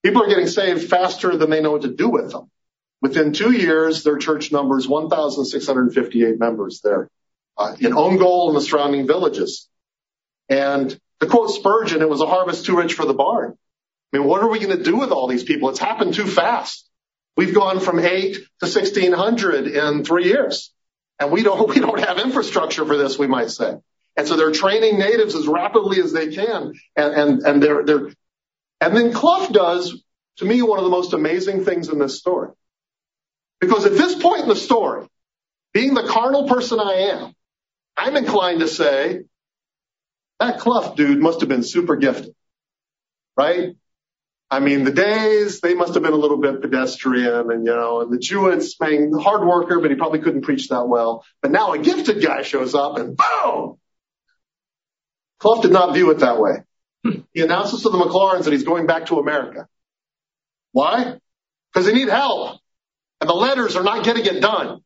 people 0.02 0.22
are 0.22 0.28
getting 0.28 0.46
saved 0.46 0.88
faster 0.88 1.36
than 1.36 1.50
they 1.50 1.60
know 1.60 1.72
what 1.72 1.82
to 1.82 1.94
do 1.94 2.08
with 2.08 2.32
them. 2.32 2.50
Within 3.00 3.32
two 3.32 3.52
years, 3.52 4.02
their 4.02 4.18
church 4.18 4.50
numbers 4.50 4.88
1,658 4.88 6.38
members 6.38 6.80
there 6.82 7.08
uh, 7.56 7.76
in 7.78 7.92
Ongole 7.92 8.48
and 8.48 8.56
the 8.56 8.60
surrounding 8.60 9.06
villages. 9.06 9.68
And 10.48 10.98
to 11.20 11.26
quote 11.26 11.50
Spurgeon, 11.50 12.02
it 12.02 12.08
was 12.08 12.20
a 12.20 12.26
harvest 12.26 12.64
too 12.64 12.76
rich 12.76 12.94
for 12.94 13.04
the 13.04 13.14
barn. 13.14 13.56
I 14.12 14.18
mean, 14.18 14.26
what 14.26 14.42
are 14.42 14.48
we 14.48 14.58
going 14.58 14.76
to 14.76 14.82
do 14.82 14.96
with 14.96 15.10
all 15.10 15.28
these 15.28 15.44
people? 15.44 15.68
It's 15.68 15.78
happened 15.78 16.14
too 16.14 16.26
fast. 16.26 16.87
We've 17.38 17.54
gone 17.54 17.78
from 17.78 18.00
eight 18.00 18.34
to 18.34 18.66
1600 18.66 19.68
in 19.68 20.04
three 20.04 20.24
years. 20.24 20.72
And 21.20 21.30
we 21.32 21.44
don't, 21.44 22.00
have 22.00 22.18
infrastructure 22.18 22.84
for 22.84 22.96
this, 22.96 23.16
we 23.16 23.28
might 23.28 23.50
say. 23.50 23.76
And 24.16 24.26
so 24.26 24.36
they're 24.36 24.50
training 24.50 24.98
natives 24.98 25.36
as 25.36 25.46
rapidly 25.46 26.00
as 26.00 26.12
they 26.12 26.34
can. 26.34 26.72
And, 26.96 27.14
and, 27.14 27.42
and 27.42 27.62
they're, 27.62 27.84
they're, 27.84 28.08
and 28.80 28.96
then 28.96 29.12
Clough 29.12 29.50
does, 29.50 30.02
to 30.38 30.44
me, 30.44 30.62
one 30.62 30.78
of 30.78 30.84
the 30.84 30.90
most 30.90 31.12
amazing 31.12 31.64
things 31.64 31.88
in 31.88 32.00
this 32.00 32.18
story. 32.18 32.50
Because 33.60 33.86
at 33.86 33.92
this 33.92 34.16
point 34.16 34.42
in 34.42 34.48
the 34.48 34.56
story, 34.56 35.06
being 35.72 35.94
the 35.94 36.08
carnal 36.08 36.48
person 36.48 36.80
I 36.80 37.12
am, 37.12 37.32
I'm 37.96 38.16
inclined 38.16 38.60
to 38.60 38.68
say 38.68 39.20
that 40.40 40.58
Clough 40.58 40.94
dude 40.96 41.20
must 41.20 41.38
have 41.40 41.48
been 41.48 41.62
super 41.62 41.94
gifted, 41.94 42.34
right? 43.36 43.76
I 44.50 44.60
mean, 44.60 44.84
the 44.84 44.92
days, 44.92 45.60
they 45.60 45.74
must 45.74 45.94
have 45.94 46.02
been 46.02 46.14
a 46.14 46.16
little 46.16 46.38
bit 46.38 46.62
pedestrian 46.62 47.50
and, 47.50 47.66
you 47.66 47.74
know, 47.74 48.00
and 48.00 48.10
the 48.10 48.16
Jewetts, 48.16 48.78
being 48.80 49.12
hard 49.12 49.46
worker, 49.46 49.78
but 49.78 49.90
he 49.90 49.96
probably 49.96 50.20
couldn't 50.20 50.42
preach 50.42 50.68
that 50.68 50.88
well. 50.88 51.24
But 51.42 51.50
now 51.50 51.72
a 51.72 51.78
gifted 51.78 52.22
guy 52.22 52.42
shows 52.42 52.74
up 52.74 52.96
and 52.96 53.16
boom! 53.16 53.78
Clough 55.38 55.60
did 55.60 55.70
not 55.70 55.94
view 55.94 56.10
it 56.10 56.20
that 56.20 56.40
way. 56.40 56.62
He 57.32 57.42
announces 57.42 57.82
to 57.82 57.90
the 57.90 57.98
McLaurins 57.98 58.44
that 58.44 58.52
he's 58.52 58.64
going 58.64 58.86
back 58.86 59.06
to 59.06 59.18
America. 59.18 59.68
Why? 60.72 61.18
Because 61.72 61.86
they 61.86 61.94
need 61.94 62.08
help. 62.08 62.58
And 63.20 63.28
the 63.28 63.34
letters 63.34 63.76
are 63.76 63.84
not 63.84 64.04
getting 64.04 64.24
it 64.24 64.40
done. 64.40 64.80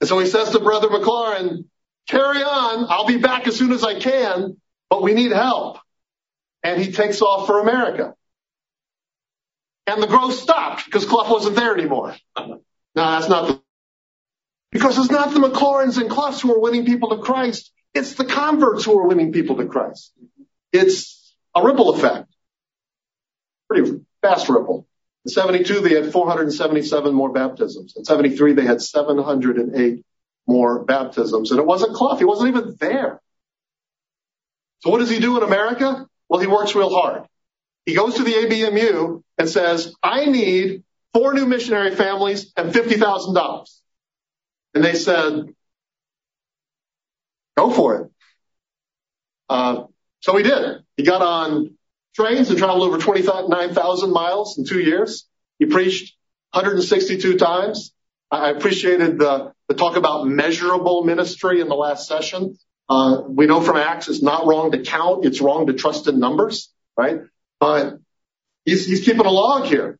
And 0.00 0.08
so 0.08 0.18
he 0.18 0.26
says 0.26 0.50
to 0.50 0.58
Brother 0.58 0.88
McLaurin, 0.88 1.64
carry 2.08 2.42
on. 2.42 2.86
I'll 2.88 3.06
be 3.06 3.16
back 3.16 3.46
as 3.46 3.56
soon 3.56 3.72
as 3.72 3.84
I 3.84 3.98
can, 3.98 4.56
but 4.90 5.02
we 5.02 5.14
need 5.14 5.32
help. 5.32 5.78
And 6.62 6.82
he 6.82 6.92
takes 6.92 7.22
off 7.22 7.46
for 7.46 7.60
America 7.60 8.14
and 9.86 10.02
the 10.02 10.06
growth 10.06 10.34
stopped 10.34 10.84
because 10.84 11.04
Clough 11.04 11.30
wasn't 11.30 11.56
there 11.56 11.74
anymore. 11.74 12.16
No, 12.96 13.10
that's 13.10 13.28
not 13.28 13.46
the, 13.46 13.62
because 14.72 14.96
it's 14.96 15.10
not 15.10 15.34
the 15.34 15.38
McLaurins 15.38 16.00
and 16.00 16.08
Cloughs 16.08 16.40
who 16.40 16.54
are 16.54 16.58
winning 16.58 16.86
people 16.86 17.10
to 17.10 17.18
Christ. 17.18 17.70
It's 17.92 18.14
the 18.14 18.24
converts 18.24 18.86
who 18.86 18.98
are 18.98 19.06
winning 19.06 19.34
people 19.34 19.56
to 19.56 19.66
Christ. 19.66 20.14
It's 20.72 21.34
a 21.54 21.62
ripple 21.62 21.90
effect. 21.90 22.34
Pretty 23.68 24.00
fast 24.22 24.48
ripple. 24.48 24.86
In 25.26 25.30
72, 25.30 25.80
they 25.80 25.94
had 25.94 26.10
477 26.10 27.14
more 27.14 27.30
baptisms. 27.32 27.94
In 27.96 28.06
73, 28.06 28.54
they 28.54 28.64
had 28.64 28.80
708 28.80 30.02
more 30.46 30.84
baptisms. 30.84 31.50
And 31.50 31.60
it 31.60 31.66
wasn't 31.66 31.94
Clough. 31.94 32.16
He 32.16 32.24
wasn't 32.24 32.56
even 32.56 32.76
there. 32.80 33.20
So 34.80 34.90
what 34.90 35.00
does 35.00 35.10
he 35.10 35.18
do 35.18 35.36
in 35.36 35.42
America? 35.42 36.06
Well, 36.28 36.40
he 36.40 36.46
works 36.46 36.74
real 36.74 36.90
hard. 36.90 37.24
He 37.86 37.94
goes 37.94 38.16
to 38.16 38.24
the 38.24 38.32
ABMU 38.32 39.22
and 39.38 39.48
says, 39.48 39.94
I 40.02 40.26
need 40.26 40.82
four 41.16 41.32
new 41.32 41.46
missionary 41.46 41.94
families, 41.94 42.52
and 42.58 42.74
$50,000. 42.74 43.80
And 44.74 44.84
they 44.84 44.92
said, 44.92 45.46
go 47.56 47.70
for 47.70 48.02
it. 48.02 48.10
Uh, 49.48 49.84
so 50.20 50.36
he 50.36 50.42
did. 50.42 50.82
He 50.98 51.04
got 51.04 51.22
on 51.22 51.78
trains 52.14 52.50
and 52.50 52.58
traveled 52.58 52.82
over 52.82 52.98
29,000 52.98 54.12
miles 54.12 54.58
in 54.58 54.66
two 54.66 54.78
years. 54.78 55.26
He 55.58 55.64
preached 55.64 56.14
162 56.52 57.38
times. 57.38 57.94
I 58.30 58.50
appreciated 58.50 59.18
the, 59.18 59.52
the 59.68 59.74
talk 59.74 59.96
about 59.96 60.26
measurable 60.26 61.04
ministry 61.04 61.62
in 61.62 61.68
the 61.68 61.74
last 61.74 62.08
session. 62.08 62.58
Uh, 62.90 63.22
we 63.26 63.46
know 63.46 63.62
from 63.62 63.78
Acts 63.78 64.08
it's 64.08 64.22
not 64.22 64.46
wrong 64.46 64.72
to 64.72 64.82
count. 64.82 65.24
It's 65.24 65.40
wrong 65.40 65.68
to 65.68 65.72
trust 65.72 66.08
in 66.08 66.18
numbers, 66.18 66.70
right? 66.94 67.20
But 67.60 67.98
he's, 68.64 68.86
he's 68.86 69.04
keeping 69.04 69.26
a 69.26 69.30
log 69.30 69.66
here. 69.66 69.98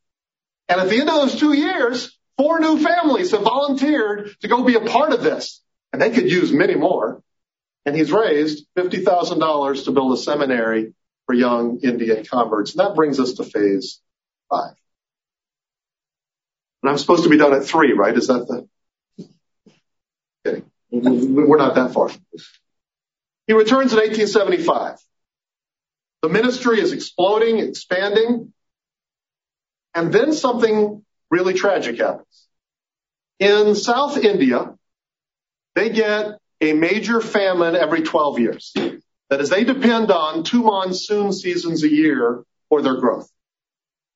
And 0.69 0.81
at 0.81 0.89
the 0.89 1.01
end 1.01 1.09
of 1.09 1.15
those 1.15 1.39
two 1.39 1.53
years, 1.53 2.17
four 2.37 2.61
new 2.61 2.79
families 2.83 3.31
have 3.31 3.43
volunteered 3.43 4.35
to 4.41 4.49
go 4.49 4.65
be 4.65 4.75
a 4.75 4.81
part 4.81 5.13
of 5.13 5.23
this. 5.23 5.63
And 5.93 6.03
they 6.03 6.11
could 6.11 6.31
use 6.31 6.53
many 6.53 6.75
more. 6.75 7.23
And 7.85 7.95
he's 7.95 8.11
raised 8.11 8.67
$50,000 8.77 9.85
to 9.85 9.91
build 9.93 10.13
a 10.13 10.17
seminary 10.17 10.95
for 11.27 11.35
young 11.35 11.81
Indian 11.83 12.25
converts. 12.25 12.75
And 12.75 12.81
that 12.81 12.95
brings 12.95 13.21
us 13.21 13.35
to 13.35 13.45
phase 13.45 14.01
five. 14.51 14.75
And 16.83 16.91
I'm 16.91 16.99
supposed 16.99 17.25
to 17.25 17.31
be 17.31 17.39
done 17.39 17.55
at 17.55 17.65
three, 17.65 17.93
right? 17.93 18.17
Is 18.17 18.27
that 18.27 18.47
the? 18.47 19.25
Okay. 20.47 20.63
We're 20.91 21.57
not 21.57 21.75
that 21.77 21.93
far. 21.93 22.11
He 23.47 23.53
returns 23.53 23.93
in 23.93 23.99
1875. 23.99 24.99
The 26.23 26.29
ministry 26.29 26.81
is 26.81 26.93
exploding, 26.93 27.59
expanding. 27.59 28.53
And 29.95 30.13
then 30.13 30.33
something 30.33 31.05
really 31.31 31.55
tragic 31.55 31.99
happens. 31.99 32.49
In 33.39 33.75
South 33.75 34.17
India, 34.17 34.75
they 35.75 35.91
get 35.91 36.39
a 36.61 36.73
major 36.73 37.21
famine 37.21 37.77
every 37.77 38.03
12 38.03 38.39
years. 38.39 38.75
That 39.29 39.41
is, 39.41 39.51
they 39.51 39.65
depend 39.65 40.11
on 40.11 40.45
two 40.45 40.63
monsoon 40.63 41.33
seasons 41.33 41.83
a 41.83 41.91
year 41.91 42.45
for 42.69 42.83
their 42.83 42.97
growth. 42.97 43.29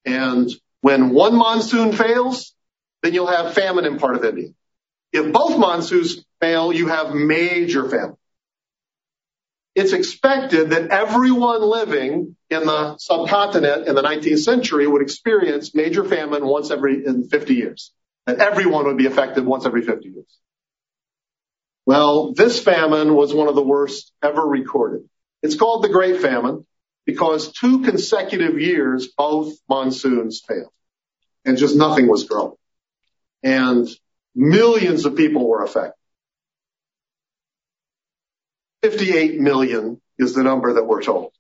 And 0.05 0.51
when 0.81 1.11
one 1.11 1.37
monsoon 1.37 1.93
fails, 1.93 2.55
then 3.03 3.15
you'll 3.15 3.27
have 3.27 3.55
famine 3.55 3.85
in 3.85 3.99
part 3.99 4.17
of 4.17 4.25
India. 4.25 4.51
If 5.13 5.33
both 5.33 5.59
monsoons 5.59 6.25
fail, 6.41 6.73
you 6.73 6.89
have 6.89 7.15
major 7.15 7.89
famine. 7.89 8.17
It's 9.81 9.95
expected 9.95 10.71
that 10.71 10.91
everyone 10.91 11.63
living 11.63 12.37
in 12.51 12.67
the 12.67 12.99
subcontinent 12.99 13.89
in 13.89 13.95
the 13.95 14.03
19th 14.03 14.41
century 14.41 14.87
would 14.87 15.01
experience 15.01 15.75
major 15.75 16.05
famine 16.05 16.45
once 16.47 16.71
every 16.71 17.07
in 17.07 17.27
50 17.31 17.55
years. 17.55 17.91
That 18.27 18.41
everyone 18.41 18.85
would 18.85 18.99
be 18.99 19.07
affected 19.07 19.47
once 19.47 19.65
every 19.65 19.81
50 19.81 20.07
years. 20.07 20.39
Well, 21.87 22.35
this 22.35 22.63
famine 22.63 23.15
was 23.15 23.33
one 23.33 23.49
of 23.49 23.55
the 23.55 23.63
worst 23.63 24.13
ever 24.23 24.43
recorded. 24.43 25.09
It's 25.43 25.57
called 25.57 25.83
the 25.83 25.89
Great 25.89 26.21
Famine 26.21 26.67
because 27.07 27.51
two 27.51 27.81
consecutive 27.81 28.61
years 28.61 29.09
both 29.17 29.55
monsoons 29.67 30.43
failed 30.47 30.75
and 31.47 31.57
just 31.57 31.75
nothing 31.75 32.07
was 32.07 32.25
growing 32.25 32.57
and 33.43 33.89
millions 34.35 35.07
of 35.07 35.17
people 35.17 35.49
were 35.49 35.65
affected. 35.65 36.00
58 38.83 39.41
million 39.41 40.01
is 40.19 40.35
the 40.35 40.43
number 40.43 40.75
that 40.75 40.85
we're 40.85 41.03
told. 41.03 41.33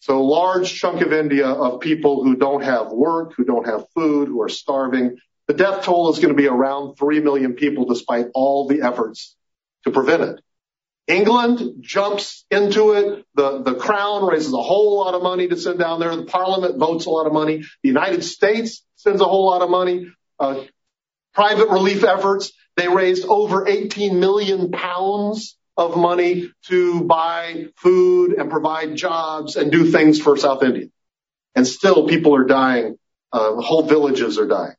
So 0.00 0.18
a 0.18 0.22
large 0.22 0.74
chunk 0.74 1.02
of 1.02 1.12
India 1.12 1.48
of 1.48 1.80
people 1.80 2.22
who 2.22 2.36
don't 2.36 2.62
have 2.62 2.92
work, 2.92 3.34
who 3.36 3.44
don't 3.44 3.66
have 3.66 3.86
food, 3.94 4.28
who 4.28 4.42
are 4.42 4.48
starving. 4.48 5.18
The 5.48 5.54
death 5.54 5.84
toll 5.84 6.10
is 6.12 6.18
going 6.18 6.34
to 6.34 6.40
be 6.40 6.46
around 6.46 6.96
3 6.96 7.20
million 7.20 7.54
people 7.54 7.84
despite 7.86 8.26
all 8.34 8.68
the 8.68 8.82
efforts 8.82 9.34
to 9.84 9.90
prevent 9.90 10.22
it. 10.22 10.40
England 11.08 11.76
jumps 11.80 12.44
into 12.50 12.92
it. 12.92 13.24
The, 13.34 13.62
the 13.62 13.74
crown 13.74 14.26
raises 14.26 14.52
a 14.52 14.62
whole 14.62 14.98
lot 14.98 15.14
of 15.14 15.22
money 15.22 15.48
to 15.48 15.56
send 15.56 15.78
down 15.78 16.00
there. 16.00 16.14
The 16.14 16.24
parliament 16.24 16.76
votes 16.76 17.06
a 17.06 17.10
lot 17.10 17.26
of 17.26 17.32
money. 17.32 17.64
The 17.82 17.88
United 17.88 18.22
States 18.22 18.84
sends 18.96 19.20
a 19.22 19.24
whole 19.24 19.46
lot 19.46 19.62
of 19.62 19.70
money. 19.70 20.12
Uh, 20.38 20.64
private 21.32 21.70
relief 21.70 22.04
efforts. 22.04 22.52
They 22.76 22.88
raised 22.88 23.24
over 23.26 23.66
18 23.66 24.20
million 24.20 24.70
pounds 24.70 25.56
of 25.78 25.96
money 25.96 26.50
to 26.64 27.04
buy 27.04 27.68
food 27.76 28.32
and 28.32 28.50
provide 28.50 28.96
jobs 28.96 29.54
and 29.54 29.70
do 29.70 29.88
things 29.90 30.20
for 30.20 30.36
South 30.36 30.64
India. 30.64 30.88
And 31.54 31.66
still 31.66 32.08
people 32.08 32.34
are 32.34 32.44
dying. 32.44 32.98
Uh, 33.32 33.54
whole 33.60 33.84
villages 33.84 34.38
are 34.38 34.48
dying. 34.48 34.74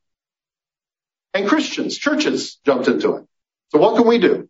And 1.34 1.48
Christians, 1.48 1.98
churches 1.98 2.60
jumped 2.66 2.90
into 2.90 3.16
it. 3.16 3.26
So 3.70 3.80
what 3.80 3.96
can 3.96 4.08
we 4.08 4.18
do? 4.18 4.50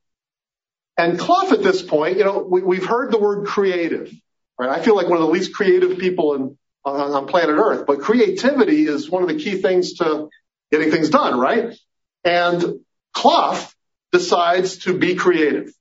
And 0.97 1.19
Clough 1.19 1.51
at 1.51 1.61
this 1.61 1.83
point, 1.83 2.17
you 2.17 2.23
know, 2.23 2.39
we, 2.39 2.77
have 2.77 2.85
heard 2.85 3.11
the 3.11 3.19
word 3.19 3.45
creative, 3.45 4.11
right? 4.57 4.69
I 4.69 4.81
feel 4.81 4.95
like 4.95 5.07
one 5.07 5.17
of 5.17 5.27
the 5.27 5.31
least 5.31 5.53
creative 5.53 5.99
people 5.99 6.33
in, 6.33 6.57
on, 6.83 7.11
on 7.11 7.27
planet 7.27 7.57
Earth, 7.57 7.85
but 7.85 8.01
creativity 8.01 8.87
is 8.87 9.09
one 9.09 9.21
of 9.21 9.29
the 9.29 9.37
key 9.37 9.61
things 9.61 9.93
to 9.95 10.29
getting 10.71 10.89
things 10.89 11.09
done, 11.09 11.39
right? 11.39 11.77
And 12.23 12.79
Clough 13.13 13.67
decides 14.11 14.79
to 14.79 14.97
be 14.97 15.15
creative. 15.15 15.71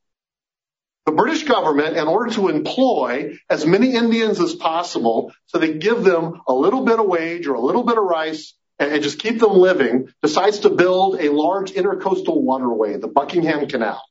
The 1.09 1.15
British 1.15 1.45
government, 1.45 1.97
in 1.97 2.07
order 2.07 2.31
to 2.35 2.49
employ 2.49 3.39
as 3.49 3.65
many 3.65 3.95
Indians 3.95 4.39
as 4.41 4.55
possible, 4.55 5.33
so 5.47 5.57
they 5.57 5.73
give 5.73 6.05
them 6.05 6.43
a 6.47 6.53
little 6.53 6.85
bit 6.85 7.01
of 7.01 7.07
wage 7.07 7.47
or 7.47 7.55
a 7.55 7.61
little 7.63 7.83
bit 7.83 7.97
of 7.97 8.05
rice 8.05 8.53
and, 8.79 8.93
and 8.93 9.03
just 9.03 9.19
keep 9.19 9.41
them 9.41 9.55
living, 9.55 10.11
decides 10.21 10.59
to 10.61 10.69
build 10.69 11.19
a 11.19 11.33
large 11.33 11.73
intercoastal 11.73 12.43
waterway, 12.43 12.99
the 12.99 13.09
Buckingham 13.09 13.69
Canal. 13.69 14.03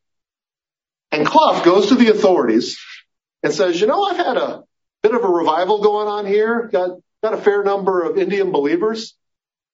And 1.11 1.23
Clough 1.23 1.63
goes 1.63 1.89
to 1.89 1.95
the 1.95 2.09
authorities 2.09 2.79
and 3.43 3.53
says, 3.53 3.79
you 3.79 3.85
know, 3.85 4.03
I've 4.03 4.17
had 4.17 4.37
a 4.37 4.63
bit 5.03 5.13
of 5.13 5.23
a 5.23 5.29
revival 5.29 5.83
going 5.83 6.07
on 6.07 6.25
here, 6.25 6.67
got, 6.71 6.97
got 7.21 7.35
a 7.35 7.37
fair 7.37 7.63
number 7.63 8.01
of 8.01 8.17
Indian 8.17 8.51
believers. 8.51 9.13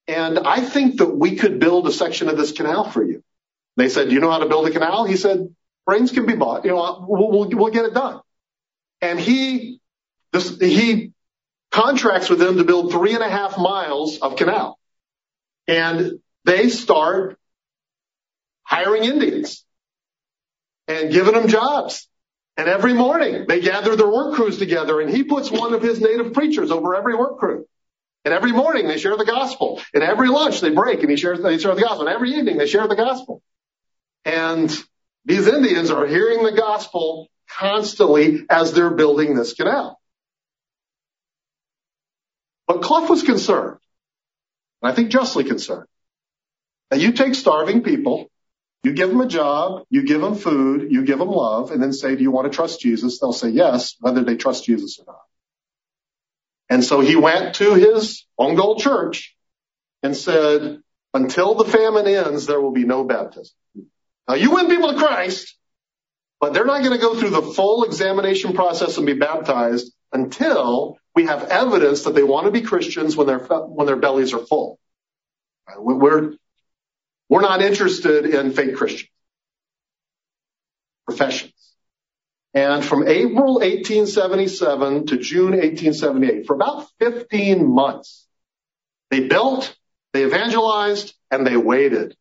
And 0.10 0.40
I 0.40 0.60
think 0.60 0.98
that 0.98 1.18
we 1.18 1.38
could 1.38 1.62
build 1.62 1.88
a 1.88 1.94
section 1.94 2.28
of 2.28 2.36
this 2.36 2.52
canal 2.52 2.84
for 2.84 3.02
you. 3.02 3.24
They 3.78 3.88
said, 3.88 4.10
do 4.10 4.14
you 4.14 4.20
know 4.20 4.30
how 4.30 4.40
to 4.40 4.50
build 4.50 4.68
a 4.68 4.72
canal? 4.72 5.06
He 5.06 5.16
said, 5.16 5.56
brains 5.86 6.12
can 6.12 6.26
be 6.26 6.36
bought. 6.36 6.66
You 6.66 6.72
know, 6.72 7.06
we'll, 7.08 7.32
we'll, 7.32 7.50
we'll 7.50 7.72
get 7.72 7.86
it 7.86 7.94
done. 7.94 8.22
And 9.02 9.20
he, 9.20 9.80
this, 10.32 10.58
he 10.60 11.12
contracts 11.72 12.30
with 12.30 12.40
them 12.40 12.58
to 12.58 12.64
build 12.64 12.92
three 12.92 13.14
and 13.14 13.24
a 13.24 13.30
half 13.30 13.58
miles 13.58 14.20
of 14.20 14.36
canal. 14.36 14.78
And 15.68 16.20
they 16.46 16.70
start 16.70 17.38
hiring 18.64 19.04
Indians 19.04 19.66
and 20.88 21.12
giving 21.12 21.34
them 21.34 21.48
jobs. 21.48 22.08
And 22.56 22.68
every 22.68 22.94
morning 22.94 23.46
they 23.48 23.62
gather 23.62 23.96
their 23.96 24.10
work 24.10 24.36
crews 24.36 24.58
together 24.58 25.02
and 25.02 25.10
he 25.10 25.24
puts 25.24 25.50
one 25.50 25.74
of 25.74 25.82
his 25.82 26.00
native 26.00 26.34
preachers 26.34 26.72
over 26.72 26.96
every 26.96 27.16
work 27.16 27.40
crew. 27.40 27.66
And 28.26 28.34
every 28.34 28.52
morning 28.52 28.88
they 28.88 28.98
share 28.98 29.18
the 29.18 29.26
gospel. 29.26 29.82
And 29.94 30.04
every 30.04 30.30
lunch 30.30 30.62
they 30.62 30.70
break 30.70 31.02
and 31.02 31.10
he 31.10 31.18
shares, 31.18 31.42
they 31.42 31.58
share 31.58 31.76
the 31.76 31.82
gospel. 31.82 32.08
And 32.08 32.16
every 32.16 32.34
evening 32.34 32.58
they 32.58 32.68
share 32.68 32.88
the 32.88 32.96
gospel. 32.96 33.42
And 34.24 34.72
these 35.26 35.48
Indians 35.48 35.92
are 35.92 36.06
hearing 36.06 36.44
the 36.44 36.52
gospel 36.52 37.28
constantly 37.50 38.46
as 38.50 38.74
they're 38.74 38.92
building 38.92 39.36
this 39.36 39.54
canal. 39.54 40.00
But 42.68 42.82
Clough 42.82 43.08
was 43.08 43.24
concerned, 43.24 43.78
and 44.82 44.92
I 44.92 44.96
think 44.96 45.10
justly 45.10 45.44
concerned, 45.44 45.88
that 46.90 47.00
you 47.00 47.12
take 47.12 47.36
starving 47.36 47.84
people, 47.84 48.28
you 48.84 48.94
give 48.94 49.10
them 49.10 49.22
a 49.22 49.28
job, 49.28 49.84
you 49.90 50.04
give 50.04 50.22
them 50.22 50.36
food, 50.36 50.92
you 50.92 51.04
give 51.06 51.20
them 51.20 51.30
love, 51.30 51.72
and 51.72 51.82
then 51.82 51.94
say, 51.94 52.16
do 52.16 52.22
you 52.22 52.32
want 52.32 52.52
to 52.52 52.56
trust 52.56 52.82
Jesus? 52.82 53.20
They'll 53.20 53.34
say 53.34 53.50
yes, 53.50 53.96
whether 54.00 54.24
they 54.24 54.36
trust 54.36 54.66
Jesus 54.66 55.00
or 55.00 55.06
not. 55.08 55.22
And 56.70 56.84
so 56.84 57.00
he 57.00 57.16
went 57.16 57.56
to 57.56 57.76
his 57.76 58.26
own 58.38 58.56
Ongole 58.56 58.80
church 58.80 59.36
and 60.02 60.16
said, 60.18 60.82
until 61.14 61.56
the 61.56 61.66
famine 61.66 62.08
ends, 62.08 62.46
there 62.46 62.60
will 62.60 62.72
be 62.72 62.86
no 62.86 63.04
baptism. 63.04 63.56
Now 64.28 64.36
you 64.36 64.52
win 64.52 64.68
people 64.68 64.94
to 64.94 64.98
Christ, 64.98 65.56
but 66.40 66.54
they're 66.54 66.66
not 66.66 66.80
going 66.84 66.98
to 66.98 66.98
go 66.98 67.20
through 67.20 67.32
the 67.32 67.42
full 67.42 67.84
examination 67.84 68.54
process 68.54 68.98
and 68.98 69.06
be 69.06 69.14
baptized 69.14 69.94
until 70.12 70.98
we 71.16 71.26
have 71.26 71.44
evidence 71.44 72.04
that 72.04 72.16
they 72.16 72.24
want 72.24 72.46
to 72.46 72.52
be 72.52 72.62
Christians 72.62 73.16
when 73.16 73.28
their 73.28 73.40
when 73.40 73.88
their 73.88 73.98
bellies 73.98 74.34
are 74.34 74.46
full. 74.46 74.80
We're 75.78 76.34
we're 77.30 77.42
not 77.42 77.62
interested 77.62 78.26
in 78.26 78.54
fake 78.54 78.76
Christians 78.76 79.10
professions. 81.06 81.54
And 82.54 82.84
from 82.86 83.08
April 83.08 83.56
1877 83.56 85.08
to 85.08 85.18
June 85.18 85.52
1878, 85.52 86.46
for 86.46 86.54
about 86.54 86.88
15 87.00 87.68
months, 87.68 88.28
they 89.10 89.28
built, 89.28 89.76
they 90.14 90.26
evangelized, 90.26 91.16
and 91.32 91.46
they 91.48 91.58
waited. 91.58 92.16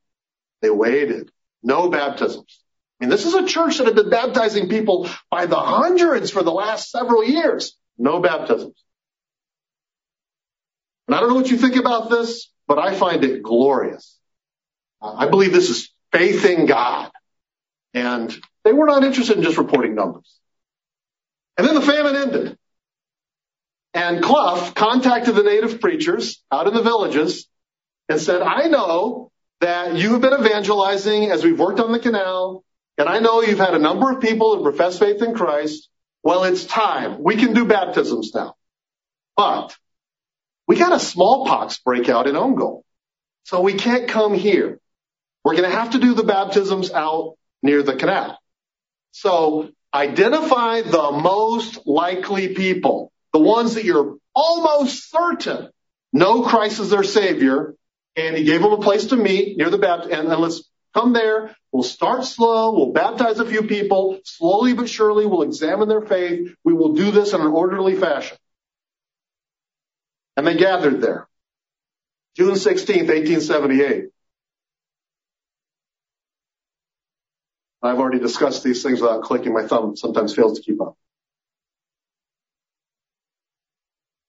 They 0.62 0.70
waited. 0.70 1.30
No 1.62 1.88
baptisms. 1.88 2.60
I 3.00 3.04
mean, 3.04 3.10
this 3.10 3.26
is 3.26 3.34
a 3.34 3.46
church 3.46 3.78
that 3.78 3.86
had 3.86 3.96
been 3.96 4.10
baptizing 4.10 4.68
people 4.68 5.08
by 5.30 5.46
the 5.46 5.56
hundreds 5.56 6.30
for 6.30 6.42
the 6.42 6.52
last 6.52 6.90
several 6.90 7.24
years. 7.24 7.76
No 7.98 8.20
baptisms. 8.20 8.82
And 11.08 11.16
I 11.16 11.20
don't 11.20 11.30
know 11.30 11.34
what 11.34 11.50
you 11.50 11.56
think 11.56 11.76
about 11.76 12.10
this, 12.10 12.50
but 12.68 12.78
I 12.78 12.94
find 12.94 13.24
it 13.24 13.42
glorious. 13.42 14.18
I 15.00 15.28
believe 15.28 15.52
this 15.52 15.68
is 15.68 15.92
faith 16.12 16.44
in 16.44 16.66
God. 16.66 17.10
And 17.92 18.34
they 18.64 18.72
were 18.72 18.86
not 18.86 19.02
interested 19.02 19.36
in 19.36 19.42
just 19.42 19.58
reporting 19.58 19.94
numbers. 19.94 20.38
And 21.58 21.66
then 21.66 21.74
the 21.74 21.82
famine 21.82 22.16
ended. 22.16 22.56
And 23.94 24.22
Clough 24.22 24.70
contacted 24.74 25.34
the 25.34 25.42
native 25.42 25.80
preachers 25.80 26.42
out 26.50 26.68
in 26.68 26.74
the 26.74 26.82
villages 26.82 27.48
and 28.08 28.20
said, 28.20 28.40
I 28.40 28.68
know 28.68 29.31
that 29.62 29.96
you 29.96 30.12
have 30.12 30.20
been 30.20 30.34
evangelizing 30.34 31.30
as 31.30 31.44
we've 31.44 31.58
worked 31.58 31.78
on 31.78 31.92
the 31.92 32.00
canal, 32.00 32.64
and 32.98 33.08
I 33.08 33.20
know 33.20 33.42
you've 33.42 33.58
had 33.58 33.74
a 33.74 33.78
number 33.78 34.10
of 34.10 34.20
people 34.20 34.56
who 34.56 34.62
profess 34.62 34.98
faith 34.98 35.22
in 35.22 35.34
Christ. 35.34 35.88
Well, 36.24 36.44
it's 36.44 36.64
time. 36.64 37.22
We 37.22 37.36
can 37.36 37.54
do 37.54 37.64
baptisms 37.64 38.32
now. 38.34 38.54
But 39.36 39.76
we 40.66 40.76
got 40.76 40.92
a 40.92 40.98
smallpox 40.98 41.78
breakout 41.78 42.26
in 42.26 42.34
Ongole. 42.34 42.82
So 43.44 43.60
we 43.60 43.74
can't 43.74 44.08
come 44.08 44.34
here. 44.34 44.80
We're 45.44 45.56
going 45.56 45.70
to 45.70 45.76
have 45.76 45.92
to 45.92 45.98
do 45.98 46.14
the 46.14 46.24
baptisms 46.24 46.90
out 46.92 47.36
near 47.62 47.82
the 47.82 47.94
canal. 47.94 48.38
So 49.12 49.70
identify 49.94 50.82
the 50.82 51.12
most 51.12 51.86
likely 51.86 52.54
people, 52.54 53.12
the 53.32 53.40
ones 53.40 53.74
that 53.74 53.84
you're 53.84 54.16
almost 54.34 55.10
certain 55.10 55.70
know 56.12 56.42
Christ 56.42 56.80
as 56.80 56.90
their 56.90 57.04
savior. 57.04 57.74
And 58.16 58.36
he 58.36 58.44
gave 58.44 58.60
them 58.60 58.72
a 58.72 58.80
place 58.80 59.06
to 59.06 59.16
meet 59.16 59.56
near 59.56 59.70
the 59.70 59.78
baptism. 59.78 60.12
And, 60.12 60.32
and 60.32 60.40
let's 60.40 60.68
come 60.94 61.12
there. 61.12 61.54
We'll 61.70 61.82
start 61.82 62.24
slow. 62.24 62.72
We'll 62.72 62.92
baptize 62.92 63.38
a 63.38 63.46
few 63.46 63.62
people. 63.62 64.20
Slowly 64.24 64.74
but 64.74 64.88
surely, 64.88 65.26
we'll 65.26 65.42
examine 65.42 65.88
their 65.88 66.02
faith. 66.02 66.54
We 66.64 66.74
will 66.74 66.92
do 66.92 67.10
this 67.10 67.32
in 67.32 67.40
an 67.40 67.46
orderly 67.46 67.96
fashion. 67.96 68.36
And 70.36 70.46
they 70.46 70.56
gathered 70.56 71.00
there. 71.00 71.28
June 72.36 72.54
16th, 72.54 73.08
1878. 73.08 74.04
I've 77.82 77.98
already 77.98 78.20
discussed 78.20 78.62
these 78.62 78.82
things 78.82 79.00
without 79.00 79.22
clicking. 79.22 79.52
My 79.52 79.66
thumb 79.66 79.96
sometimes 79.96 80.34
fails 80.34 80.58
to 80.58 80.62
keep 80.62 80.80
up. 80.80 80.96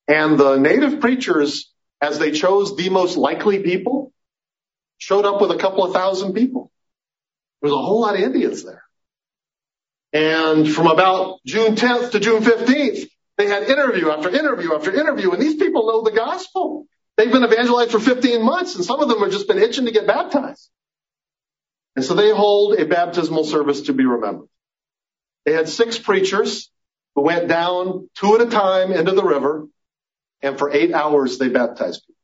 And 0.08 0.38
the 0.38 0.58
native 0.58 1.00
preachers, 1.00 1.72
as 2.04 2.20
they 2.20 2.32
chose 2.32 2.76
the 2.76 2.90
most 2.90 3.16
likely 3.16 3.64
people, 3.64 4.12
showed 4.98 5.26
up 5.26 5.40
with 5.40 5.52
a 5.52 5.58
couple 5.58 5.86
of 5.86 5.94
thousand 5.94 6.34
people. 6.34 6.70
There 7.62 7.72
was 7.72 7.80
a 7.80 7.82
whole 7.82 8.02
lot 8.02 8.16
of 8.16 8.20
Indians 8.20 8.66
there. 8.66 8.84
And 10.12 10.70
from 10.70 10.88
about 10.88 11.40
June 11.46 11.76
10th 11.76 12.12
to 12.12 12.20
June 12.20 12.44
15th, 12.44 13.08
they 13.38 13.48
had 13.48 13.64
interview 13.64 14.10
after 14.10 14.30
interview 14.30 14.76
after 14.76 14.94
interview, 14.94 15.32
and 15.32 15.42
these 15.42 15.56
people 15.56 15.88
know 15.88 16.02
the 16.04 16.12
gospel. 16.12 16.88
They've 17.16 17.32
been 17.32 17.46
evangelized 17.46 17.92
for 17.92 18.02
15 18.02 18.44
months, 18.44 18.76
and 18.76 18.84
some 18.84 19.00
of 19.00 19.08
them 19.08 19.20
have 19.20 19.32
just 19.32 19.48
been 19.48 19.60
itching 19.60 19.86
to 19.86 19.92
get 19.92 20.06
baptized. 20.06 20.70
And 21.96 22.04
so 22.04 22.16
they 22.16 22.32
hold 22.32 22.80
a 22.80 22.86
baptismal 22.86 23.46
service 23.46 23.84
to 23.84 23.94
be 23.94 24.06
remembered. 24.06 24.50
They 25.46 25.54
had 25.54 25.70
six 25.70 25.98
preachers 25.98 26.70
who 27.16 27.22
went 27.22 27.48
down 27.48 28.10
two 28.16 28.36
at 28.36 28.42
a 28.42 28.50
time 28.50 28.92
into 28.92 29.14
the 29.14 29.24
river, 29.24 29.68
and 30.44 30.60
for 30.60 30.72
eight 30.72 30.94
hours 30.94 31.40
they 31.40 31.50
baptized 31.50 32.04
people. 32.06 32.20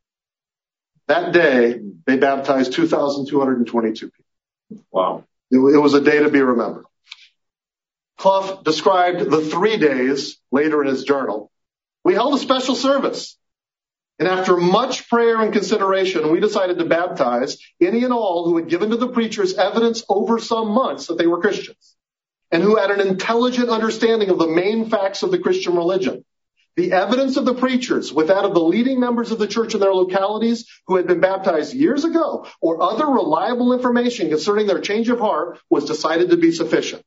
That 1.07 1.34
day, 1.34 1.80
they 2.05 2.17
baptized 2.17 2.74
2,222 2.74 4.11
people. 4.11 4.86
Wow. 4.91 5.24
It, 5.49 5.57
it 5.57 5.80
was 5.80 5.95
a 5.95 6.01
day 6.01 6.20
to 6.20 6.30
be 6.30 6.41
remembered. 6.41 6.86
Clough 8.17 8.61
described 8.63 9.22
the 9.22 9.41
three 9.41 9.78
days 9.78 10.38
later 10.51 10.84
in 10.84 10.89
his 10.89 11.03
journal. 11.03 11.49
We 12.03 12.13
held 12.13 12.36
a 12.36 12.38
special 12.38 12.76
service. 12.76 13.38
And 14.20 14.28
after 14.28 14.57
much 14.57 15.09
prayer 15.09 15.41
and 15.41 15.53
consideration, 15.53 16.30
we 16.30 16.41
decided 16.41 16.78
to 16.78 16.86
baptize 16.86 17.57
any 17.82 18.03
and 18.03 18.11
all 18.11 18.45
who 18.45 18.57
had 18.57 18.67
given 18.67 18.89
to 18.89 18.97
the 18.97 19.07
preachers 19.07 19.53
evidence 19.53 20.03
over 20.09 20.39
some 20.39 20.72
months 20.72 21.07
that 21.07 21.17
they 21.17 21.26
were 21.26 21.39
Christians 21.39 21.95
and 22.51 22.61
who 22.61 22.76
had 22.76 22.91
an 22.91 22.99
intelligent 22.99 23.70
understanding 23.70 24.30
of 24.30 24.38
the 24.38 24.47
main 24.47 24.89
facts 24.89 25.24
of 25.24 25.32
the 25.32 25.39
Christian 25.39 25.76
religion. 25.78 26.26
The 26.80 26.93
evidence 26.93 27.36
of 27.36 27.43
the 27.43 27.55
preachers 27.55 28.13
with 28.13 28.27
that 28.27 28.45
of 28.45 28.53
the 28.53 28.61
leading 28.61 29.01
members 29.01 29.32
of 29.32 29.38
the 29.38 29.47
church 29.47 29.73
in 29.73 29.82
their 29.82 29.93
localities 29.93 30.65
who 30.88 30.95
had 30.95 31.07
been 31.07 31.19
baptized 31.19 31.73
years 31.73 32.05
ago 32.05 32.47
or 32.61 32.82
other 32.82 33.05
reliable 33.05 33.73
information 33.73 34.30
concerning 34.30 34.65
their 34.65 34.80
change 34.80 35.09
of 35.09 35.19
heart 35.19 35.59
was 35.69 35.84
decided 35.84 36.30
to 36.30 36.38
be 36.38 36.53
sufficient. 36.53 37.03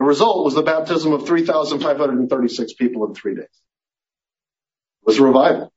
The 0.00 0.06
result 0.06 0.44
was 0.44 0.54
the 0.54 0.64
baptism 0.64 1.12
of 1.12 1.24
3,536 1.24 2.72
people 2.72 3.06
in 3.06 3.14
three 3.14 3.36
days. 3.36 3.44
It 3.44 5.06
was 5.06 5.18
a 5.20 5.22
revival. 5.22 5.72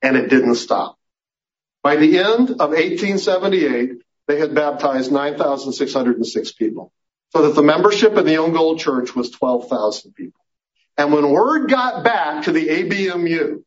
And 0.00 0.16
it 0.16 0.30
didn't 0.30 0.54
stop. 0.54 0.96
By 1.82 1.96
the 1.96 2.18
end 2.18 2.50
of 2.50 2.70
1878, 2.70 4.04
they 4.28 4.38
had 4.38 4.54
baptized 4.54 5.10
9,606 5.10 6.52
people. 6.52 6.92
So 7.30 7.42
that 7.42 7.56
the 7.56 7.62
membership 7.62 8.16
in 8.16 8.24
the 8.24 8.36
Gold 8.36 8.78
Church 8.78 9.16
was 9.16 9.30
12,000 9.30 10.14
people. 10.14 10.43
And 10.96 11.12
when 11.12 11.30
word 11.30 11.68
got 11.68 12.04
back 12.04 12.44
to 12.44 12.52
the 12.52 12.68
ABMU, 12.68 13.62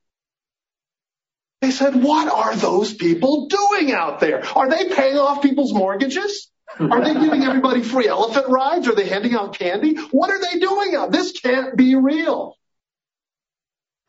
they 1.62 1.72
said, 1.72 2.02
what 2.02 2.32
are 2.32 2.56
those 2.56 2.94
people 2.94 3.48
doing 3.48 3.92
out 3.92 4.20
there? 4.20 4.46
Are 4.56 4.70
they 4.70 4.90
paying 4.94 5.18
off 5.18 5.42
people's 5.42 5.74
mortgages? 5.74 6.50
Are 6.80 7.04
they 7.04 7.14
giving 7.14 7.44
everybody 7.44 7.82
free 7.82 8.08
elephant 8.08 8.48
rides? 8.50 8.88
Are 8.88 8.96
they 8.96 9.08
handing 9.08 9.34
out 9.34 9.58
candy? 9.58 9.96
What 10.12 10.30
are 10.30 10.40
they 10.40 10.60
doing 10.60 10.96
out? 10.96 11.12
This 11.12 11.32
can't 11.32 11.76
be 11.76 11.96
real. 11.96 12.56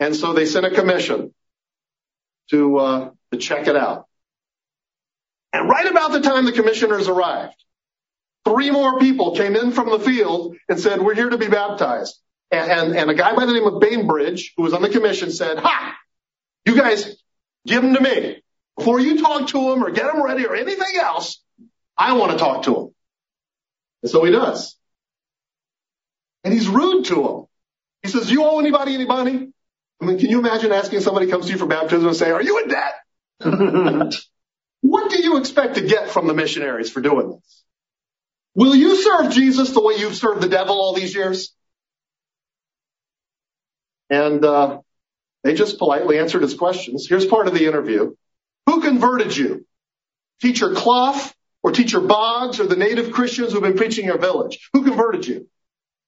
And 0.01 0.14
so 0.14 0.33
they 0.33 0.47
sent 0.47 0.66
a 0.66 0.71
commission 0.71 1.35
to, 2.51 2.77
uh, 2.77 3.11
to 3.33 3.39
check 3.39 3.66
it 3.66 3.77
out. 3.77 4.07
And 5.53 5.69
right 5.69 5.87
about 5.87 6.12
the 6.12 6.21
time 6.21 6.45
the 6.45 6.53
commissioners 6.53 7.09
arrived, 7.09 7.57
three 8.45 8.71
more 8.71 8.99
people 8.99 9.35
came 9.35 9.57
in 9.57 9.73
from 9.73 9.91
the 9.91 9.99
field 9.99 10.57
and 10.69 10.79
said, 10.79 11.01
we're 11.01 11.14
here 11.14 11.31
to 11.31 11.39
be 11.39 11.49
baptized. 11.49 12.21
And, 12.51 13.11
a 13.11 13.15
guy 13.15 13.35
by 13.35 13.45
the 13.45 13.53
name 13.53 13.67
of 13.67 13.81
Bainbridge, 13.81 14.55
who 14.57 14.63
was 14.63 14.73
on 14.73 14.83
the 14.83 14.89
commission, 14.89 15.31
said, 15.31 15.59
ha, 15.59 15.97
you 16.65 16.77
guys 16.77 17.17
give 17.67 17.83
them 17.83 17.95
to 17.95 18.01
me. 18.01 18.43
Before 18.77 19.01
you 19.01 19.21
talk 19.21 19.49
to 19.49 19.71
them 19.71 19.85
or 19.85 19.91
get 19.91 20.07
them 20.07 20.23
ready 20.23 20.47
or 20.47 20.55
anything 20.55 20.99
else, 21.01 21.43
I 21.97 22.15
want 22.15 22.33
to 22.33 22.39
talk 22.39 22.63
to 22.65 22.77
him. 22.77 22.95
And 24.03 24.11
so 24.11 24.25
he 24.25 24.31
does. 24.31 24.77
And 26.45 26.55
he's 26.55 26.69
rude 26.69 27.07
to 27.07 27.29
him. 27.29 27.45
He 28.03 28.09
says, 28.09 28.31
you 28.31 28.45
owe 28.45 28.61
anybody 28.61 28.95
any 28.95 29.05
money? 29.05 29.49
I 30.01 30.05
mean, 30.05 30.19
can 30.19 30.31
you 30.31 30.39
imagine 30.39 30.71
asking 30.73 31.01
somebody 31.01 31.27
comes 31.27 31.47
to 31.47 31.53
you 31.53 31.59
for 31.59 31.67
baptism 31.67 32.07
and 32.07 32.17
say, 32.17 32.31
are 32.31 32.43
you 32.43 32.63
in 32.63 32.69
debt? 32.69 32.95
what 34.81 35.11
do 35.11 35.23
you 35.23 35.39
expect 35.39 35.75
to 35.75 35.81
get 35.81 36.11
from 36.11 36.29
the 36.29 36.35
missionaries 36.35 36.91
for 36.91 37.01
doing 37.01 37.31
this? 37.31 37.65
Will 38.55 38.75
you 38.75 38.97
serve 39.03 39.33
Jesus 39.33 39.71
the 39.71 39.83
way 39.83 39.97
you've 39.97 40.17
served 40.17 40.41
the 40.41 40.49
devil 40.49 40.81
all 40.81 40.95
these 40.95 41.15
years? 41.15 41.53
And 44.11 44.45
uh, 44.45 44.81
they 45.45 45.55
just 45.55 45.79
politely 45.79 46.19
answered 46.19 46.43
his 46.43 46.55
questions. 46.55 47.07
Here's 47.09 47.27
part 47.27 47.47
of 47.47 47.55
the 47.55 47.67
interview. 47.67 48.15
Who 48.67 48.81
converted 48.81 49.37
you? 49.37 49.67
Teacher 50.41 50.75
Clough 50.75 51.31
or 51.63 51.73
Teacher 51.73 52.01
Boggs 52.01 52.61
or 52.61 52.67
the 52.67 52.77
native 52.77 53.13
Christians 53.13 53.53
who've 53.53 53.63
been 53.63 53.77
preaching 53.77 54.07
your 54.07 54.19
village? 54.19 54.71
Who 54.73 54.85
converted 54.85 55.27
you? 55.27 55.49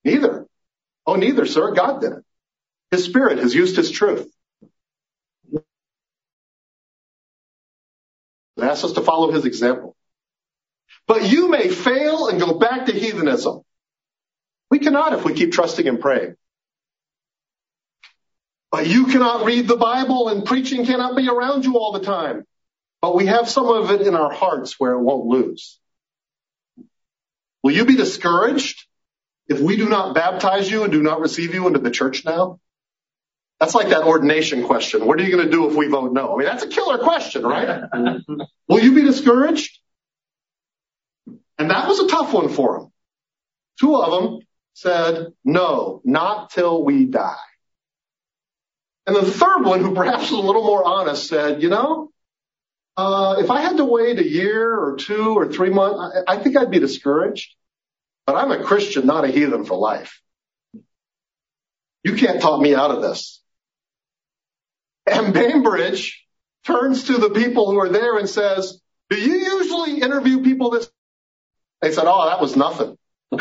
Neither. 0.04 0.46
Oh, 1.06 1.16
neither, 1.16 1.46
sir. 1.46 1.72
God 1.72 2.00
did 2.00 2.12
it. 2.12 2.24
His 2.90 3.04
Spirit 3.04 3.38
has 3.38 3.54
used 3.54 3.76
His 3.76 3.90
truth. 3.90 4.30
He 8.56 8.62
asks 8.62 8.84
us 8.84 8.92
to 8.92 9.02
follow 9.02 9.30
His 9.32 9.44
example. 9.44 9.96
But 11.06 11.30
you 11.30 11.48
may 11.48 11.68
fail 11.68 12.28
and 12.28 12.40
go 12.40 12.58
back 12.58 12.86
to 12.86 12.92
heathenism. 12.92 13.62
We 14.70 14.78
cannot 14.78 15.12
if 15.14 15.24
we 15.24 15.34
keep 15.34 15.52
trusting 15.52 15.88
and 15.88 16.00
praying. 16.00 16.36
But 18.70 18.86
you 18.86 19.06
cannot 19.06 19.44
read 19.44 19.66
the 19.66 19.76
Bible 19.76 20.28
and 20.28 20.44
preaching 20.44 20.86
cannot 20.86 21.16
be 21.16 21.28
around 21.28 21.64
you 21.64 21.76
all 21.76 21.92
the 21.92 22.00
time. 22.00 22.44
But 23.00 23.16
we 23.16 23.26
have 23.26 23.48
some 23.48 23.66
of 23.66 23.90
it 23.90 24.02
in 24.02 24.14
our 24.14 24.32
hearts 24.32 24.78
where 24.78 24.92
it 24.92 25.00
won't 25.00 25.26
lose. 25.26 25.78
Will 27.62 27.72
you 27.72 27.84
be 27.84 27.96
discouraged 27.96 28.86
if 29.48 29.60
we 29.60 29.76
do 29.76 29.88
not 29.88 30.14
baptize 30.14 30.70
you 30.70 30.84
and 30.84 30.92
do 30.92 31.02
not 31.02 31.20
receive 31.20 31.54
you 31.54 31.66
into 31.66 31.80
the 31.80 31.90
church 31.90 32.24
now? 32.24 32.60
That's 33.58 33.74
like 33.74 33.88
that 33.88 34.04
ordination 34.04 34.64
question. 34.64 35.06
What 35.06 35.20
are 35.20 35.22
you 35.22 35.34
going 35.34 35.44
to 35.44 35.50
do 35.50 35.68
if 35.68 35.76
we 35.76 35.88
vote 35.88 36.12
no? 36.12 36.34
I 36.34 36.38
mean, 36.38 36.46
that's 36.46 36.62
a 36.62 36.68
killer 36.68 36.98
question, 36.98 37.42
right? 37.42 37.68
Mm-hmm. 37.68 38.40
Will 38.68 38.80
you 38.80 38.94
be 38.94 39.02
discouraged? 39.02 39.78
And 41.58 41.70
that 41.70 41.86
was 41.86 42.00
a 42.00 42.08
tough 42.08 42.32
one 42.32 42.48
for 42.48 42.78
them. 42.78 42.92
Two 43.78 43.96
of 43.96 44.10
them 44.10 44.40
said, 44.72 45.32
no, 45.44 46.00
not 46.04 46.50
till 46.50 46.82
we 46.84 47.04
die. 47.04 47.36
And 49.06 49.16
the 49.16 49.24
third 49.24 49.64
one, 49.64 49.80
who 49.80 49.94
perhaps 49.94 50.30
was 50.30 50.32
a 50.32 50.46
little 50.46 50.64
more 50.64 50.84
honest, 50.84 51.26
said, 51.26 51.62
you 51.62 51.68
know, 51.68 52.10
uh, 52.96 53.36
if 53.38 53.50
I 53.50 53.60
had 53.60 53.78
to 53.78 53.84
wait 53.84 54.18
a 54.18 54.28
year 54.28 54.72
or 54.72 54.96
two 54.96 55.36
or 55.36 55.50
three 55.50 55.70
months, 55.70 56.22
I, 56.28 56.34
I 56.34 56.42
think 56.42 56.56
I'd 56.56 56.70
be 56.70 56.80
discouraged. 56.80 57.54
But 58.26 58.36
I'm 58.36 58.52
a 58.52 58.62
Christian, 58.62 59.06
not 59.06 59.24
a 59.24 59.28
heathen 59.28 59.64
for 59.64 59.76
life. 59.76 60.20
You 62.04 62.14
can't 62.14 62.40
talk 62.40 62.60
me 62.60 62.74
out 62.74 62.90
of 62.90 63.02
this. 63.02 63.42
And 65.06 65.34
Bainbridge 65.34 66.24
turns 66.66 67.04
to 67.04 67.14
the 67.14 67.30
people 67.30 67.70
who 67.70 67.78
are 67.78 67.88
there 67.88 68.18
and 68.18 68.28
says, 68.28 68.80
do 69.08 69.16
you 69.16 69.34
usually 69.34 70.00
interview 70.00 70.42
people 70.42 70.70
this? 70.70 70.90
They 71.82 71.92
said, 71.92 72.04
oh, 72.06 72.28
that 72.28 72.40
was 72.40 72.56
nothing. 72.56 72.96
are 73.32 73.38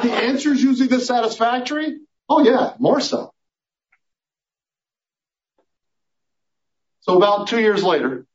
the 0.00 0.12
answers 0.12 0.62
usually 0.62 0.88
this 0.88 1.06
satisfactory? 1.06 1.98
Oh 2.28 2.42
yeah, 2.42 2.74
more 2.78 3.00
so. 3.00 3.32
So 7.06 7.16
about 7.16 7.48
two 7.48 7.60
years 7.60 7.84
later, 7.84 8.26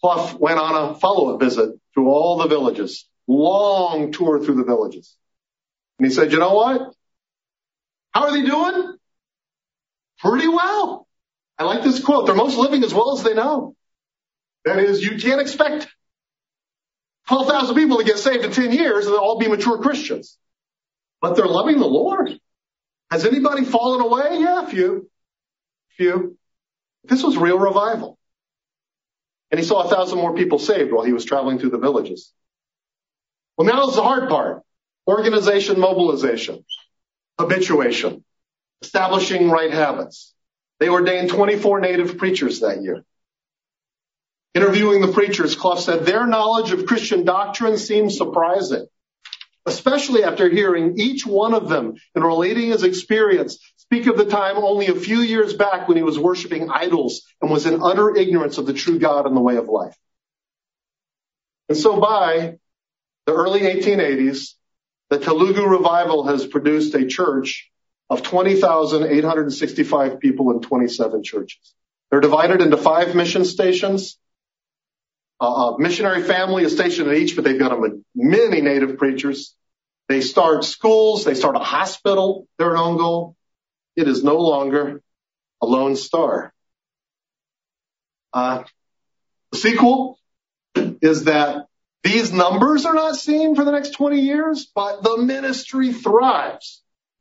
Clough 0.00 0.36
went 0.38 0.58
on 0.58 0.90
a 0.90 0.94
follow-up 0.94 1.38
visit 1.40 1.74
through 1.92 2.08
all 2.08 2.38
the 2.38 2.48
villages, 2.48 3.06
long 3.26 4.10
tour 4.12 4.42
through 4.42 4.54
the 4.54 4.64
villages. 4.64 5.14
And 5.98 6.08
he 6.08 6.14
said, 6.14 6.32
you 6.32 6.38
know 6.38 6.54
what? 6.54 6.94
How 8.12 8.22
are 8.24 8.32
they 8.32 8.42
doing? 8.42 8.96
Pretty 10.20 10.48
well. 10.48 11.06
I 11.58 11.64
like 11.64 11.82
this 11.82 12.02
quote. 12.02 12.26
They're 12.26 12.34
most 12.34 12.56
living 12.56 12.82
as 12.84 12.94
well 12.94 13.16
as 13.16 13.22
they 13.22 13.34
know. 13.34 13.74
That 14.64 14.78
is, 14.78 15.02
you 15.02 15.18
can't 15.18 15.40
expect 15.40 15.88
12,000 17.28 17.74
people 17.74 17.98
to 17.98 18.04
get 18.04 18.18
saved 18.18 18.44
in 18.44 18.52
10 18.52 18.72
years 18.72 19.06
and 19.06 19.14
they'll 19.14 19.20
all 19.20 19.38
be 19.38 19.48
mature 19.48 19.78
Christians. 19.82 20.38
But 21.20 21.36
they're 21.36 21.46
loving 21.46 21.78
the 21.78 21.86
Lord. 21.86 22.38
Has 23.10 23.26
anybody 23.26 23.64
fallen 23.64 24.00
away? 24.00 24.38
Yeah, 24.40 24.62
a 24.62 24.66
few. 24.66 25.10
A 25.90 25.94
Few. 25.96 26.37
This 27.08 27.22
was 27.22 27.36
real 27.36 27.58
revival. 27.58 28.18
And 29.50 29.58
he 29.58 29.66
saw 29.66 29.82
a 29.82 29.88
thousand 29.88 30.18
more 30.18 30.34
people 30.34 30.58
saved 30.58 30.92
while 30.92 31.04
he 31.04 31.12
was 31.12 31.24
traveling 31.24 31.58
through 31.58 31.70
the 31.70 31.78
villages. 31.78 32.32
Well, 33.56 33.66
now 33.66 33.88
is 33.88 33.96
the 33.96 34.02
hard 34.02 34.28
part. 34.28 34.62
Organization, 35.06 35.80
mobilization, 35.80 36.64
habituation, 37.38 38.24
establishing 38.82 39.50
right 39.50 39.72
habits. 39.72 40.34
They 40.80 40.90
ordained 40.90 41.30
24 41.30 41.80
native 41.80 42.18
preachers 42.18 42.60
that 42.60 42.82
year. 42.82 43.04
Interviewing 44.54 45.00
the 45.00 45.12
preachers, 45.12 45.54
Clough 45.54 45.76
said 45.76 46.04
their 46.04 46.26
knowledge 46.26 46.72
of 46.72 46.86
Christian 46.86 47.24
doctrine 47.24 47.78
seemed 47.78 48.12
surprising, 48.12 48.86
especially 49.66 50.24
after 50.24 50.48
hearing 50.48 50.98
each 50.98 51.26
one 51.26 51.54
of 51.54 51.68
them 51.68 51.94
and 52.14 52.24
relating 52.24 52.68
his 52.68 52.82
experience 52.82 53.58
speak 53.88 54.06
of 54.06 54.18
the 54.18 54.26
time 54.26 54.58
only 54.58 54.88
a 54.88 54.94
few 54.94 55.20
years 55.20 55.54
back 55.54 55.88
when 55.88 55.96
he 55.96 56.02
was 56.02 56.18
worshiping 56.18 56.68
idols 56.70 57.22
and 57.40 57.50
was 57.50 57.64
in 57.64 57.82
utter 57.82 58.14
ignorance 58.14 58.58
of 58.58 58.66
the 58.66 58.74
true 58.74 58.98
God 58.98 59.26
and 59.26 59.34
the 59.34 59.40
way 59.40 59.56
of 59.56 59.66
life. 59.66 59.96
And 61.70 61.78
so 61.78 61.98
by 61.98 62.58
the 63.24 63.32
early 63.32 63.60
1880s, 63.60 64.50
the 65.08 65.18
Telugu 65.18 65.64
revival 65.64 66.26
has 66.26 66.46
produced 66.46 66.94
a 66.94 67.06
church 67.06 67.70
of 68.10 68.22
20,865 68.22 70.20
people 70.20 70.50
in 70.50 70.60
27 70.60 71.22
churches. 71.22 71.74
They're 72.10 72.20
divided 72.20 72.60
into 72.60 72.76
five 72.76 73.14
mission 73.14 73.46
stations. 73.46 74.18
a 75.40 75.76
missionary 75.78 76.24
family 76.24 76.64
is 76.64 76.74
stationed 76.74 77.08
at 77.08 77.16
each, 77.16 77.36
but 77.36 77.44
they've 77.44 77.58
got 77.58 77.78
many 78.14 78.60
native 78.60 78.98
preachers. 78.98 79.54
They 80.08 80.20
start 80.20 80.64
schools. 80.64 81.24
They 81.24 81.34
start 81.34 81.56
a 81.56 81.60
hospital. 81.60 82.46
They're 82.58 82.74
an 82.74 82.76
Ongole. 82.76 83.34
It 83.98 84.06
is 84.06 84.22
no 84.22 84.36
longer 84.36 85.02
a 85.60 85.66
lone 85.66 85.96
star. 85.96 86.54
Uh, 88.32 88.62
the 89.50 89.58
sequel 89.58 90.20
is 90.76 91.24
that 91.24 91.66
these 92.04 92.32
numbers 92.32 92.86
are 92.86 92.94
not 92.94 93.16
seen 93.16 93.56
for 93.56 93.64
the 93.64 93.72
next 93.72 93.94
20 93.94 94.20
years, 94.20 94.70
but 94.72 95.02
the 95.02 95.16
ministry 95.16 95.92
thrives. 95.92 96.80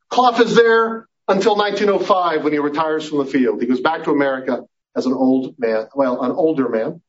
Clough 0.10 0.40
is 0.40 0.56
there 0.56 1.08
until 1.28 1.56
1905 1.56 2.44
when 2.44 2.54
he 2.54 2.60
retires 2.60 3.10
from 3.10 3.18
the 3.18 3.26
field. 3.26 3.60
He 3.60 3.66
goes 3.66 3.82
back 3.82 4.04
to 4.04 4.12
America 4.12 4.62
as 4.96 5.08
an 5.08 5.14
old 5.14 5.56
man, 5.58 5.88
well, 5.96 6.22
an 6.22 6.32
older 6.32 6.70
man, 6.70 7.02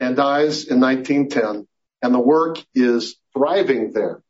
and 0.00 0.16
dies 0.16 0.64
in 0.64 0.80
1910. 0.80 1.68
And 2.02 2.12
the 2.12 2.18
work 2.18 2.58
is 2.74 3.14
thriving 3.32 3.92
there. 3.92 4.20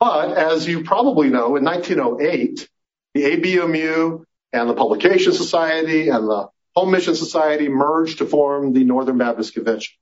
But 0.00 0.36
as 0.36 0.66
you 0.66 0.82
probably 0.82 1.28
know, 1.28 1.54
in 1.54 1.62
1908, 1.62 2.68
the 3.14 3.24
ABMU 3.24 4.24
and 4.52 4.70
the 4.70 4.74
Publication 4.74 5.32
Society 5.32 6.08
and 6.08 6.28
the 6.28 6.48
Home 6.74 6.90
Mission 6.90 7.14
Society 7.14 7.68
merged 7.68 8.18
to 8.18 8.26
form 8.26 8.72
the 8.72 8.84
Northern 8.84 9.18
Baptist 9.18 9.54
Convention. 9.54 9.94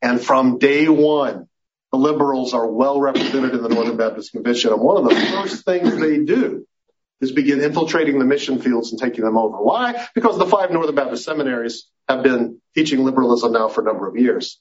And 0.00 0.20
from 0.20 0.58
day 0.58 0.88
one, 0.88 1.48
the 1.92 1.98
liberals 1.98 2.54
are 2.54 2.66
well 2.66 3.00
represented 3.00 3.54
in 3.54 3.62
the 3.62 3.68
Northern 3.68 3.96
Baptist 3.96 4.32
Convention. 4.32 4.72
And 4.72 4.80
one 4.80 4.96
of 4.96 5.08
the 5.08 5.14
first 5.14 5.64
things 5.64 5.96
they 5.96 6.18
do 6.18 6.66
is 7.20 7.32
begin 7.32 7.60
infiltrating 7.60 8.18
the 8.18 8.24
mission 8.24 8.60
fields 8.60 8.92
and 8.92 9.00
taking 9.00 9.24
them 9.24 9.36
over. 9.36 9.56
Why? 9.56 10.06
Because 10.14 10.38
the 10.38 10.46
five 10.46 10.70
Northern 10.70 10.94
Baptist 10.94 11.24
seminaries 11.24 11.88
have 12.08 12.22
been 12.22 12.60
teaching 12.74 13.04
liberalism 13.04 13.52
now 13.52 13.68
for 13.68 13.80
a 13.80 13.84
number 13.84 14.08
of 14.08 14.16
years. 14.16 14.60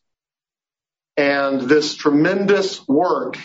And 1.15 1.61
this 1.61 1.95
tremendous 1.95 2.87
work 2.87 3.37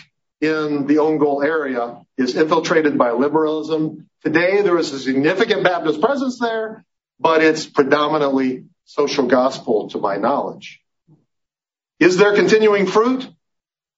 in 0.43 0.87
the 0.87 0.95
Ongole 0.95 1.45
area 1.45 2.01
is 2.17 2.35
infiltrated 2.35 2.97
by 2.97 3.11
liberalism. 3.11 4.09
Today, 4.23 4.61
there 4.61 4.77
is 4.77 4.91
a 4.91 4.99
significant 4.99 5.63
Baptist 5.63 6.01
presence 6.01 6.37
there, 6.37 6.83
but 7.17 7.41
it's 7.41 7.65
predominantly 7.65 8.65
social 8.83 9.27
gospel 9.27 9.89
to 9.91 9.99
my 9.99 10.17
knowledge. 10.17 10.81
Is 11.97 12.17
there 12.17 12.35
continuing 12.35 12.87
fruit? 12.87 13.25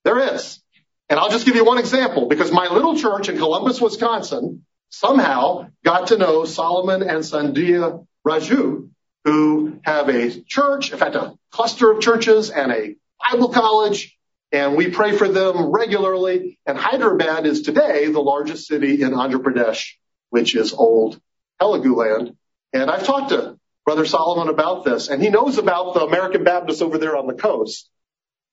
There 0.03 0.35
is. 0.35 0.61
And 1.09 1.19
I'll 1.19 1.31
just 1.31 1.47
give 1.47 1.55
you 1.55 1.65
one 1.65 1.79
example 1.79 2.27
because 2.27 2.51
my 2.51 2.67
little 2.67 2.95
church 2.95 3.27
in 3.27 3.37
Columbus, 3.37 3.81
Wisconsin 3.81 4.65
somehow 4.89 5.69
got 5.83 6.07
to 6.07 6.17
know 6.17 6.45
Solomon 6.45 7.01
and 7.01 7.23
Sandhya 7.23 8.05
Raju, 8.25 8.89
who 9.23 9.79
have 9.83 10.09
a 10.09 10.41
church, 10.41 10.91
in 10.91 10.99
fact, 10.99 11.15
a 11.15 11.33
cluster 11.49 11.91
of 11.91 12.01
churches 12.01 12.51
and 12.51 12.71
a 12.71 12.95
Bible 13.31 13.49
college, 13.49 14.14
and 14.55 14.77
we 14.77 14.89
pray 14.89 15.11
for 15.11 15.27
them 15.27 15.69
regularly. 15.69 16.57
And 16.65 16.77
Hyderabad 16.77 17.45
is 17.45 17.63
today 17.63 18.07
the 18.07 18.21
largest 18.21 18.67
city 18.67 19.01
in 19.01 19.11
Andhra 19.11 19.43
Pradesh, 19.43 19.95
which 20.29 20.55
is 20.55 20.71
old 20.71 21.19
Telugu 21.59 21.93
land. 21.93 22.37
And 22.71 22.89
I've 22.89 23.05
talked 23.05 23.31
to 23.31 23.59
Brother 23.83 24.05
Solomon 24.05 24.47
about 24.47 24.85
this, 24.85 25.09
and 25.09 25.21
he 25.21 25.29
knows 25.29 25.57
about 25.57 25.93
the 25.93 26.05
American 26.05 26.45
Baptists 26.45 26.81
over 26.81 26.97
there 26.97 27.17
on 27.17 27.27
the 27.27 27.33
coast, 27.33 27.89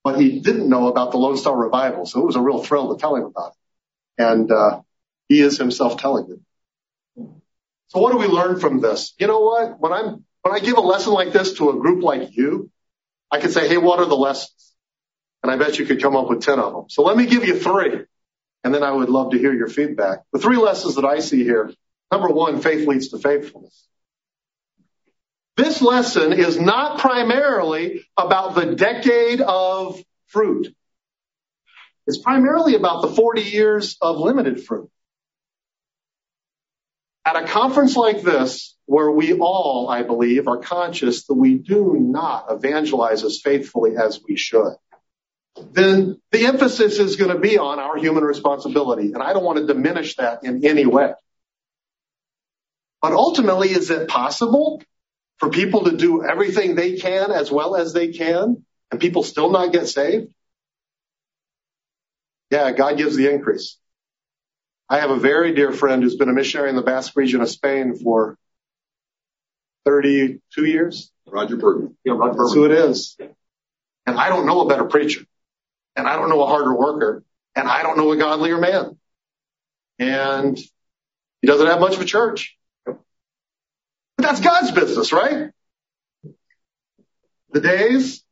but 0.03 0.20
he 0.20 0.40
didn't 0.40 0.68
know 0.68 0.88
about 0.88 1.12
the 1.12 1.18
Lone 1.18 1.36
Star 1.36 1.57
Revival. 1.57 2.05
So 2.05 2.20
it 2.20 2.26
was 2.26 2.36
a 2.36 2.40
real 2.40 2.64
thrill 2.64 2.92
to 2.92 3.00
tell 3.00 3.14
him 3.14 3.22
about 3.22 3.53
it. 3.53 4.22
And 4.24 4.50
uh, 4.50 4.80
he 5.28 5.40
is 5.40 5.57
himself 5.57 5.98
telling 5.98 6.32
it. 6.32 7.28
So 7.88 8.00
what 8.00 8.11
do 8.11 8.18
we 8.18 8.26
learn 8.26 8.59
from 8.59 8.80
this? 8.80 9.14
You 9.20 9.28
know 9.28 9.40
what? 9.40 9.78
When 9.78 9.92
I'm 9.92 10.24
when 10.42 10.53
I 10.53 10.59
give 10.59 10.78
a 10.78 10.80
lesson 10.80 11.12
like 11.12 11.32
this 11.32 11.53
to 11.59 11.70
a 11.70 11.78
group 11.78 12.03
like 12.03 12.36
you, 12.36 12.72
I 13.30 13.38
can 13.38 13.53
say, 13.53 13.68
hey, 13.68 13.76
what 13.76 14.00
are 14.00 14.07
the 14.07 14.16
lessons? 14.16 14.71
And 15.43 15.51
I 15.51 15.57
bet 15.57 15.78
you 15.78 15.86
could 15.86 16.01
come 16.01 16.16
up 16.16 16.28
with 16.28 16.43
10 16.43 16.59
of 16.59 16.72
them. 16.72 16.84
So 16.88 17.03
let 17.03 17.16
me 17.16 17.26
give 17.26 17.45
you 17.45 17.59
three. 17.59 18.05
And 18.64 18.72
then 18.72 18.82
I 18.82 18.93
would 18.93 19.09
love 19.09 19.32
to 19.32 19.38
hear 19.38 19.53
your 19.53 19.68
feedback. 19.68 20.20
The 20.32 20.38
three 20.38 20.57
lessons 20.57 20.95
that 20.95 21.05
I 21.05 21.18
see 21.18 21.43
here. 21.43 21.72
Number 22.12 22.28
one, 22.28 22.61
faith 22.61 22.86
leads 22.86 23.09
to 23.09 23.18
faithfulness. 23.18 23.88
This 25.57 25.82
lesson 25.82 26.32
is 26.32 26.59
not 26.59 26.99
primarily 26.99 28.07
about 28.16 28.55
the 28.55 28.74
decade 28.74 29.40
of 29.40 30.03
fruit. 30.28 30.74
It's 32.07 32.18
primarily 32.18 32.74
about 32.74 33.03
the 33.03 33.09
40 33.09 33.43
years 33.43 33.97
of 34.01 34.18
limited 34.18 34.64
fruit. 34.64 34.90
At 37.24 37.36
a 37.36 37.47
conference 37.47 37.97
like 37.97 38.22
this, 38.22 38.76
where 38.86 39.11
we 39.11 39.34
all, 39.34 39.88
I 39.88 40.03
believe, 40.03 40.49
are 40.49 40.59
conscious 40.59 41.26
that 41.26 41.34
we 41.34 41.55
do 41.55 41.97
not 41.99 42.47
evangelize 42.51 43.22
as 43.22 43.40
faithfully 43.40 43.97
as 43.97 44.20
we 44.26 44.36
should, 44.36 44.74
then 45.57 46.20
the 46.30 46.46
emphasis 46.46 46.98
is 46.98 47.16
going 47.16 47.30
to 47.30 47.38
be 47.38 47.59
on 47.59 47.78
our 47.78 47.96
human 47.96 48.24
responsibility. 48.24 49.12
And 49.12 49.22
I 49.22 49.32
don't 49.32 49.44
want 49.44 49.59
to 49.59 49.66
diminish 49.66 50.16
that 50.16 50.44
in 50.44 50.64
any 50.64 50.86
way. 50.86 51.12
But 53.00 53.12
ultimately, 53.12 53.70
is 53.70 53.90
it 53.90 54.09
possible 54.09 54.82
for 55.38 55.50
people 55.50 55.84
to 55.84 55.96
do 55.96 56.24
everything 56.24 56.74
they 56.74 56.96
can 56.96 57.32
as 57.32 57.50
well 57.50 57.74
as 57.74 57.92
they 57.92 58.12
can 58.12 58.64
and 58.90 59.00
people 59.00 59.22
still 59.22 59.50
not 59.50 59.72
get 59.72 59.88
saved? 59.88 60.28
Yeah, 62.50 62.70
God 62.72 62.96
gives 62.96 63.16
the 63.16 63.32
increase. 63.32 63.78
I 64.88 65.00
have 65.00 65.11
a 65.11 65.16
very 65.16 65.55
dear 65.55 65.72
friend 65.72 66.03
who's 66.03 66.16
been 66.16 66.28
a 66.28 66.34
missionary 66.34 66.68
in 66.68 66.76
the 66.76 66.82
Basque 66.82 67.16
region 67.16 67.40
of 67.40 67.48
Spain 67.48 67.96
for 67.96 68.36
32 69.86 70.64
years. 70.64 71.11
Roger 71.26 71.57
Burton. 71.57 71.96
Yeah, 72.05 72.12
Roger 72.12 72.38
That's 72.38 72.53
who 72.53 72.64
it 72.66 72.72
is. 72.72 73.16
And 74.07 74.18
I 74.18 74.28
don't 74.28 74.46
know 74.46 74.61
a 74.61 74.68
better 74.68 74.84
preacher. 74.84 75.24
And 75.97 76.07
I 76.07 76.16
don't 76.16 76.28
know 76.28 76.43
a 76.43 76.47
harder 76.47 76.74
worker. 76.74 77.24
And 77.55 77.68
I 77.68 77.82
don't 77.82 77.99
know 77.99 78.11
a 78.12 78.16
godlier 78.16 78.59
man. 78.59 78.99
And 79.99 80.57
he 80.57 81.47
doesn't 81.47 81.66
have 81.66 81.80
much 81.80 81.97
of 81.97 82.01
a 82.01 82.07
church. 82.07 82.57
But 82.86 82.99
that's 84.18 84.40
God's 84.40 84.70
business, 84.70 85.12
right? 85.12 85.51
The 87.51 87.61
Days, 87.61 88.24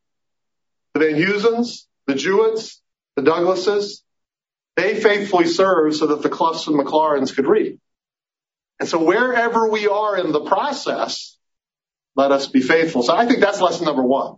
the 0.95 1.01
Van 1.01 1.15
Husens, 1.15 1.87
the 2.07 2.15
Jewetts, 2.15 2.79
the 3.17 3.23
Douglases, 3.23 4.03
they 4.77 4.99
faithfully 4.99 5.47
served 5.47 5.97
so 5.97 6.07
that 6.09 6.23
the 6.23 6.31
Cloughs 6.31 6.67
and 6.67 6.79
McLaurins 6.79 7.35
could 7.35 7.47
read. 7.47 7.79
And 8.79 8.89
so 8.89 9.03
wherever 9.05 9.69
we 9.69 9.89
are 9.89 10.17
in 10.17 10.33
the 10.33 10.41
process, 10.41 11.37
let 12.17 12.33
us 12.33 12.47
be 12.47 12.63
faithful. 12.63 13.03
So 13.03 13.15
I 13.15 13.27
think 13.27 13.41
that's 13.41 13.61
lesson 13.61 13.85
number 13.85 14.03
one. 14.03 14.37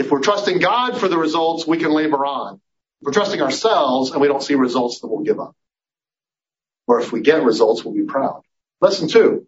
If 0.00 0.10
we're 0.10 0.20
trusting 0.20 0.60
God 0.60 0.98
for 0.98 1.08
the 1.08 1.18
results, 1.18 1.66
we 1.66 1.76
can 1.76 1.92
labor 1.92 2.24
on. 2.24 2.54
If 2.54 2.60
we're 3.02 3.12
trusting 3.12 3.42
ourselves 3.42 4.10
and 4.12 4.20
we 4.22 4.28
don't 4.28 4.42
see 4.42 4.54
results, 4.54 5.00
then 5.00 5.10
we'll 5.10 5.24
give 5.24 5.38
up. 5.38 5.54
Or 6.86 7.00
if 7.00 7.12
we 7.12 7.20
get 7.20 7.42
results, 7.42 7.84
we'll 7.84 7.92
be 7.92 8.04
proud. 8.04 8.40
Lesson 8.80 9.08
two, 9.08 9.46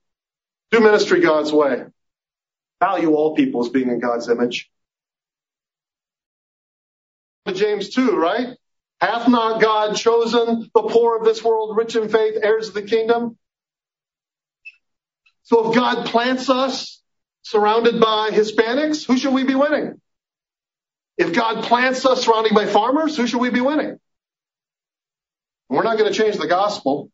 do 0.71 0.81
ministry 0.81 1.21
God's 1.21 1.51
way. 1.51 1.85
Value 2.81 3.15
all 3.15 3.35
people 3.35 3.65
as 3.65 3.71
being 3.71 3.89
in 3.89 3.99
God's 3.99 4.29
image. 4.29 4.71
James 7.55 7.89
2, 7.89 8.15
right? 8.15 8.49
Hath 9.01 9.29
not 9.29 9.59
God 9.59 9.97
chosen 9.97 10.71
the 10.75 10.83
poor 10.83 11.17
of 11.17 11.25
this 11.25 11.43
world, 11.43 11.79
rich 11.79 11.97
in 11.97 12.11
faith, 12.11 12.39
heirs 12.43 12.69
of 12.69 12.75
the 12.75 12.83
kingdom? 12.83 13.39
So 15.45 15.71
if 15.71 15.75
God 15.75 16.07
plants 16.09 16.51
us 16.51 17.01
surrounded 17.41 18.01
by 18.01 18.31
Hispanics, 18.33 19.07
who 19.07 19.17
should 19.17 19.33
we 19.33 19.45
be 19.45 19.55
winning? 19.55 19.99
If 21.19 21.35
God 21.35 21.65
plants 21.65 22.05
us 22.07 22.25
surrounded 22.25 22.55
by 22.55 22.67
farmers, 22.67 23.17
who 23.17 23.27
should 23.27 23.41
we 23.41 23.51
be 23.51 23.61
winning? 23.61 23.99
We're 25.69 25.83
not 25.83 25.99
going 25.99 26.13
to 26.13 26.19
change 26.19 26.37
the 26.37 26.47
gospel, 26.47 27.11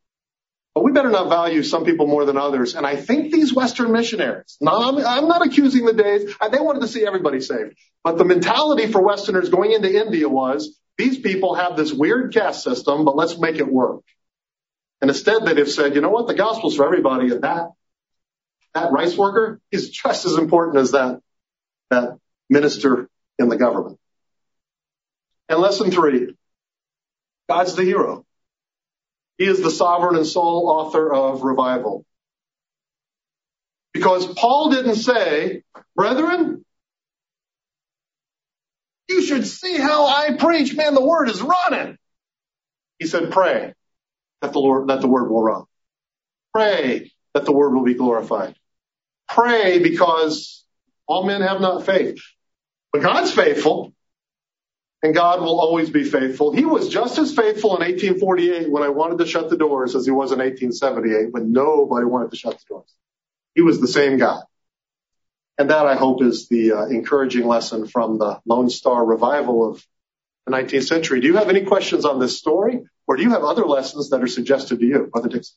but 0.75 0.85
we 0.85 0.93
better 0.93 1.11
not 1.11 1.29
value 1.29 1.63
some 1.63 1.85
people 1.85 2.07
more 2.07 2.25
than 2.25 2.37
others. 2.37 2.75
And 2.75 2.87
I 2.87 2.97
think 2.97 3.33
these 3.33 3.53
Western 3.53 3.93
missionaries, 3.93 4.57
not, 4.61 5.03
I'm 5.05 5.29
not 5.29 5.47
accusing 5.47 5.85
the 5.85 5.93
days, 5.93 6.35
they 6.51 6.61
wanted 6.61 6.81
to 6.81 6.89
see 6.89 7.07
everybody 7.07 7.41
saved. 7.41 7.77
But 8.05 8.19
the 8.19 8.25
mentality 8.25 8.91
for 8.91 9.03
Westerners 9.03 9.49
going 9.49 9.73
into 9.73 9.93
India 9.93 10.29
was, 10.29 10.79
these 10.97 11.19
people 11.19 11.55
have 11.55 11.77
this 11.77 11.93
weird 11.93 12.35
caste 12.35 12.65
system, 12.65 13.05
but 13.05 13.17
let's 13.17 13.39
make 13.39 13.57
it 13.57 13.69
work. 13.69 14.03
And 15.01 15.11
instead 15.11 15.45
they'd 15.45 15.59
have 15.59 15.71
said, 15.71 15.95
you 15.95 16.01
know 16.01 16.11
what, 16.11 16.27
the 16.27 16.35
gospel's 16.35 16.77
for 16.77 16.85
everybody, 16.85 17.31
and 17.31 17.43
that 17.43 17.69
that 18.75 18.93
rice 18.93 19.17
worker 19.17 19.61
is 19.71 19.91
just 19.91 20.27
as 20.27 20.35
important 20.35 20.79
as 20.79 20.93
that, 20.93 21.21
that 21.91 22.19
minister 22.51 23.09
in 23.39 23.49
the 23.49 23.57
government. 23.57 23.99
And 25.49 25.61
lesson 25.61 25.91
three, 25.91 26.35
God's 27.49 27.75
the 27.75 27.85
hero. 27.85 28.25
He 29.39 29.47
is 29.47 29.63
the 29.63 29.71
sovereign 29.71 30.17
and 30.17 30.27
sole 30.27 30.69
author 30.69 31.13
of 31.13 31.43
revival. 31.43 32.05
Because 33.93 34.27
Paul 34.27 34.71
didn't 34.71 34.97
say, 34.97 35.63
brethren, 35.97 36.65
you 39.09 39.23
should 39.23 39.47
see 39.47 39.79
how 39.79 40.07
I 40.07 40.37
preach. 40.37 40.75
Man, 40.75 40.95
the 40.95 41.05
word 41.05 41.31
is 41.31 41.41
running. 41.41 41.97
He 42.99 43.07
said, 43.07 43.31
pray 43.31 43.73
that 44.43 44.53
the 44.53 44.59
Lord, 44.59 44.89
that 44.89 45.01
the 45.01 45.09
word 45.09 45.31
will 45.31 45.43
run. 45.43 45.65
Pray 46.53 47.13
that 47.35 47.45
the 47.45 47.53
word 47.53 47.75
will 47.75 47.85
be 47.85 47.95
glorified. 47.95 48.55
Pray 49.29 49.79
because 49.79 50.65
all 51.07 51.25
men 51.25 51.41
have 51.41 51.61
not 51.61 51.87
faith. 51.87 52.21
But 52.93 53.03
God's 53.03 53.33
faithful, 53.33 53.93
and 55.03 55.15
God 55.15 55.41
will 55.41 55.61
always 55.61 55.91
be 55.91 56.05
faithful. 56.05 56.53
He 56.53 56.65
was 56.65 56.89
just 56.89 57.19
as 57.19 57.35
faithful 57.35 57.77
in 57.77 57.83
1848 57.83 58.71
when 58.71 58.83
I 58.83 58.89
wanted 58.89 59.19
to 59.19 59.27
shut 59.27 59.51
the 59.51 59.57
doors 59.57 59.95
as 59.95 60.05
he 60.05 60.11
was 60.11 60.33
in 60.33 60.39
1878 60.39 61.33
when 61.33 61.53
nobody 61.53 62.07
wanted 62.07 62.31
to 62.31 62.37
shut 62.37 62.59
the 62.59 62.65
doors. 62.69 62.93
He 63.55 63.63
was 63.63 63.81
the 63.81 63.89
same 63.89 64.19
God. 64.19 64.43
And 65.59 65.71
that, 65.71 65.87
I 65.87 65.97
hope, 65.97 66.23
is 66.23 66.49
the 66.49 66.73
uh, 66.73 66.87
encouraging 66.87 67.47
lesson 67.47 67.87
from 67.87 68.19
the 68.19 68.41
Lone 68.47 68.71
Star 68.71 69.05
revival 69.05 69.69
of 69.69 69.85
the 70.47 70.53
19th 70.53 70.87
century. 70.87 71.21
Do 71.21 71.27
you 71.27 71.37
have 71.37 71.49
any 71.49 71.65
questions 71.65 72.05
on 72.05 72.21
this 72.21 72.39
story, 72.39 72.85
or 73.07 73.17
do 73.17 73.23
you 73.23 73.31
have 73.31 73.43
other 73.43 73.67
lessons 73.67 74.11
that 74.11 74.23
are 74.23 74.29
suggested 74.29 74.79
to 74.79 74.87
you, 74.87 75.09
Brother 75.13 75.29
Dixon? 75.29 75.57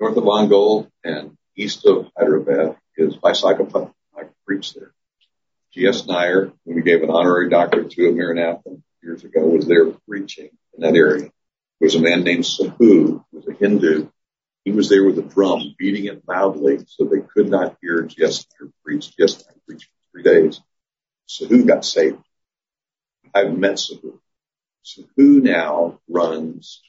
North 0.00 0.16
of 0.16 0.24
Ongole 0.24 0.90
and 1.04 1.36
east 1.56 1.86
of 1.86 2.10
Hyderabad 2.16 2.76
is 2.96 3.16
Visakhapatnam. 3.16 3.92
I 4.16 4.24
preached 4.44 4.74
there. 4.74 4.92
G.S. 5.76 6.06
Nair, 6.06 6.52
who 6.64 6.74
we 6.74 6.80
gave 6.80 7.02
an 7.02 7.10
honorary 7.10 7.50
doctorate 7.50 7.90
to 7.90 8.08
at 8.08 8.14
Maranatha 8.14 8.78
years 9.02 9.24
ago, 9.24 9.46
was 9.46 9.66
there 9.66 9.90
preaching 10.08 10.48
in 10.72 10.80
that 10.80 10.96
area. 10.96 11.24
There 11.24 11.86
was 11.86 11.94
a 11.94 12.00
man 12.00 12.24
named 12.24 12.44
Sahu, 12.44 12.78
who 12.78 13.24
was 13.30 13.46
a 13.46 13.52
Hindu. 13.52 14.08
He 14.64 14.72
was 14.72 14.88
there 14.88 15.04
with 15.04 15.18
a 15.18 15.22
drum, 15.22 15.74
beating 15.78 16.06
it 16.06 16.26
loudly 16.26 16.78
so 16.86 17.04
they 17.04 17.20
could 17.20 17.50
not 17.50 17.76
hear 17.82 18.00
G.S. 18.00 18.46
Nair 18.58 18.70
preach. 18.82 19.14
G.S. 19.18 19.44
Nair 19.44 19.54
preached 19.68 19.84
for 19.84 20.12
three 20.12 20.22
days. 20.22 20.62
Sahu 21.28 21.66
got 21.66 21.84
saved. 21.84 22.22
I've 23.34 23.54
met 23.54 23.74
Sahu. 23.74 24.18
Sahu 24.82 25.42
now 25.42 26.00
runs 26.08 26.80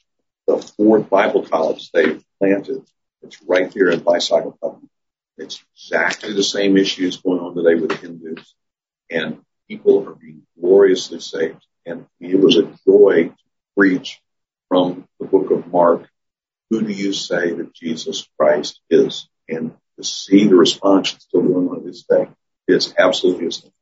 the 0.46 0.56
fourth 0.78 1.10
Bible 1.10 1.44
college 1.44 1.90
they've 1.90 2.24
planted. 2.38 2.88
It's 3.20 3.42
right 3.42 3.70
here 3.70 3.90
in 3.90 4.00
Visakhapatnam. 4.00 4.88
It's 5.36 5.62
exactly 5.76 6.32
the 6.32 6.42
same 6.42 6.78
issues 6.78 7.18
going 7.18 7.40
on 7.40 7.54
today 7.54 7.74
with 7.74 7.92
Hindus 7.92 8.54
and 9.10 9.40
people 9.68 10.08
are 10.08 10.14
being 10.14 10.42
gloriously 10.60 11.20
saved. 11.20 11.64
And 11.86 12.06
it 12.20 12.38
was 12.38 12.56
a 12.56 12.72
joy 12.86 13.28
to 13.28 13.34
preach 13.76 14.20
from 14.68 15.06
the 15.18 15.26
book 15.26 15.50
of 15.50 15.66
Mark. 15.66 16.08
Who 16.70 16.82
do 16.82 16.92
you 16.92 17.12
say 17.12 17.52
that 17.52 17.74
Jesus 17.74 18.28
Christ 18.38 18.80
is? 18.90 19.28
And 19.48 19.72
to 19.96 20.04
see 20.04 20.46
the 20.46 20.56
response 20.56 21.16
still 21.18 21.42
going 21.42 21.68
on 21.68 21.84
this 21.84 22.04
day 22.04 22.28
is 22.66 22.94
absolutely 22.98 23.46
astonishing. 23.46 23.72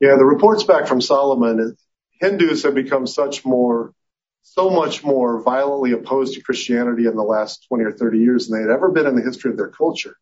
Yeah, 0.00 0.16
the 0.16 0.24
reports 0.24 0.64
back 0.64 0.88
from 0.88 1.00
Solomon, 1.00 1.76
Hindus 2.20 2.64
have 2.64 2.74
become 2.74 3.06
such 3.06 3.44
more, 3.44 3.92
so 4.42 4.70
much 4.70 5.04
more 5.04 5.40
violently 5.40 5.92
opposed 5.92 6.34
to 6.34 6.42
Christianity 6.42 7.06
in 7.06 7.14
the 7.14 7.22
last 7.22 7.66
20 7.68 7.84
or 7.84 7.92
30 7.92 8.18
years 8.18 8.48
than 8.48 8.58
they 8.58 8.68
had 8.68 8.74
ever 8.74 8.90
been 8.90 9.06
in 9.06 9.14
the 9.14 9.22
history 9.22 9.52
of 9.52 9.56
their 9.56 9.68
culture. 9.68 10.16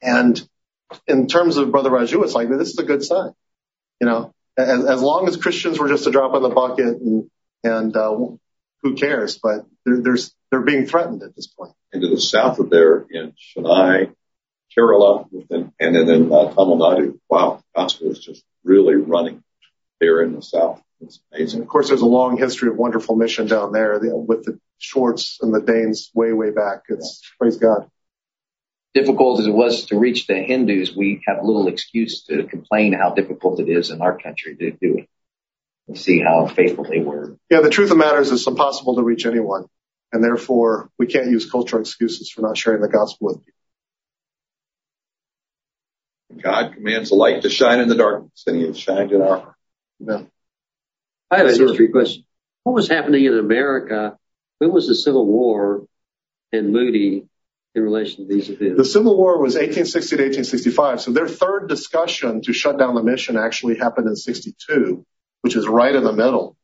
And 0.00 0.40
in 1.06 1.26
terms 1.26 1.58
of 1.58 1.70
Brother 1.70 1.90
Raju, 1.90 2.24
it's 2.24 2.34
like, 2.34 2.48
this 2.48 2.70
is 2.70 2.78
a 2.78 2.84
good 2.84 3.04
sign. 3.04 3.32
You 4.00 4.06
know, 4.06 4.34
as, 4.56 4.84
as 4.84 5.02
long 5.02 5.28
as 5.28 5.36
Christians 5.36 5.78
were 5.78 5.88
just 5.88 6.06
a 6.06 6.10
drop 6.10 6.34
in 6.34 6.42
the 6.42 6.48
bucket 6.48 7.00
and, 7.00 7.30
and, 7.64 7.96
uh, 7.96 8.16
who 8.82 8.94
cares? 8.94 9.38
But 9.42 9.66
they're, 9.84 10.00
there's, 10.00 10.34
they're 10.50 10.62
being 10.62 10.86
threatened 10.86 11.22
at 11.22 11.34
this 11.34 11.46
point. 11.46 11.72
And 11.92 12.02
to 12.02 12.08
the 12.08 12.20
south 12.20 12.58
of 12.58 12.70
there 12.70 13.06
in 13.10 13.32
Chennai, 13.32 14.12
Kerala, 14.76 15.26
and, 15.50 15.72
and 15.80 15.94
then 15.96 16.08
in 16.08 16.32
uh, 16.32 16.50
Tamil 16.50 16.78
Nadu, 16.78 17.18
wow, 17.28 17.62
gospel 17.74 18.10
is 18.10 18.18
just 18.20 18.44
really 18.64 18.94
running 18.94 19.42
there 20.00 20.22
in 20.22 20.34
the 20.34 20.42
south. 20.42 20.82
It's 21.00 21.20
amazing. 21.32 21.60
And 21.60 21.66
of 21.66 21.70
course, 21.70 21.88
there's 21.88 22.00
a 22.00 22.06
long 22.06 22.36
history 22.36 22.68
of 22.68 22.76
wonderful 22.76 23.16
mission 23.16 23.46
down 23.46 23.72
there 23.72 23.98
with 24.00 24.44
the 24.44 24.58
Schwartz 24.78 25.38
and 25.40 25.52
the 25.54 25.60
Danes 25.60 26.10
way, 26.14 26.32
way 26.32 26.50
back. 26.50 26.82
It's 26.88 27.20
yeah. 27.22 27.36
praise 27.38 27.56
God 27.56 27.90
difficult 28.94 29.40
as 29.40 29.46
it 29.46 29.54
was 29.54 29.86
to 29.86 29.98
reach 29.98 30.26
the 30.26 30.34
Hindus, 30.34 30.94
we 30.94 31.22
have 31.26 31.44
little 31.44 31.68
excuse 31.68 32.24
to 32.24 32.44
complain 32.44 32.92
how 32.92 33.14
difficult 33.14 33.60
it 33.60 33.68
is 33.68 33.90
in 33.90 34.00
our 34.00 34.18
country 34.18 34.56
to 34.56 34.70
do 34.70 34.98
it. 34.98 35.08
And 35.86 35.98
see 35.98 36.20
how 36.20 36.46
faithful 36.46 36.84
they 36.84 37.00
were. 37.00 37.36
Yeah, 37.48 37.60
the 37.60 37.70
truth 37.70 37.90
of 37.90 37.96
the 37.96 38.04
matter 38.04 38.20
is 38.20 38.30
it's 38.30 38.46
impossible 38.46 38.96
to 38.96 39.02
reach 39.02 39.24
anyone. 39.24 39.66
And 40.12 40.22
therefore, 40.22 40.90
we 40.98 41.06
can't 41.06 41.30
use 41.30 41.50
cultural 41.50 41.80
excuses 41.80 42.30
for 42.30 42.42
not 42.42 42.56
sharing 42.56 42.82
the 42.82 42.88
gospel 42.88 43.28
with 43.28 43.44
people. 43.44 43.54
God 46.42 46.74
commands 46.74 47.08
the 47.08 47.14
light 47.14 47.42
to 47.42 47.50
shine 47.50 47.80
in 47.80 47.88
the 47.88 47.94
darkness, 47.94 48.44
and 48.46 48.56
He 48.56 48.66
has 48.66 48.78
shined 48.78 49.12
in 49.12 49.22
our 49.22 49.38
heart. 49.38 49.54
Yeah. 49.98 50.22
I 51.30 51.38
have 51.38 51.46
a 51.46 51.50
history 51.50 51.88
question. 51.88 52.24
What 52.64 52.74
was 52.74 52.88
happening 52.88 53.24
in 53.24 53.38
America? 53.38 54.18
When 54.58 54.72
was 54.72 54.88
the 54.88 54.94
Civil 54.94 55.26
War 55.26 55.86
and 56.52 56.72
Moody 56.72 57.26
in 57.74 57.82
relation 57.82 58.26
to 58.26 58.32
these 58.32 58.48
events? 58.50 58.76
The 58.76 58.84
Civil 58.84 59.16
War 59.16 59.40
was 59.40 59.54
1860 59.54 60.16
to 60.16 60.22
1865. 60.22 61.00
So 61.00 61.12
their 61.12 61.28
third 61.28 61.68
discussion 61.68 62.42
to 62.42 62.52
shut 62.52 62.78
down 62.78 62.94
the 62.94 63.02
mission 63.02 63.36
actually 63.36 63.76
happened 63.76 64.08
in 64.08 64.16
62, 64.16 65.04
which 65.42 65.56
is 65.56 65.66
right 65.66 65.94
in 65.94 66.04
the 66.04 66.12
middle 66.12 66.56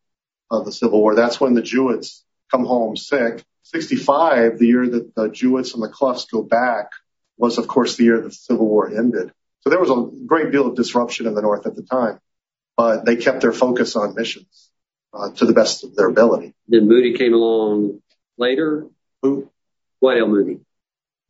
of 0.51 0.65
the 0.65 0.73
Civil 0.73 1.01
War. 1.01 1.15
That's 1.15 1.41
when 1.41 1.55
the 1.55 1.63
Jewetts 1.63 2.23
come 2.51 2.65
home 2.65 2.97
sick. 2.97 3.45
65, 3.65 4.59
the 4.59 4.67
year 4.67 4.87
that 4.87 5.15
the 5.15 5.29
Jewetts 5.29 5.75
and 5.75 5.83
the 5.83 5.89
Cloughs 5.89 6.27
go 6.27 6.43
back, 6.43 6.91
was 7.37 7.59
of 7.59 7.67
course 7.67 7.97
the 7.97 8.05
year 8.05 8.21
the 8.21 8.31
Civil 8.31 8.67
War 8.67 8.89
ended. 8.89 9.33
So 9.61 9.71
there 9.71 9.81
was 9.81 9.91
a 9.91 10.27
great 10.27 10.53
deal 10.53 10.67
of 10.67 10.77
disruption 10.77 11.27
in 11.27 11.35
the 11.35 11.43
North 11.43 11.67
at 11.67 11.75
the 11.75 11.83
time, 11.83 12.21
but 12.77 13.05
they 13.05 13.17
kept 13.17 13.41
their 13.41 13.53
focus 13.53 13.97
on 13.97 14.15
missions 14.15 14.71
uh, 15.13 15.31
to 15.33 15.47
the 15.47 15.55
best 15.55 15.85
of 15.85 15.97
their 15.97 16.09
ability. 16.09 16.55
Then 16.69 16.87
Moody 16.87 17.15
came 17.15 17.33
along 17.33 18.03
later. 18.37 18.87
Who? 19.23 19.51
Dwight 20.01 20.19
L. 20.19 20.29
Moody. 20.29 20.61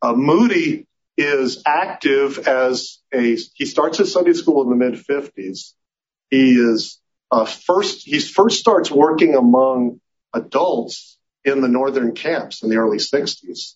Uh, 0.05 0.13
Moody 0.13 0.85
is 1.17 1.63
active 1.65 2.47
as 2.47 2.99
a, 3.11 3.35
he 3.55 3.65
starts 3.65 3.97
his 3.97 4.13
Sunday 4.13 4.33
school 4.33 4.61
in 4.61 4.69
the 4.69 4.75
mid 4.75 4.93
50s. 5.03 5.73
He 6.29 6.51
is 6.51 7.01
uh, 7.31 7.45
first, 7.45 8.05
he 8.05 8.19
first 8.19 8.59
starts 8.59 8.91
working 8.91 9.33
among 9.33 9.99
adults 10.31 11.17
in 11.43 11.61
the 11.61 11.67
northern 11.67 12.13
camps 12.13 12.61
in 12.61 12.69
the 12.69 12.75
early 12.75 12.97
60s. 12.97 13.73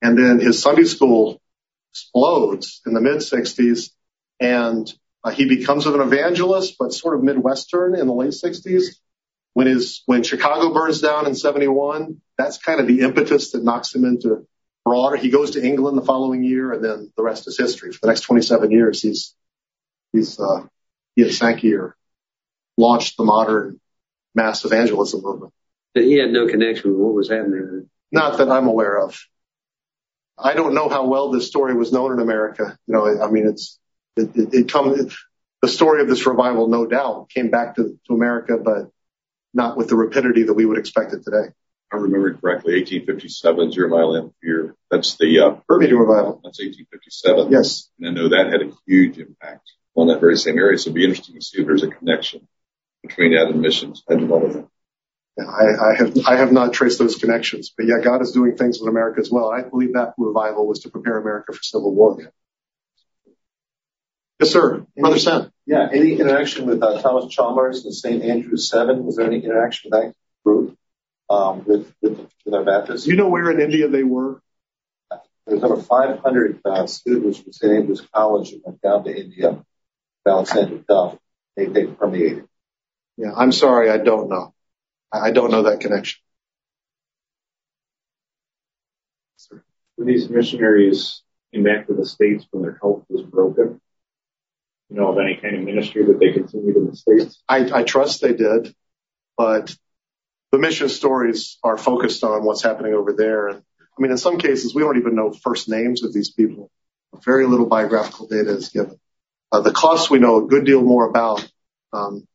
And 0.00 0.16
then 0.16 0.38
his 0.38 0.62
Sunday 0.62 0.84
school 0.84 1.42
explodes 1.90 2.80
in 2.86 2.94
the 2.94 3.00
mid 3.00 3.16
60s 3.16 3.90
and 4.38 4.88
uh, 5.24 5.30
he 5.30 5.46
becomes 5.46 5.86
an 5.86 6.00
evangelist, 6.00 6.76
but 6.78 6.92
sort 6.92 7.16
of 7.16 7.24
Midwestern 7.24 7.96
in 7.96 8.06
the 8.06 8.14
late 8.14 8.34
60s. 8.34 8.84
When 9.54 9.66
his, 9.66 10.02
when 10.06 10.22
Chicago 10.22 10.72
burns 10.72 11.00
down 11.00 11.26
in 11.26 11.34
71, 11.34 12.20
that's 12.38 12.58
kind 12.58 12.78
of 12.78 12.86
the 12.86 13.00
impetus 13.00 13.50
that 13.50 13.64
knocks 13.64 13.92
him 13.92 14.04
into 14.04 14.46
broader. 14.84 15.16
He 15.16 15.30
goes 15.30 15.52
to 15.52 15.64
England 15.64 15.96
the 15.96 16.02
following 16.02 16.42
year, 16.42 16.72
and 16.72 16.84
then 16.84 17.12
the 17.16 17.22
rest 17.22 17.46
is 17.48 17.58
history. 17.58 17.92
For 17.92 18.00
the 18.02 18.08
next 18.08 18.22
27 18.22 18.70
years, 18.70 19.02
he's 19.02 19.34
he's 20.12 20.38
uh, 20.38 20.66
he 21.16 21.22
and 21.22 21.32
Sankey 21.32 21.74
are 21.74 21.96
launched 22.76 23.16
the 23.16 23.24
modern 23.24 23.80
mass 24.34 24.64
evangelism 24.64 25.22
movement. 25.22 25.52
But 25.94 26.04
he 26.04 26.14
had 26.14 26.30
no 26.30 26.48
connection 26.48 26.90
with 26.90 27.00
what 27.00 27.14
was 27.14 27.28
happening. 27.28 27.88
Not 28.10 28.38
that 28.38 28.50
I'm 28.50 28.66
aware 28.66 28.98
of. 28.98 29.18
I 30.38 30.54
don't 30.54 30.74
know 30.74 30.88
how 30.88 31.06
well 31.06 31.30
this 31.30 31.46
story 31.46 31.74
was 31.74 31.92
known 31.92 32.12
in 32.12 32.20
America. 32.20 32.76
You 32.86 32.94
know, 32.94 33.22
I 33.22 33.30
mean, 33.30 33.46
it's 33.46 33.78
it, 34.16 34.34
it, 34.34 34.54
it 34.54 34.72
comes. 34.72 35.16
The 35.60 35.68
story 35.68 36.02
of 36.02 36.08
this 36.08 36.26
revival, 36.26 36.66
no 36.66 36.86
doubt, 36.86 37.28
came 37.30 37.50
back 37.50 37.76
to, 37.76 37.96
to 38.08 38.14
America, 38.14 38.56
but 38.56 38.90
not 39.54 39.76
with 39.76 39.88
the 39.88 39.94
rapidity 39.94 40.42
that 40.44 40.54
we 40.54 40.64
would 40.64 40.78
expect 40.78 41.12
it 41.12 41.22
today. 41.22 41.52
I 41.92 41.96
remember 41.96 42.32
correctly, 42.34 42.74
1857, 42.74 43.72
Jeremiah 43.72 44.06
Lanphier. 44.06 44.74
That's 44.90 45.16
the 45.18 45.40
uh, 45.40 45.50
Permian 45.68 45.96
revival. 45.96 46.40
That's 46.42 46.58
1857. 46.58 47.52
Yes. 47.52 47.90
And 48.00 48.08
I 48.08 48.12
know 48.12 48.30
that 48.30 48.50
had 48.50 48.62
a 48.62 48.72
huge 48.86 49.18
impact 49.18 49.70
on 49.94 50.06
that 50.06 50.20
very 50.20 50.38
same 50.38 50.58
area. 50.58 50.78
So 50.78 50.88
it'd 50.88 50.94
be 50.94 51.04
interesting 51.04 51.34
to 51.34 51.42
see 51.42 51.60
if 51.60 51.66
there's 51.66 51.82
a 51.82 51.88
connection 51.88 52.48
between 53.02 53.32
that 53.34 53.48
and 53.48 53.60
missions. 53.60 54.02
I 54.08 54.14
do 54.14 54.26
not 54.26 54.42
know. 54.42 54.70
Yeah, 55.36 55.44
I, 55.44 55.92
I 55.92 55.96
have 55.96 56.18
I 56.26 56.36
have 56.36 56.52
not 56.52 56.74
traced 56.74 56.98
those 56.98 57.16
connections, 57.16 57.72
but 57.74 57.86
yeah, 57.86 58.00
God 58.02 58.20
is 58.20 58.32
doing 58.32 58.54
things 58.54 58.82
in 58.82 58.88
America 58.88 59.20
as 59.20 59.30
well. 59.30 59.50
I 59.50 59.62
believe 59.62 59.94
that 59.94 60.12
revival 60.18 60.66
was 60.66 60.80
to 60.80 60.90
prepare 60.90 61.16
America 61.16 61.54
for 61.54 61.62
civil 61.62 61.94
war. 61.94 62.18
Yes, 64.38 64.50
sir, 64.50 64.86
Brother 64.94 65.18
Sen. 65.18 65.50
Yeah, 65.64 65.88
any 65.90 66.20
interaction 66.20 66.66
with 66.66 66.82
uh, 66.82 67.00
Thomas 67.00 67.32
Chalmers 67.32 67.84
and 67.86 67.94
St. 67.94 68.22
Andrew's 68.22 68.68
Seven? 68.68 69.06
Was 69.06 69.16
there 69.16 69.26
any 69.26 69.42
interaction 69.42 69.90
with 69.90 70.02
that 70.02 70.14
group 70.44 70.76
with, 71.66 71.92
with 72.02 72.28
with 72.44 72.54
our 72.54 72.64
Baptists? 72.64 73.06
You 73.06 73.16
know 73.16 73.28
where 73.28 73.50
in 73.50 73.60
India 73.60 73.88
they 73.88 74.04
were? 74.04 74.40
There's 75.46 75.62
over 75.62 75.76
500 75.76 76.60
uh, 76.64 76.86
students 76.86 77.38
from 77.38 77.52
St. 77.52 77.72
Andrew's 77.72 78.00
College 78.14 78.50
who 78.50 78.60
went 78.64 78.80
down 78.80 79.04
to 79.04 79.10
India, 79.16 79.64
Alexander 80.26 80.78
Duff. 80.88 81.18
They 81.56 81.66
they 81.66 81.86
permeated. 81.86 82.46
Yeah, 83.16 83.32
I'm 83.36 83.52
sorry, 83.52 83.90
I 83.90 83.98
don't 83.98 84.28
know. 84.28 84.54
I 85.12 85.30
don't 85.32 85.50
know 85.50 85.64
that 85.64 85.80
connection. 85.80 86.20
When 89.96 90.06
these 90.06 90.30
missionaries 90.30 91.22
came 91.52 91.64
back 91.64 91.86
to 91.86 91.94
the 91.94 92.06
States 92.06 92.46
when 92.50 92.62
their 92.62 92.78
health 92.80 93.04
was 93.10 93.22
broken, 93.22 93.80
you 94.88 94.96
know, 94.96 95.08
of 95.08 95.18
any 95.18 95.36
kind 95.36 95.56
of 95.56 95.62
ministry 95.62 96.04
that 96.06 96.18
they 96.18 96.32
continued 96.32 96.76
in 96.76 96.86
the 96.86 96.96
States? 96.96 97.42
I, 97.48 97.80
I 97.80 97.82
trust 97.82 98.22
they 98.22 98.32
did, 98.32 98.74
but 99.36 99.76
the 100.52 100.58
mission 100.58 100.90
stories 100.90 101.58
are 101.64 101.78
focused 101.78 102.22
on 102.22 102.44
what's 102.44 102.62
happening 102.62 102.92
over 102.92 103.14
there. 103.14 103.48
And 103.48 103.62
I 103.98 104.02
mean, 104.02 104.10
in 104.10 104.18
some 104.18 104.38
cases, 104.38 104.74
we 104.74 104.82
don't 104.82 104.98
even 104.98 105.16
know 105.16 105.32
first 105.32 105.68
names 105.68 106.04
of 106.04 106.12
these 106.12 106.30
people. 106.30 106.70
Very 107.24 107.46
little 107.46 107.66
biographical 107.66 108.26
data 108.26 108.50
is 108.50 108.68
given. 108.68 108.98
Uh, 109.50 109.60
the 109.60 109.72
Cloughs 109.72 110.08
we 110.08 110.18
know 110.18 110.44
a 110.44 110.46
good 110.46 110.64
deal 110.64 110.82
more 110.82 111.08
about, 111.08 111.46
um, 111.92 112.26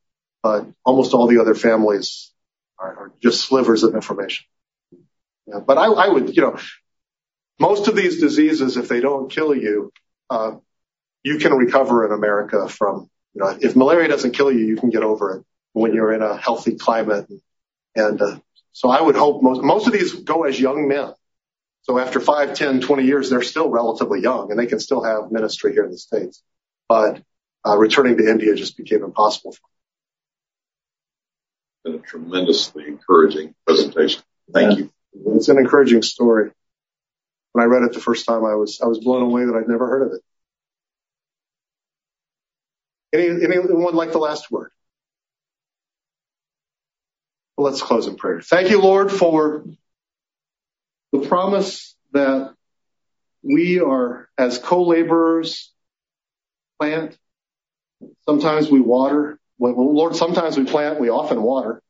but 0.43 0.68
almost 0.84 1.13
all 1.13 1.28
the 1.28 1.39
other 1.39 1.55
families 1.55 2.32
are, 2.78 2.95
are 2.95 3.11
just 3.22 3.41
slivers 3.41 3.84
of 3.84 3.95
information. 3.95 4.45
Yeah, 5.47 5.59
but 5.65 5.78
I, 5.78 5.86
I 5.86 6.09
would, 6.09 6.36
you 6.36 6.41
know, 6.41 6.59
most 7.59 7.88
of 7.88 7.95
these 7.95 8.20
diseases, 8.20 8.78
if 8.78 8.88
they 8.88 8.99
don't 8.99 9.32
kill 9.32 9.55
you, 9.55 9.91
uh, 10.30 10.57
you 11.24 11.39
can 11.39 11.53
recover 11.53 12.05
in 12.05 12.11
America 12.11 12.68
from, 12.68 13.09
you 13.34 13.41
know, 13.41 13.57
if 13.59 13.76
malaria 13.76 14.07
doesn't 14.07 14.32
kill 14.32 14.51
you, 14.51 14.65
you 14.65 14.76
can 14.76 14.89
get 14.89 15.03
over 15.03 15.38
it 15.38 15.45
when 15.74 15.93
you're 15.93 16.13
in 16.13 16.22
a 16.22 16.38
healthy 16.38 16.76
climate. 16.76 17.30
And, 17.30 17.41
uh, 17.99 18.39
so 18.71 18.89
I 18.89 19.01
would 19.01 19.15
hope 19.15 19.41
most, 19.41 19.61
most 19.61 19.87
of 19.87 19.93
these 19.93 20.13
go 20.13 20.43
as 20.43 20.59
young 20.59 20.87
men. 20.87 21.13
So 21.83 21.97
after 21.97 22.19
5, 22.19 22.53
10, 22.53 22.81
20 22.81 23.03
years, 23.03 23.29
they're 23.29 23.41
still 23.41 23.69
relatively 23.69 24.21
young 24.21 24.51
and 24.51 24.59
they 24.59 24.67
can 24.67 24.79
still 24.79 25.03
have 25.03 25.31
ministry 25.31 25.73
here 25.73 25.85
in 25.85 25.91
the 25.91 25.97
States. 25.97 26.43
But, 26.87 27.21
uh, 27.65 27.77
returning 27.77 28.17
to 28.17 28.29
India 28.29 28.55
just 28.55 28.77
became 28.77 29.03
impossible 29.03 29.53
for 29.53 29.61
them. 31.83 31.93
Been 31.93 32.01
a 32.01 32.05
tremendously 32.05 32.87
encouraging 32.87 33.55
presentation. 33.65 34.21
Thank 34.53 34.79
you. 34.79 34.91
It's 35.35 35.49
an 35.49 35.57
encouraging 35.57 36.01
story. 36.01 36.51
When 37.53 37.63
I 37.63 37.67
read 37.67 37.83
it 37.83 37.93
the 37.93 37.99
first 37.99 38.25
time, 38.25 38.45
I 38.45 38.55
was, 38.55 38.79
I 38.81 38.87
was 38.87 38.99
blown 38.99 39.23
away 39.23 39.45
that 39.45 39.55
I'd 39.55 39.67
never 39.67 39.87
heard 39.87 40.07
of 40.07 40.13
it. 40.13 40.21
Any, 43.13 43.43
anyone 43.43 43.95
like 43.95 44.11
the 44.11 44.19
last 44.19 44.51
word? 44.51 44.71
Let's 47.57 47.81
close 47.81 48.05
in 48.05 48.17
prayer. 48.17 48.39
Thank 48.41 48.69
you, 48.69 48.79
Lord, 48.79 49.11
for 49.11 49.65
the 51.11 51.19
promise 51.21 51.95
that 52.13 52.53
we 53.41 53.79
are 53.79 54.29
as 54.37 54.59
co-laborers 54.59 55.71
plant. 56.79 57.17
Sometimes 58.27 58.69
we 58.69 58.79
water. 58.79 59.39
Well, 59.57 59.73
Lord, 59.93 60.15
sometimes 60.15 60.55
we 60.55 60.65
plant, 60.65 60.99
we 60.99 61.09
often 61.09 61.41
water. 61.41 61.81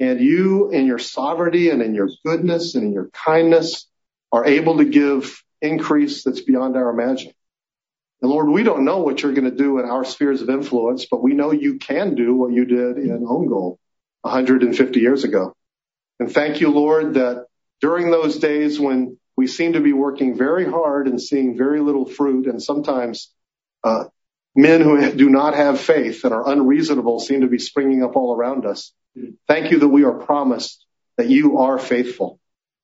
And 0.00 0.20
you 0.20 0.70
in 0.70 0.86
your 0.86 0.98
sovereignty 0.98 1.70
and 1.70 1.80
in 1.80 1.94
your 1.94 2.08
goodness 2.24 2.74
and 2.74 2.84
in 2.84 2.92
your 2.92 3.10
kindness 3.10 3.86
are 4.32 4.44
able 4.44 4.78
to 4.78 4.84
give 4.84 5.42
increase 5.62 6.24
that's 6.24 6.40
beyond 6.40 6.76
our 6.76 6.90
imagining. 6.90 7.34
And 8.22 8.30
Lord, 8.30 8.48
we 8.48 8.64
don't 8.64 8.84
know 8.84 8.98
what 8.98 9.22
you're 9.22 9.32
going 9.32 9.50
to 9.50 9.56
do 9.56 9.78
in 9.78 9.84
our 9.84 10.04
spheres 10.04 10.42
of 10.42 10.50
influence, 10.50 11.06
but 11.08 11.22
we 11.22 11.34
know 11.34 11.52
you 11.52 11.78
can 11.78 12.16
do 12.16 12.34
what 12.34 12.52
you 12.52 12.64
did 12.64 12.98
in 12.98 13.24
Ongole 13.24 13.78
150 14.22 15.00
years 15.00 15.24
ago. 15.24 15.54
And 16.20 16.32
thank 16.32 16.60
you, 16.60 16.70
Lord, 16.70 17.14
that 17.14 17.46
during 17.80 18.10
those 18.10 18.38
days 18.38 18.78
when 18.78 19.18
we 19.36 19.46
seem 19.46 19.74
to 19.74 19.80
be 19.80 19.92
working 19.92 20.36
very 20.36 20.68
hard 20.68 21.06
and 21.06 21.20
seeing 21.20 21.56
very 21.56 21.80
little 21.80 22.06
fruit, 22.06 22.46
and 22.46 22.62
sometimes 22.62 23.32
uh, 23.84 24.04
men 24.56 24.80
who 24.80 25.12
do 25.16 25.30
not 25.30 25.54
have 25.54 25.80
faith 25.80 26.24
and 26.24 26.34
are 26.34 26.50
unreasonable 26.50 27.20
seem 27.20 27.42
to 27.42 27.46
be 27.48 27.58
springing 27.58 28.02
up 28.02 28.16
all 28.16 28.34
around 28.34 28.66
us. 28.66 28.92
Thank 29.46 29.70
you 29.70 29.78
that 29.80 29.88
we 29.88 30.04
are 30.04 30.12
promised 30.12 30.84
that 31.16 31.28
you 31.28 31.58
are 31.58 31.78
faithful 31.78 32.38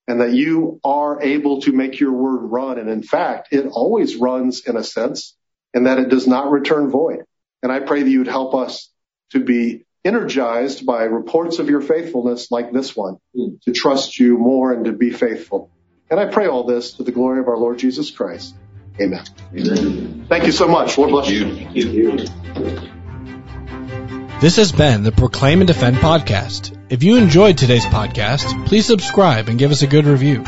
and 0.07 0.21
that 0.21 0.33
you 0.33 0.81
are 0.85 1.23
able 1.23 1.63
to 1.63 1.73
make 1.73 1.99
your 1.99 2.13
word 2.13 2.39
run. 2.39 2.79
And 2.79 2.91
in 2.91 3.03
fact, 3.03 3.49
it 3.53 3.67
always 3.67 4.17
runs 4.17 4.67
in 4.67 4.77
a 4.77 4.85
sense 4.85 5.37
and 5.73 5.87
that 5.87 5.99
it 5.99 6.09
does 6.09 6.27
not 6.27 6.51
return 6.51 6.91
void. 6.91 7.25
And 7.63 7.73
I 7.73 7.81
pray 7.81 8.03
that 8.03 8.11
you 8.11 8.19
would 8.19 8.29
help 8.29 8.55
us 8.55 8.91
to 9.31 9.41
be 9.41 9.87
energized 10.05 10.85
by 10.85 11.05
reports 11.05 11.59
of 11.59 11.69
your 11.69 11.81
faithfulness 11.81 12.51
like 12.51 12.73
this 12.73 12.95
one, 12.95 13.19
hmm. 13.35 13.55
to 13.63 13.73
trust 13.73 14.19
you 14.19 14.39
more 14.39 14.73
and 14.73 14.85
to 14.85 14.93
be 14.93 15.11
faithful. 15.11 15.71
And 16.11 16.21
I 16.21 16.27
pray 16.27 16.47
all 16.47 16.65
this 16.65 16.95
to 16.95 17.03
the 17.03 17.13
glory 17.13 17.41
of 17.41 17.49
our 17.49 17.57
Lord 17.57 17.79
Jesus 17.79 18.11
Christ. 18.11 18.55
Amen. 19.01 19.25
Amen. 19.57 20.27
Thank 20.29 20.45
you 20.47 20.53
so 20.53 20.69
much. 20.69 20.97
Lord 20.99 21.11
bless 21.11 21.29
you. 21.29 21.55
Thank 21.55 21.75
you. 21.75 22.27
This 24.41 24.57
has 24.57 24.73
been 24.73 25.03
the 25.03 25.13
Proclaim 25.13 25.61
and 25.61 25.67
Defend 25.69 25.97
podcast. 25.97 26.77
If 26.91 27.03
you 27.03 27.17
enjoyed 27.17 27.57
today's 27.57 27.87
podcast, 27.87 28.67
please 28.67 28.87
subscribe 28.87 29.49
and 29.49 29.59
give 29.59 29.71
us 29.71 29.83
a 29.83 29.87
good 29.87 30.05
review. 30.05 30.45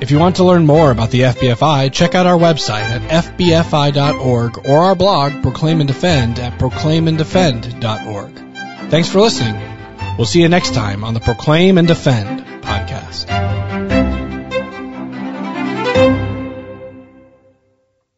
If 0.00 0.10
you 0.10 0.18
want 0.18 0.36
to 0.36 0.44
learn 0.44 0.64
more 0.64 0.90
about 0.90 1.10
the 1.10 1.22
FBFI, 1.22 1.92
check 1.92 2.14
out 2.14 2.26
our 2.26 2.38
website 2.38 2.84
at 2.84 3.24
fbfi.org 3.24 4.66
or 4.66 4.78
our 4.78 4.94
blog, 4.94 5.42
Proclaim 5.42 5.80
and 5.80 5.88
Defend, 5.88 6.38
at 6.38 6.58
proclaimanddefend.org. 6.58 8.49
Thanks 8.90 9.08
for 9.08 9.20
listening. 9.20 9.54
We'll 10.18 10.26
see 10.26 10.42
you 10.42 10.48
next 10.48 10.74
time 10.74 11.04
on 11.04 11.14
the 11.14 11.20
Proclaim 11.20 11.78
and 11.78 11.86
Defend 11.86 12.40
podcast. 12.62 13.28